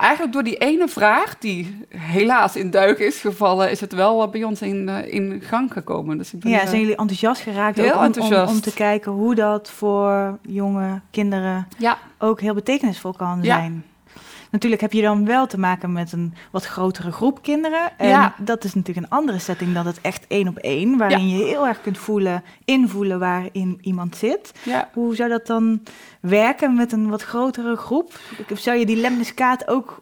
eigenlijk 0.00 0.33
door 0.33 0.42
die 0.42 0.56
ene 0.56 0.88
vraag, 0.88 1.38
die 1.38 1.87
helaas 1.88 2.56
in 2.56 2.70
duiken 2.70 3.06
is 3.06 3.20
gevallen, 3.20 3.70
is 3.70 3.80
het 3.80 3.92
wel 3.92 4.28
bij 4.28 4.44
ons 4.44 4.62
in, 4.62 4.88
uh, 4.88 5.12
in 5.12 5.40
gang 5.44 5.72
gekomen. 5.72 6.18
Dus 6.18 6.33
ik 6.33 6.40
ben, 6.40 6.50
ja, 6.50 6.66
zijn 6.66 6.80
jullie 6.80 6.96
enthousiast 6.96 7.42
geraakt 7.42 7.76
heel 7.76 7.96
om, 7.96 8.02
enthousiast. 8.02 8.50
Om, 8.50 8.56
om, 8.56 8.61
te 8.61 8.74
kijken 8.74 9.12
hoe 9.12 9.35
dat 9.35 9.70
voor 9.70 10.38
jonge 10.42 11.00
kinderen 11.11 11.68
ja. 11.78 11.98
ook 12.18 12.40
heel 12.40 12.54
betekenisvol 12.54 13.12
kan 13.12 13.44
zijn? 13.44 13.85
Natuurlijk 14.50 14.82
heb 14.82 14.92
je 14.92 15.02
dan 15.02 15.24
wel 15.24 15.46
te 15.46 15.58
maken 15.58 15.92
met 15.92 16.12
een 16.12 16.34
wat 16.50 16.64
grotere 16.64 17.12
groep 17.12 17.42
kinderen. 17.42 17.98
En 17.98 18.08
ja. 18.08 18.34
dat 18.38 18.64
is 18.64 18.74
natuurlijk 18.74 19.06
een 19.06 19.18
andere 19.18 19.38
setting 19.38 19.74
dan 19.74 19.86
het 19.86 20.00
echt 20.00 20.26
één 20.28 20.48
op 20.48 20.56
één. 20.56 20.96
Waarin 20.96 21.28
je 21.28 21.44
heel 21.44 21.66
erg 21.66 21.80
kunt 21.80 21.98
voelen, 21.98 22.44
invoelen 22.64 23.18
waarin 23.18 23.78
iemand 23.80 24.16
zit. 24.16 24.52
Ja. 24.62 24.90
Hoe 24.92 25.14
zou 25.14 25.28
dat 25.28 25.46
dan 25.46 25.82
werken 26.20 26.74
met 26.74 26.92
een 26.92 27.08
wat 27.08 27.22
grotere 27.22 27.76
groep? 27.76 28.18
Zou 28.54 28.78
je 28.78 28.86
die 28.86 29.00
lemniskaat 29.00 29.68
ook 29.68 29.98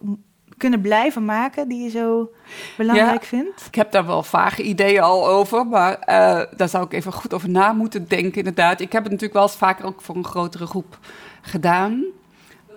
kunnen 0.57 0.81
blijven 0.81 1.25
maken 1.25 1.67
die 1.67 1.83
je 1.83 1.89
zo 1.89 2.31
belangrijk 2.77 3.23
vindt? 3.23 3.65
Ik 3.65 3.75
heb 3.75 3.91
daar 3.91 4.05
wel 4.05 4.23
vage 4.23 4.63
ideeën 4.63 5.01
al 5.01 5.27
over, 5.27 5.67
maar 5.67 5.91
uh, 5.91 6.41
daar 6.57 6.69
zou 6.69 6.85
ik 6.85 6.93
even 6.93 7.13
goed 7.13 7.33
over 7.33 7.49
na 7.49 7.73
moeten 7.73 8.07
denken 8.07 8.37
inderdaad. 8.37 8.79
Ik 8.79 8.91
heb 8.91 9.03
het 9.03 9.11
natuurlijk 9.11 9.39
wel 9.39 9.47
eens 9.47 9.57
vaker 9.57 9.85
ook 9.85 10.01
voor 10.01 10.15
een 10.15 10.25
grotere 10.25 10.65
groep 10.65 10.99
gedaan 11.41 12.05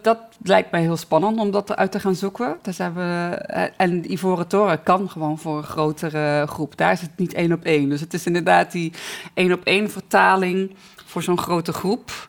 dat 0.04 0.18
lijkt 0.42 0.70
mij 0.70 0.80
heel 0.80 0.96
spannend 0.96 1.38
om 1.38 1.50
dat 1.50 1.70
eruit 1.70 1.92
te 1.92 2.00
gaan 2.00 2.14
zoeken. 2.14 2.58
Dus 2.62 2.78
hebben, 2.78 3.46
eh, 3.48 3.64
en 3.76 4.12
Ivoren 4.12 4.46
Toren 4.46 4.82
kan 4.82 5.10
gewoon 5.10 5.38
voor 5.38 5.56
een 5.56 5.62
grotere 5.62 6.46
groep. 6.46 6.76
Daar 6.76 6.92
is 6.92 7.00
het 7.00 7.16
niet 7.16 7.34
één 7.34 7.52
op 7.52 7.64
één. 7.64 7.88
Dus 7.88 8.00
het 8.00 8.14
is 8.14 8.26
inderdaad 8.26 8.72
die 8.72 8.92
één 9.34 9.52
op 9.52 9.64
één 9.64 9.90
vertaling 9.90 10.76
voor 11.06 11.22
zo'n 11.22 11.38
grote 11.38 11.72
groep. 11.72 12.28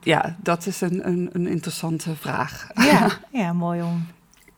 Ja, 0.00 0.36
dat 0.42 0.66
is 0.66 0.80
een, 0.80 1.06
een, 1.06 1.30
een 1.32 1.46
interessante 1.46 2.16
vraag. 2.16 2.66
Ja, 2.74 3.08
ja, 3.42 3.52
mooi 3.52 3.82
om 3.82 4.06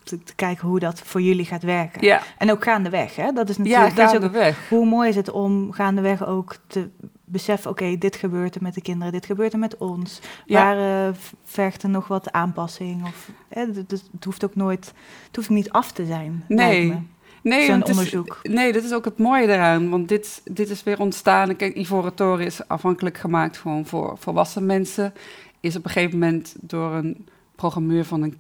te, 0.02 0.18
kijken 0.36 0.68
hoe 0.68 0.78
dat 0.78 1.00
voor 1.04 1.20
jullie 1.20 1.44
gaat 1.44 1.62
werken. 1.62 2.04
Ja. 2.04 2.22
En 2.38 2.50
ook 2.50 2.64
gaandeweg, 2.64 3.16
hè? 3.16 3.32
Dat 3.32 3.48
is 3.48 3.56
natuurlijk 3.56 3.96
ja, 3.96 4.08
gaandeweg. 4.08 4.68
hoe 4.68 4.86
mooi 4.86 5.08
is 5.08 5.16
het 5.16 5.30
om 5.30 5.72
gaandeweg 5.72 6.26
ook 6.26 6.56
te 6.66 6.88
beseffen, 7.26 7.70
oké, 7.70 7.98
dit 7.98 8.16
gebeurt 8.16 8.54
er 8.54 8.62
met 8.62 8.74
de 8.74 8.82
kinderen, 8.82 9.12
dit 9.12 9.26
gebeurt 9.26 9.52
er 9.52 9.58
met 9.58 9.76
ons. 9.76 10.20
Ja. 10.44 10.62
Waar 10.62 11.08
uh, 11.08 11.14
vergt 11.44 11.82
er 11.82 11.88
nog 11.88 12.08
wat 12.08 12.32
aanpassing? 12.32 13.04
Of, 13.04 13.30
hè, 13.48 13.60
het, 13.60 13.90
het, 13.90 14.24
hoeft 14.24 14.44
ook 14.44 14.54
nooit, 14.54 14.92
het 15.26 15.36
hoeft 15.36 15.48
niet 15.48 15.70
af 15.70 15.92
te 15.92 16.06
zijn. 16.06 16.44
Nee. 16.48 17.08
Nee, 17.42 17.66
Zo'n 17.66 17.84
onderzoek. 17.84 18.38
Is, 18.42 18.52
nee, 18.52 18.72
dat 18.72 18.84
is 18.84 18.92
ook 18.92 19.04
het 19.04 19.18
mooie 19.18 19.46
eraan. 19.46 19.90
Want 19.90 20.08
dit, 20.08 20.40
dit 20.44 20.70
is 20.70 20.82
weer 20.82 21.00
ontstaan. 21.00 21.56
Kijk, 21.56 21.76
Ivoren 21.76 22.14
Toren 22.14 22.46
is 22.46 22.68
afhankelijk 22.68 23.18
gemaakt 23.18 23.56
gewoon 23.56 23.86
voor 23.86 24.16
volwassen 24.18 24.66
mensen. 24.66 25.12
Is 25.60 25.76
op 25.76 25.84
een 25.84 25.90
gegeven 25.90 26.18
moment 26.18 26.56
door 26.60 26.92
een 26.92 27.26
programmeur 27.54 28.04
van 28.04 28.22
een 28.22 28.36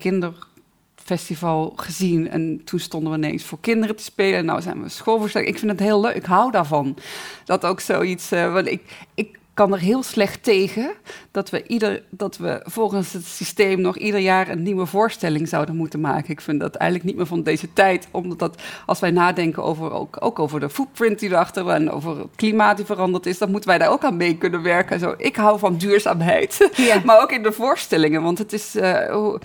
kinderfestival 1.06 1.72
gezien. 1.76 2.30
En 2.30 2.60
toen 2.64 2.78
stonden 2.78 3.10
we 3.12 3.18
ineens 3.18 3.44
voor 3.44 3.60
kinderen 3.60 3.96
te 3.96 4.02
spelen. 4.02 4.44
Nou 4.44 4.62
zijn 4.62 4.82
we 4.82 4.88
schoolvoorstelling. 4.88 5.50
Ik 5.50 5.58
vind 5.58 5.70
het 5.70 5.80
heel 5.80 6.00
leuk. 6.00 6.14
Ik 6.14 6.24
hou 6.24 6.50
daarvan. 6.50 6.96
Dat 7.44 7.64
ook 7.64 7.80
zoiets. 7.80 8.32
Uh, 8.32 8.52
want 8.52 8.66
ik, 8.66 8.82
ik 9.14 9.38
kan 9.54 9.72
er 9.72 9.78
heel 9.78 10.02
slecht 10.02 10.42
tegen 10.42 10.90
dat 11.30 11.50
we, 11.50 11.66
ieder, 11.66 12.02
dat 12.10 12.36
we 12.36 12.60
volgens 12.64 13.12
het 13.12 13.24
systeem 13.24 13.80
nog 13.80 13.96
ieder 13.96 14.20
jaar 14.20 14.48
een 14.48 14.62
nieuwe 14.62 14.86
voorstelling 14.86 15.48
zouden 15.48 15.76
moeten 15.76 16.00
maken. 16.00 16.30
Ik 16.30 16.40
vind 16.40 16.60
dat 16.60 16.74
eigenlijk 16.74 17.10
niet 17.10 17.16
meer 17.16 17.26
van 17.26 17.42
deze 17.42 17.72
tijd, 17.72 18.08
omdat 18.10 18.38
dat, 18.38 18.62
als 18.86 19.00
wij 19.00 19.10
nadenken 19.10 19.62
over, 19.62 19.92
ook, 19.92 20.16
ook 20.20 20.38
over 20.38 20.60
de 20.60 20.70
footprint 20.70 21.18
die 21.18 21.28
erachter 21.28 21.68
en 21.68 21.90
over 21.90 22.18
het 22.18 22.28
klimaat 22.36 22.76
die 22.76 22.86
veranderd 22.86 23.26
is, 23.26 23.38
dan 23.38 23.50
moeten 23.50 23.68
wij 23.68 23.78
daar 23.78 23.90
ook 23.90 24.04
aan 24.04 24.16
mee 24.16 24.36
kunnen 24.36 24.62
werken. 24.62 24.98
Zo, 24.98 25.14
ik 25.18 25.36
hou 25.36 25.58
van 25.58 25.76
duurzaamheid, 25.76 26.70
ja. 26.76 27.00
maar 27.04 27.22
ook 27.22 27.32
in 27.32 27.42
de 27.42 27.52
voorstellingen, 27.52 28.22
want 28.22 28.38
het 28.38 28.52
is, 28.52 28.76
uh, 28.76 29.10
hoe, 29.10 29.40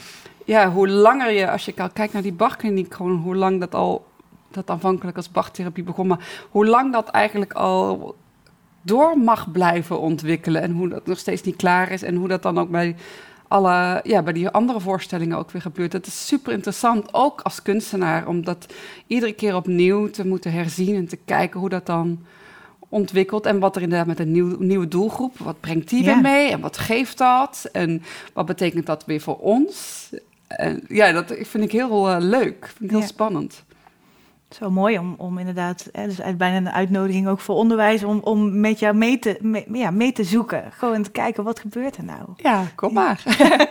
ja, 0.51 0.71
hoe 0.71 0.89
langer 0.89 1.31
je, 1.31 1.51
als 1.51 1.65
je 1.65 1.73
kijkt 1.93 2.13
naar 2.13 2.21
die 2.21 2.33
Bachkliniek, 2.33 2.93
gewoon 2.93 3.17
hoe 3.17 3.35
lang 3.35 3.59
dat 3.59 3.75
al 3.75 4.05
dat 4.49 4.69
aanvankelijk 4.69 5.17
als 5.17 5.31
Bachtherapie 5.31 5.83
begon, 5.83 6.07
maar 6.07 6.47
hoe 6.49 6.65
lang 6.65 6.91
dat 6.91 7.09
eigenlijk 7.09 7.53
al 7.53 8.15
door 8.81 9.17
mag 9.17 9.51
blijven 9.51 9.99
ontwikkelen. 9.99 10.61
En 10.61 10.71
hoe 10.71 10.89
dat 10.89 11.05
nog 11.05 11.17
steeds 11.17 11.41
niet 11.41 11.55
klaar 11.55 11.91
is. 11.91 12.03
En 12.03 12.15
hoe 12.15 12.27
dat 12.27 12.43
dan 12.43 12.59
ook 12.59 12.69
bij, 12.69 12.95
alle, 13.47 13.99
ja, 14.03 14.21
bij 14.21 14.33
die 14.33 14.49
andere 14.49 14.79
voorstellingen 14.79 15.37
ook 15.37 15.51
weer 15.51 15.61
gebeurt. 15.61 15.91
Dat 15.91 16.05
is 16.05 16.27
super 16.27 16.53
interessant, 16.53 17.13
ook 17.13 17.41
als 17.41 17.61
kunstenaar, 17.61 18.27
om 18.27 18.43
dat 18.43 18.65
iedere 19.07 19.33
keer 19.33 19.55
opnieuw 19.55 20.09
te 20.09 20.27
moeten 20.27 20.51
herzien 20.51 20.95
en 20.95 21.07
te 21.07 21.19
kijken 21.25 21.59
hoe 21.59 21.69
dat 21.69 21.85
dan 21.85 22.25
ontwikkelt. 22.89 23.45
En 23.45 23.59
wat 23.59 23.75
er 23.75 23.81
inderdaad 23.81 24.07
met 24.07 24.19
een 24.19 24.31
nieuw, 24.31 24.55
nieuwe 24.59 24.87
doelgroep, 24.87 25.37
wat 25.37 25.59
brengt 25.59 25.89
die 25.89 26.05
weer 26.05 26.21
mee? 26.21 26.51
En 26.51 26.59
wat 26.59 26.77
geeft 26.77 27.17
dat? 27.17 27.69
En 27.71 28.03
wat 28.33 28.45
betekent 28.45 28.85
dat 28.85 29.05
weer 29.05 29.21
voor 29.21 29.37
ons? 29.37 30.09
En 30.55 30.83
ja, 30.87 31.11
dat 31.11 31.35
vind 31.39 31.63
ik 31.63 31.71
heel 31.71 32.09
uh, 32.09 32.15
leuk. 32.19 32.65
Vind 32.77 32.91
ik 32.91 32.97
heel 32.97 33.07
spannend. 33.07 33.63
Zo 34.49 34.69
mooi 34.69 34.97
om, 34.97 35.15
om 35.17 35.37
inderdaad, 35.37 35.89
hè, 35.91 36.05
dus 36.05 36.17
bijna 36.37 36.57
een 36.57 36.69
uitnodiging 36.69 37.27
ook 37.27 37.39
voor 37.39 37.55
onderwijs, 37.55 38.03
om, 38.03 38.19
om 38.19 38.59
met 38.59 38.79
jou 38.79 38.95
mee 38.95 39.19
te, 39.19 39.63
ja, 39.73 39.91
mee 39.91 40.11
te 40.11 40.23
zoeken. 40.23 40.63
Gewoon 40.71 41.03
te 41.03 41.11
kijken, 41.11 41.43
wat 41.43 41.59
gebeurt 41.59 41.97
er 41.97 42.03
nou? 42.03 42.29
Ja, 42.35 42.65
kom 42.75 42.93
maar. 42.93 43.23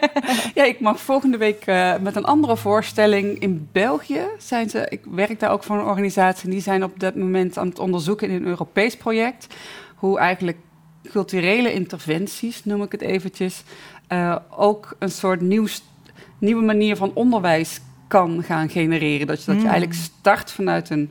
ja, 0.55 0.65
ik 0.65 0.81
mag 0.81 1.01
volgende 1.01 1.37
week 1.37 1.67
uh, 1.67 1.97
met 1.99 2.17
een 2.17 2.25
andere 2.25 2.57
voorstelling 2.57 3.39
in 3.39 3.69
België. 3.73 4.23
Zijn 4.39 4.71
ze, 4.71 4.87
ik 4.89 5.01
werk 5.11 5.41
daar 5.41 5.51
ook 5.51 5.65
voor 5.65 5.77
een 5.77 5.85
organisatie 5.85 6.45
en 6.45 6.51
die 6.51 6.61
zijn 6.61 6.85
op 6.85 7.01
dat 7.01 7.15
moment 7.15 7.59
aan 7.59 7.69
het 7.69 7.79
onderzoeken 7.79 8.29
in 8.29 8.35
een 8.35 8.47
Europees 8.47 8.97
project. 8.97 9.47
Hoe 9.95 10.19
eigenlijk 10.19 10.59
culturele 11.11 11.73
interventies, 11.73 12.65
noem 12.65 12.83
ik 12.83 12.93
het 12.93 13.01
eventjes, 13.01 13.63
uh, 14.09 14.37
ook 14.51 14.97
een 14.99 15.11
soort 15.11 15.41
nieuw, 15.41 15.67
nieuwe 16.41 16.65
manier 16.65 16.97
van 16.97 17.11
onderwijs 17.15 17.81
kan 18.09 18.43
gaan 18.43 18.69
genereren. 18.69 19.27
Dat 19.27 19.39
je, 19.39 19.47
dat 19.47 19.55
je 19.55 19.61
hmm. 19.61 19.71
eigenlijk 19.71 20.01
start 20.01 20.53
vanuit 20.53 20.91
een, 20.91 21.11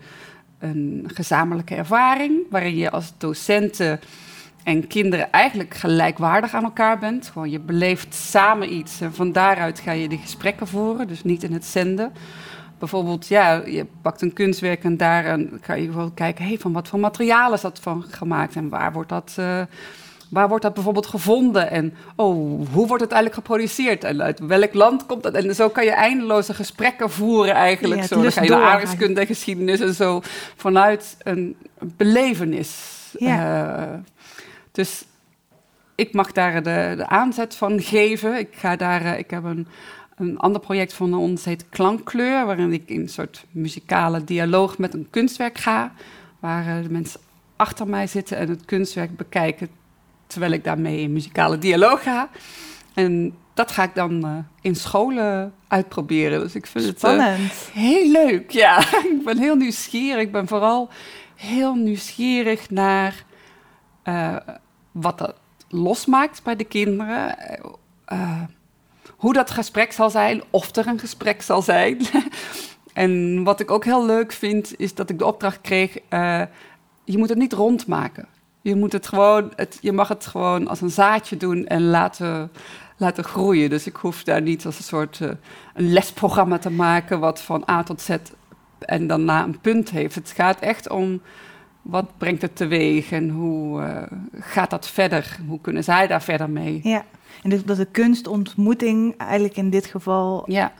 een 0.59 1.09
gezamenlijke 1.13 1.75
ervaring, 1.75 2.39
waarin 2.49 2.75
je 2.75 2.91
als 2.91 3.13
docenten 3.17 3.99
en 4.63 4.87
kinderen 4.87 5.31
eigenlijk 5.31 5.73
gelijkwaardig 5.73 6.53
aan 6.53 6.63
elkaar 6.63 6.99
bent. 6.99 7.29
Gewoon 7.33 7.49
je 7.49 7.59
beleeft 7.59 8.13
samen 8.13 8.73
iets 8.73 9.01
en 9.01 9.13
van 9.13 9.31
daaruit 9.31 9.79
ga 9.79 9.91
je 9.91 10.09
de 10.09 10.17
gesprekken 10.17 10.67
voeren, 10.67 11.07
dus 11.07 11.23
niet 11.23 11.43
in 11.43 11.53
het 11.53 11.65
zenden. 11.65 12.11
Bijvoorbeeld, 12.79 13.27
ja, 13.27 13.61
je 13.65 13.85
pakt 14.01 14.21
een 14.21 14.33
kunstwerk 14.33 14.83
en 14.83 14.97
daar 14.97 15.23
kan 15.61 15.79
je 15.79 15.85
bijvoorbeeld 15.85 16.13
kijken, 16.13 16.45
hey, 16.45 16.57
van 16.57 16.73
wat 16.73 16.87
voor 16.87 16.99
materialen 16.99 17.53
is 17.53 17.61
dat 17.61 17.79
van 17.79 18.03
gemaakt 18.09 18.55
en 18.55 18.69
waar 18.69 18.93
wordt 18.93 19.09
dat, 19.09 19.35
uh, 19.39 19.61
waar 20.29 20.47
wordt 20.47 20.63
dat 20.63 20.73
bijvoorbeeld 20.73 21.07
gevonden? 21.07 21.71
En 21.71 21.93
oh, 22.15 22.67
hoe 22.73 22.87
wordt 22.87 23.03
het 23.03 23.11
eigenlijk 23.11 23.33
geproduceerd? 23.33 24.03
En 24.03 24.21
uit 24.21 24.39
welk 24.39 24.73
land 24.73 25.05
komt 25.05 25.23
dat? 25.23 25.33
En 25.33 25.55
zo 25.55 25.69
kan 25.69 25.85
je 25.85 25.91
eindeloze 25.91 26.53
gesprekken 26.53 27.09
voeren 27.09 27.53
eigenlijk. 27.53 28.01
Ja, 28.01 28.07
zo, 28.07 28.15
dan 28.15 28.23
lust 28.23 28.37
ga 28.37 28.43
je 28.43 28.49
door 28.49 28.63
aardrijkskunde 28.63 29.19
en 29.19 29.27
geschiedenis 29.27 29.79
en 29.79 29.93
zo. 29.93 30.21
Vanuit 30.55 31.17
een 31.23 31.55
belevenis. 31.79 32.97
Ja. 33.17 33.77
Eh, 33.77 33.97
dus 34.71 35.05
ik 35.95 36.13
mag 36.13 36.31
daar 36.31 36.63
de, 36.63 36.93
de 36.97 37.07
aanzet 37.07 37.55
van 37.55 37.81
geven. 37.81 38.39
Ik, 38.39 38.49
ga 38.51 38.75
daar, 38.75 39.01
eh, 39.01 39.17
ik 39.17 39.29
heb 39.29 39.43
een, 39.43 39.67
een 40.17 40.37
ander 40.37 40.61
project 40.61 40.93
van 40.93 41.13
ons, 41.13 41.45
heet 41.45 41.65
Klankkleur, 41.69 42.45
waarin 42.45 42.73
ik 42.73 42.83
in 42.85 43.01
een 43.01 43.09
soort 43.09 43.45
muzikale 43.51 44.23
dialoog 44.23 44.77
met 44.77 44.93
een 44.93 45.07
kunstwerk 45.09 45.57
ga, 45.57 45.91
waar 46.39 46.67
eh, 46.67 46.83
de 46.83 46.89
mensen 46.89 47.19
achter 47.55 47.87
mij 47.87 48.07
zitten 48.07 48.37
en 48.37 48.49
het 48.49 48.65
kunstwerk 48.65 49.17
bekijken, 49.17 49.69
terwijl 50.29 50.51
ik 50.51 50.63
daarmee 50.63 50.99
in 50.99 51.13
muzikale 51.13 51.57
dialoog 51.57 52.03
ga. 52.03 52.29
En 52.93 53.37
dat 53.53 53.71
ga 53.71 53.83
ik 53.83 53.95
dan 53.95 54.25
eh, 54.25 54.37
in 54.61 54.75
scholen 54.75 55.53
uitproberen. 55.67 56.39
Dus 56.39 56.55
ik 56.55 56.65
vind 56.65 56.85
het 56.85 56.97
Spannend. 56.97 57.51
heel 57.73 58.11
leuk. 58.11 58.51
Ja, 58.63 58.79
ik 58.79 59.21
ben 59.23 59.37
heel 59.37 59.55
nieuwsgierig. 59.55 60.21
Ik 60.21 60.31
ben 60.31 60.47
vooral 60.47 60.89
heel 61.35 61.75
nieuwsgierig 61.75 62.69
naar 62.69 63.23
eh, 64.03 64.35
wat 64.91 65.17
dat 65.17 65.35
losmaakt 65.69 66.43
bij 66.43 66.55
de 66.55 66.63
kinderen. 66.63 67.35
Hoe 69.15 69.33
dat 69.33 69.51
gesprek 69.51 69.91
zal 69.91 70.09
zijn, 70.09 70.41
of 70.49 70.75
er 70.75 70.87
een 70.87 70.99
gesprek 70.99 71.41
zal 71.41 71.61
zijn. 71.61 71.97
en 72.93 73.43
wat 73.43 73.59
ik 73.59 73.71
ook 73.71 73.85
heel 73.85 74.05
leuk 74.05 74.31
vind, 74.31 74.79
is 74.79 74.93
dat 74.93 75.09
ik 75.09 75.17
de 75.17 75.25
opdracht 75.25 75.61
kreeg: 75.61 75.97
je 77.03 77.17
moet 77.17 77.29
het 77.29 77.37
niet 77.37 77.53
rondmaken. 77.53 78.27
Je, 78.61 78.75
moet 78.75 78.91
het 78.91 79.07
gewoon, 79.07 79.53
het, 79.55 79.77
je 79.81 79.91
mag 79.91 80.07
het 80.07 80.25
gewoon 80.25 80.67
als 80.67 80.81
een 80.81 80.89
zaadje 80.89 81.37
doen 81.37 81.65
en 81.65 81.83
laten, 81.83 82.51
laten 82.97 83.23
groeien. 83.23 83.69
Dus 83.69 83.87
ik 83.87 83.95
hoef 83.95 84.23
daar 84.23 84.41
niet 84.41 84.65
als 84.65 84.77
een 84.77 84.83
soort 84.83 85.21
eh, 85.21 85.29
een 85.73 85.91
lesprogramma 85.91 86.57
te 86.57 86.69
maken, 86.69 87.19
wat 87.19 87.41
van 87.41 87.63
A 87.69 87.83
tot 87.83 88.01
Z 88.01 88.15
en 88.79 89.07
daarna 89.07 89.43
een 89.43 89.59
punt 89.59 89.89
heeft. 89.89 90.15
Het 90.15 90.31
gaat 90.31 90.59
echt 90.59 90.89
om 90.89 91.21
wat 91.81 92.17
brengt 92.17 92.41
het 92.41 92.55
teweeg 92.55 93.11
en 93.11 93.29
hoe 93.29 93.81
eh, 93.81 94.17
gaat 94.33 94.69
dat 94.69 94.89
verder? 94.89 95.37
Hoe 95.47 95.61
kunnen 95.61 95.83
zij 95.83 96.07
daar 96.07 96.21
verder 96.21 96.49
mee? 96.49 96.79
Ja. 96.83 97.05
En 97.43 97.49
dus 97.49 97.63
dat 97.63 97.77
de 97.77 97.85
kunstontmoeting 97.85 99.17
eigenlijk 99.17 99.55
in 99.55 99.69
dit 99.69 99.85
geval 99.85 100.43
Ja, 100.51 100.71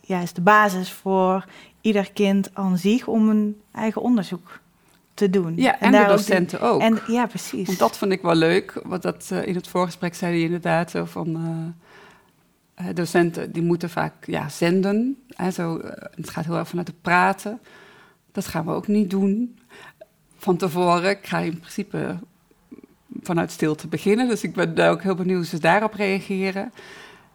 ja, 0.00 0.20
is 0.20 0.32
de 0.32 0.40
basis 0.40 0.92
voor 0.92 1.44
ieder 1.80 2.12
kind 2.12 2.50
aan 2.54 2.78
zich 2.78 3.06
om 3.06 3.28
een 3.28 3.60
eigen 3.72 4.02
onderzoek 4.02 4.60
te 5.14 5.30
doen. 5.30 5.56
ja 5.56 5.80
en, 5.80 5.92
de 5.92 6.04
docenten 6.08 6.60
ook. 6.60 6.80
En, 6.80 7.00
ja, 7.06 7.26
precies. 7.26 7.66
Want 7.66 7.78
dat 7.78 7.98
vond 7.98 8.12
ik 8.12 8.22
wel 8.22 8.34
leuk. 8.34 8.80
Want 8.84 9.02
dat, 9.02 9.28
eh, 9.32 9.46
in 9.46 9.54
het 9.54 9.68
voorgesprek 9.68 10.14
zei 10.14 10.32
hij 10.32 10.42
inderdaad 10.44 10.90
zo 10.90 11.04
van... 11.04 11.36
eh, 12.74 12.88
eh, 12.88 12.94
docenten 12.94 13.52
die 13.52 13.62
moeten 13.62 13.90
vaak 13.90 14.26
ja, 14.26 14.48
zenden. 14.48 15.24
Hè, 15.28 15.50
zo, 15.50 15.80
het 16.14 16.30
gaat 16.30 16.44
heel 16.44 16.56
erg 16.56 16.68
vanuit 16.68 16.86
het 16.86 17.02
praten. 17.02 17.60
Dat 18.32 18.46
gaan 18.46 18.64
we 18.64 18.72
ook 18.72 18.86
niet 18.86 19.10
doen. 19.10 19.58
Van 20.36 20.56
tevoren, 20.56 21.10
ik 21.10 21.26
ga 21.26 21.38
in 21.38 21.58
principe 21.58 22.18
vanuit 23.22 23.50
stilte 23.50 23.88
beginnen. 23.88 24.28
Dus 24.28 24.42
ik 24.42 24.54
ben 24.54 24.74
daar 24.74 24.90
ook 24.90 25.02
heel 25.02 25.14
benieuwd 25.14 25.36
hoe 25.36 25.46
ze 25.46 25.58
daarop 25.58 25.94
reageren. 25.94 26.72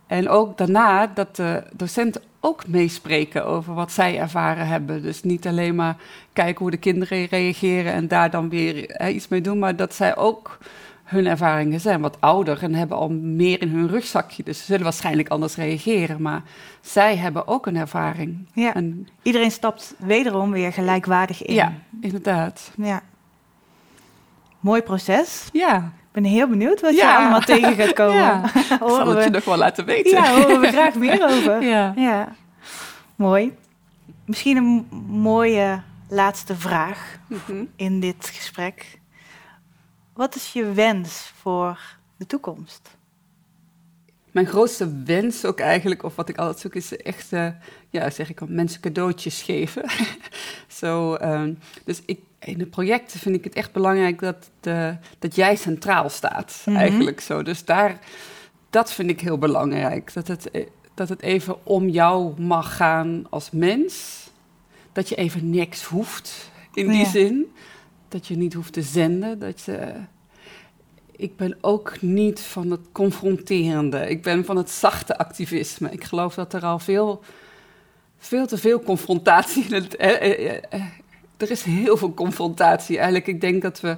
En 0.08 0.30
ook 0.30 0.58
daarna 0.58 1.08
dat 1.08 1.36
de 1.36 1.64
docenten 1.74 2.22
ook 2.40 2.68
meespreken 2.68 3.46
over 3.46 3.74
wat 3.74 3.92
zij 3.92 4.20
ervaren 4.20 4.68
hebben. 4.68 5.02
Dus 5.02 5.24
niet 5.24 5.48
alleen 5.48 5.76
maar 5.76 5.96
kijken 6.34 6.62
hoe 6.62 6.72
de 6.72 6.78
kinderen 6.78 7.26
reageren 7.26 7.94
en 7.94 8.08
daar 8.08 8.30
dan 8.32 8.50
weer 8.50 8.84
hè, 8.88 9.08
iets 9.08 9.28
mee 9.28 9.42
doen, 9.42 9.60
maar 9.60 9.76
dat 9.76 9.94
zij 9.94 10.18
ook 10.18 10.58
hun 11.04 11.28
ervaringen 11.28 11.80
zijn 11.80 12.02
wat 12.02 12.18
ouder 12.22 12.64
en 12.64 12.74
hebben 12.76 12.98
al 12.98 13.10
meer 13.10 13.62
in 13.62 13.70
hun 13.70 13.88
rugzakje. 13.88 14.44
Dus 14.44 14.60
ze 14.60 14.66
zullen 14.66 14.84
waarschijnlijk 14.84 15.30
anders 15.30 15.56
reageren, 15.56 16.22
maar 16.22 16.42
zij 16.82 17.16
hebben 17.18 17.48
ook 17.48 17.66
een 17.66 17.76
ervaring. 17.76 18.48
Ja. 18.54 18.74
En, 18.74 19.08
Iedereen 19.22 19.52
stapt 19.52 19.96
wederom 19.98 20.52
weer 20.52 20.74
gelijkwaardig 20.74 21.44
in. 21.44 21.54
ja, 21.54 21.74
inderdaad. 22.02 22.72
Ja. 22.78 23.02
Mooi 24.60 24.82
proces. 24.82 25.50
Ja, 25.52 25.92
ben 26.22 26.32
heel 26.32 26.48
benieuwd 26.48 26.82
wat 26.82 26.92
je 26.92 26.98
Ja. 27.02 27.18
allemaal 27.18 27.42
tegen 27.42 27.76
gaat 27.76 27.94
komen. 28.04 28.16
Ja. 28.16 28.44
ik 28.56 28.78
zal 28.80 29.08
het 29.08 29.24
je 29.24 29.30
nog 29.30 29.46
wel 29.46 29.58
laten 29.58 29.86
weten. 29.86 30.12
ja, 30.12 30.34
horen 30.42 30.60
we 30.60 30.68
graag 30.68 30.94
meer 31.06 31.24
over. 31.30 31.62
Ja. 31.64 31.94
Ja, 31.96 32.36
mooi. 33.16 33.58
Misschien 34.26 34.58
een 34.58 34.88
mooie 35.08 35.82
laatste 36.10 36.56
vraag 36.56 37.18
Mhm. 37.28 37.64
in 37.76 38.00
dit 38.00 38.32
gesprek. 38.34 39.00
Wat 40.14 40.36
is 40.36 40.54
je 40.54 40.72
wens 40.72 41.32
voor 41.42 41.80
de 42.18 42.26
toekomst? 42.26 42.98
Mijn 44.32 44.46
grootste 44.46 45.04
wens 45.06 45.46
ook 45.46 45.60
eigenlijk, 45.60 46.04
of 46.04 46.16
wat 46.16 46.30
ik 46.30 46.38
altijd 46.38 46.60
zoek, 46.60 46.76
is 46.76 46.98
echt, 46.98 47.34
eh, 47.34 47.48
ja, 47.90 48.10
zeg 48.10 48.30
ik 48.30 48.42
al, 48.42 48.48
mensen 48.50 48.82
cadeautjes 48.82 49.42
geven. 49.42 49.84
Zo, 50.68 51.14
ehm, 51.14 51.54
dus 51.86 52.02
ik, 52.06 52.20
in 52.40 52.60
het 52.60 52.70
project 52.70 53.12
vind 53.18 53.36
ik 53.36 53.44
het 53.44 53.54
echt 53.54 53.72
belangrijk 53.72 54.20
dat, 54.20 54.50
de, 54.60 54.96
dat 55.20 55.36
jij 55.36 55.56
centraal 55.56 56.10
staat, 56.10 56.62
Mhm. 56.66 56.78
eigenlijk 56.78 57.20
zo. 57.20 57.44
Dus 57.44 57.66
daar, 57.66 58.00
dat 58.70 58.92
vind 58.94 59.10
ik 59.10 59.22
heel 59.22 59.38
belangrijk. 59.38 60.14
Dat 60.14 60.28
het, 60.28 60.52
eh, 60.52 60.66
dat 60.94 61.10
het 61.10 61.22
even 61.22 61.66
om 61.66 61.88
jou 61.90 62.42
mag 62.42 62.76
gaan 62.76 63.26
als 63.30 63.52
mens. 63.52 64.18
Dat 64.92 65.10
je 65.10 65.16
even 65.16 65.50
niks 65.50 65.84
hoeft, 65.84 66.52
in 66.74 66.88
die 66.88 66.98
Ja. 67.00 67.10
zin. 67.10 67.52
Dat 68.08 68.28
je 68.28 68.38
niet 68.38 68.54
hoeft 68.54 68.74
te 68.74 68.82
zenden, 68.82 69.40
dat 69.40 69.62
je 69.62 69.94
ik 71.16 71.36
ben 71.36 71.58
ook 71.62 72.02
niet 72.02 72.40
van 72.42 72.72
het 72.72 72.80
confronterende. 72.92 74.10
Ik 74.10 74.22
ben 74.24 74.46
van 74.46 74.58
het 74.58 74.70
zachte 74.70 75.18
activisme. 75.18 75.92
Ik 75.92 76.04
geloof 76.04 76.34
dat 76.36 76.54
er 76.54 76.64
al 76.66 76.80
veel, 76.80 77.24
veel 78.18 78.48
te 78.48 78.58
veel 78.58 78.80
confrontatie 78.84 79.66
in 79.66 79.74
het. 79.74 79.96
Er 81.42 81.52
is 81.52 81.64
heel 81.64 81.98
veel 81.98 82.14
confrontatie 82.14 82.96
eigenlijk. 82.96 83.28
Ik 83.28 83.42
denk 83.42 83.62
dat 83.62 83.80
we. 83.80 83.98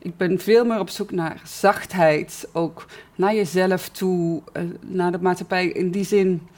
Ik 0.00 0.16
ben 0.16 0.38
veel 0.40 0.64
meer 0.64 0.78
op 0.78 0.88
zoek 0.90 1.10
naar 1.10 1.40
zachtheid, 1.44 2.48
ook 2.52 2.86
naar 3.14 3.34
jezelf 3.34 3.88
toe, 3.88 4.42
eh, 4.52 4.62
naar 4.80 5.12
de 5.12 5.18
maatschappij. 5.20 5.66
In 5.68 5.90
die 5.90 6.04
zin, 6.04 6.48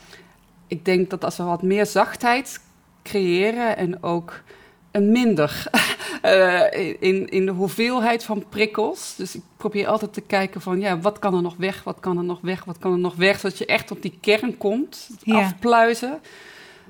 ik 0.66 0.84
denk 0.84 1.10
dat 1.10 1.24
als 1.24 1.36
we 1.36 1.42
wat 1.42 1.62
meer 1.62 1.86
zachtheid 1.86 2.60
creëren 3.02 3.76
en 3.76 4.02
ook 4.02 4.42
een 4.90 5.10
minder 5.12 5.64
eh, 6.22 6.96
in, 7.00 7.28
in 7.28 7.46
de 7.46 7.52
hoeveelheid 7.52 8.24
van 8.24 8.44
prikkels. 8.48 9.14
Dus 9.16 9.34
ik 9.34 9.42
probeer 9.56 9.86
altijd 9.86 10.12
te 10.12 10.20
kijken 10.20 10.60
van, 10.60 10.80
ja, 10.80 10.98
wat 10.98 11.18
kan 11.18 11.34
er 11.34 11.42
nog 11.42 11.56
weg, 11.56 11.84
wat 11.84 12.00
kan 12.00 12.18
er 12.18 12.24
nog 12.24 12.40
weg, 12.40 12.64
wat 12.64 12.78
kan 12.78 12.92
er 12.92 12.98
nog 12.98 13.14
weg, 13.14 13.40
zodat 13.40 13.58
je 13.58 13.66
echt 13.66 13.86
tot 13.86 14.02
die 14.02 14.18
kern 14.20 14.58
komt, 14.58 15.08
Ja. 15.22 15.38
afpluizen. 15.38 16.18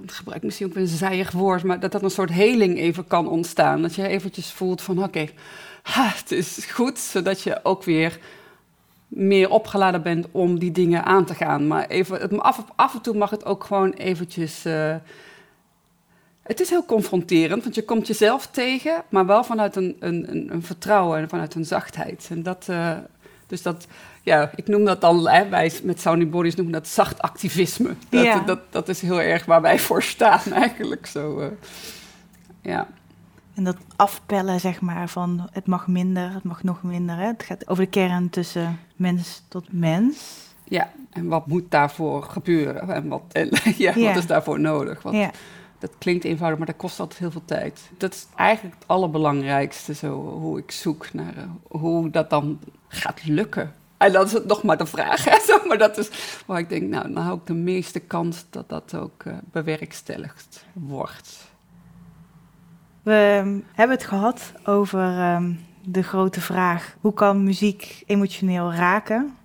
Ik 0.03 0.11
gebruik 0.11 0.43
misschien 0.43 0.67
ook 0.67 0.75
een 0.75 0.87
zijig 0.87 1.31
woord, 1.31 1.63
maar 1.63 1.81
dat 1.81 1.93
dat 1.93 2.03
een 2.03 2.11
soort 2.11 2.31
heling 2.31 2.79
even 2.79 3.07
kan 3.07 3.29
ontstaan. 3.29 3.83
Dat 3.83 3.95
je 3.95 4.09
eventjes 4.09 4.53
voelt 4.53 4.83
van, 4.83 5.03
oké, 5.03 5.29
het 5.83 6.31
is 6.31 6.65
goed, 6.65 6.99
zodat 6.99 7.43
je 7.43 7.61
ook 7.63 7.85
weer 7.85 8.19
meer 9.09 9.51
opgeladen 9.51 10.03
bent 10.03 10.27
om 10.31 10.59
die 10.59 10.73
dingen 10.73 11.05
aan 11.05 11.25
te 11.25 11.35
gaan. 11.35 11.67
Maar 11.67 11.87
even, 11.87 12.21
het, 12.21 12.39
af, 12.39 12.65
af 12.77 12.95
en 12.95 13.01
toe 13.01 13.17
mag 13.17 13.31
het 13.31 13.45
ook 13.45 13.65
gewoon 13.65 13.93
eventjes... 13.93 14.65
eh, 14.65 14.95
het 16.43 16.61
is 16.61 16.71
heel 16.71 16.85
confronterend, 16.85 17.63
want 17.63 17.75
je 17.75 17.85
komt 17.85 18.07
jezelf 18.07 18.47
tegen, 18.47 19.03
maar 19.09 19.27
wel 19.27 19.45
vanuit 19.45 19.77
een, 19.77 19.97
een, 19.99 20.31
een, 20.31 20.53
een 20.53 20.63
vertrouwen 20.63 21.19
en 21.19 21.29
vanuit 21.29 21.55
een 21.55 21.65
zachtheid. 21.65 22.27
En 22.31 22.43
dat, 22.43 22.67
eh, 22.69 22.97
dus 23.47 23.63
dat, 23.63 23.87
ja, 24.23 24.51
ik 24.55 24.67
noem 24.69 24.85
dat 24.85 25.01
dan, 25.01 25.29
hè, 25.29 25.49
wij 25.49 25.73
met 25.83 26.01
Sounding 26.01 26.31
Bodies 26.31 26.55
noemen 26.55 26.73
dat 26.75 26.89
zacht 26.89 27.21
activisme. 27.23 27.95
Dat, 28.09 28.25
Ja. 28.25 28.41
dat, 28.41 28.61
dat 28.71 28.89
is 28.89 29.01
heel 29.01 29.21
erg 29.21 29.45
waar 29.45 29.63
wij 29.63 29.79
voor 29.79 30.03
staan 30.03 30.53
eigenlijk. 30.65 31.07
Zo, 31.07 31.39
eh, 31.41 31.47
ja. 32.63 32.87
En 33.55 33.65
dat 33.65 33.77
afpellen, 33.97 34.61
zeg 34.61 34.81
maar, 34.81 35.09
van 35.09 35.49
het 35.53 35.67
mag 35.67 35.87
minder, 35.87 36.33
het 36.33 36.43
mag 36.45 36.63
nog 36.63 36.83
minder. 36.83 37.17
Hè? 37.17 37.27
Het 37.27 37.43
gaat 37.43 37.69
over 37.69 37.85
de 37.85 37.91
kern 37.91 38.31
tussen 38.31 38.79
mens 38.97 39.43
tot 39.49 39.73
mens. 39.73 40.17
ja, 40.65 40.91
en 41.11 41.27
wat 41.29 41.47
moet 41.47 41.71
daarvoor 41.71 42.23
gebeuren? 42.23 42.89
En 42.91 43.09
wat, 43.09 43.23
en, 43.33 43.49
ja, 43.77 43.93
Ja. 43.97 44.07
wat 44.07 44.17
is 44.17 44.27
daarvoor 44.27 44.61
nodig? 44.61 45.03
Want 45.03 45.17
Ja, 45.17 45.31
Dat 45.79 45.91
klinkt 45.99 46.25
eenvoudig, 46.25 46.59
maar 46.59 46.67
dat 46.67 46.77
kost 46.77 47.01
altijd 47.01 47.21
heel 47.21 47.31
veel 47.31 47.45
tijd. 47.45 47.81
Dat 47.99 48.15
is 48.15 48.27
eigenlijk 48.37 48.75
het 48.79 48.89
allerbelangrijkste, 48.89 49.95
zo, 49.95 50.15
hoe 50.39 50.59
ik 50.59 50.71
zoek 50.71 51.13
naar 51.13 51.37
eh, 51.37 51.43
hoe 51.81 52.11
dat 52.11 52.31
dan 52.31 52.59
gaat 52.89 53.25
lukken. 53.25 53.75
En 54.01 54.13
dat 54.13 54.27
is 54.27 54.33
het 54.33 54.47
nog 54.47 54.63
maar 54.63 54.77
de 54.77 54.87
vraag. 54.87 55.25
Hè? 55.25 55.37
Maar 55.69 55.79
dat 55.79 55.99
is 55.99 56.11
waar 56.47 56.59
ik 56.59 56.69
denk, 56.69 56.83
nou, 56.91 57.13
dan 57.13 57.23
hou 57.23 57.39
ik 57.39 57.47
de 57.47 57.55
meeste 57.55 57.99
kans 58.01 58.45
dat 58.51 58.69
dat 58.69 58.95
ook 58.95 59.23
eh, 59.25 59.33
bewerkstelligd 59.53 60.67
wordt. 60.73 61.53
we 63.03 63.13
ehm, 63.43 63.59
hebben 63.73 63.97
het 63.97 64.07
gehad 64.07 64.53
over 64.65 65.01
ehm, 65.19 65.53
de 65.85 66.03
grote 66.03 66.41
vraag: 66.41 66.97
hoe 67.01 67.15
kan 67.15 67.45
muziek 67.45 68.03
emotioneel 68.07 68.73
raken 68.73 69.37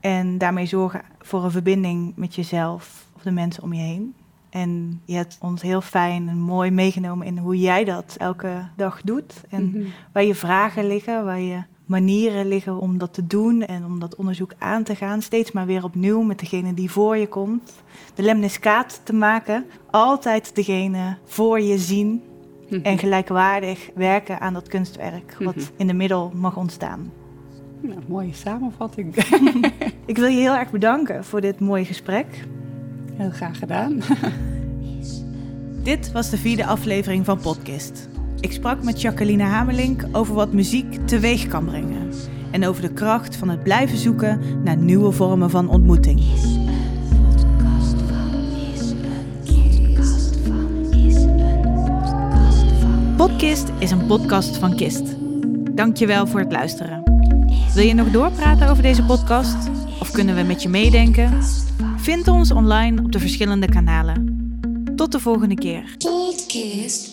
en 0.00 0.38
daarmee 0.38 0.66
zorgen 0.66 1.02
voor 1.20 1.44
een 1.44 1.50
verbinding 1.50 2.12
met 2.16 2.34
jezelf 2.34 3.04
of 3.16 3.22
de 3.22 3.30
mensen 3.30 3.62
om 3.62 3.72
je 3.72 3.82
heen? 3.82 4.14
En 4.50 5.00
je 5.04 5.14
hebt 5.16 5.38
ons 5.40 5.62
heel 5.62 5.80
fijn 5.80 6.28
en 6.28 6.38
mooi 6.38 6.70
meegenomen 6.70 7.26
in 7.26 7.38
hoe 7.38 7.58
jij 7.58 7.84
dat 7.84 8.14
elke 8.18 8.68
dag 8.76 9.00
doet. 9.04 9.34
En 9.50 9.70
Mhm. 9.70 9.84
waar 10.12 10.24
je 10.24 10.34
vragen 10.34 10.86
liggen, 10.86 11.24
waar 11.24 11.40
je 11.40 11.62
manieren 11.90 12.48
liggen 12.48 12.78
om 12.80 12.98
dat 12.98 13.14
te 13.14 13.26
doen 13.26 13.62
en 13.62 13.84
om 13.84 13.98
dat 14.00 14.14
onderzoek 14.14 14.52
aan 14.58 14.82
te 14.82 14.94
gaan. 14.94 15.22
Steeds 15.22 15.52
maar 15.52 15.66
weer 15.66 15.84
opnieuw 15.84 16.22
met 16.22 16.38
degene 16.38 16.74
die 16.74 16.90
voor 16.90 17.16
je 17.16 17.28
komt. 17.28 17.72
De 18.14 18.22
lemniscaat 18.22 19.00
te 19.04 19.12
maken. 19.12 19.64
Altijd 19.90 20.54
degene 20.54 21.16
voor 21.24 21.60
je 21.60 21.78
zien 21.78 22.22
Mhm. 22.70 22.80
en 22.82 22.98
gelijkwaardig 22.98 23.90
werken 23.94 24.40
aan 24.40 24.52
dat 24.52 24.68
kunstwerk 24.68 25.36
wat 25.38 25.56
Mhm. 25.56 25.64
in 25.76 25.86
de 25.86 25.92
middel 25.92 26.32
mag 26.34 26.56
ontstaan. 26.56 27.12
Nou, 27.80 27.98
mooie 28.08 28.34
samenvatting. 28.34 29.14
Ik 30.06 30.16
wil 30.16 30.26
je 30.28 30.40
heel 30.40 30.54
erg 30.54 30.70
bedanken 30.70 31.24
voor 31.24 31.40
dit 31.40 31.60
mooie 31.60 31.84
gesprek. 31.84 32.26
Heel 33.16 33.30
graag 33.30 33.58
gedaan. 33.58 34.00
Dit 35.82 36.12
was 36.12 36.30
de 36.30 36.36
vierde 36.38 36.66
aflevering 36.66 37.24
van 37.24 37.38
Podcast. 37.40 38.08
Ik 38.40 38.52
sprak 38.52 38.82
met 38.82 39.00
Jacqueline 39.00 39.42
Hamelink 39.42 40.04
over 40.12 40.34
wat 40.34 40.52
muziek 40.52 41.06
teweeg 41.06 41.46
kan 41.46 41.64
brengen. 41.64 42.10
En 42.50 42.66
over 42.66 42.82
de 42.82 42.92
kracht 42.92 43.36
van 43.36 43.48
het 43.48 43.62
blijven 43.62 43.98
zoeken 43.98 44.40
naar 44.64 44.76
nieuwe 44.76 45.12
vormen 45.12 45.50
van 45.50 45.68
ontmoeting. 45.68 46.20
Podcast 53.16 53.68
is 53.78 53.90
een 53.90 54.06
podcast 54.06 54.56
van 54.56 54.76
Kist. 54.76 55.16
Dankjewel 55.74 56.26
voor 56.26 56.40
het 56.40 56.52
luisteren. 56.52 57.02
Wil 57.74 57.84
je 57.84 57.94
nog 57.94 58.10
doorpraten 58.10 58.68
over 58.68 58.82
deze 58.82 59.04
podcast? 59.04 59.68
Of 60.00 60.10
kunnen 60.10 60.34
we 60.34 60.42
met 60.42 60.62
je 60.62 60.68
meedenken? 60.68 61.42
Vind 61.96 62.28
ons 62.28 62.50
online 62.50 63.02
op 63.02 63.12
de 63.12 63.18
verschillende 63.18 63.68
kanalen. 63.68 64.38
Tot 64.96 65.12
de 65.12 65.20
volgende 65.20 65.54
keer. 65.54 65.94
Podcast. 65.98 67.09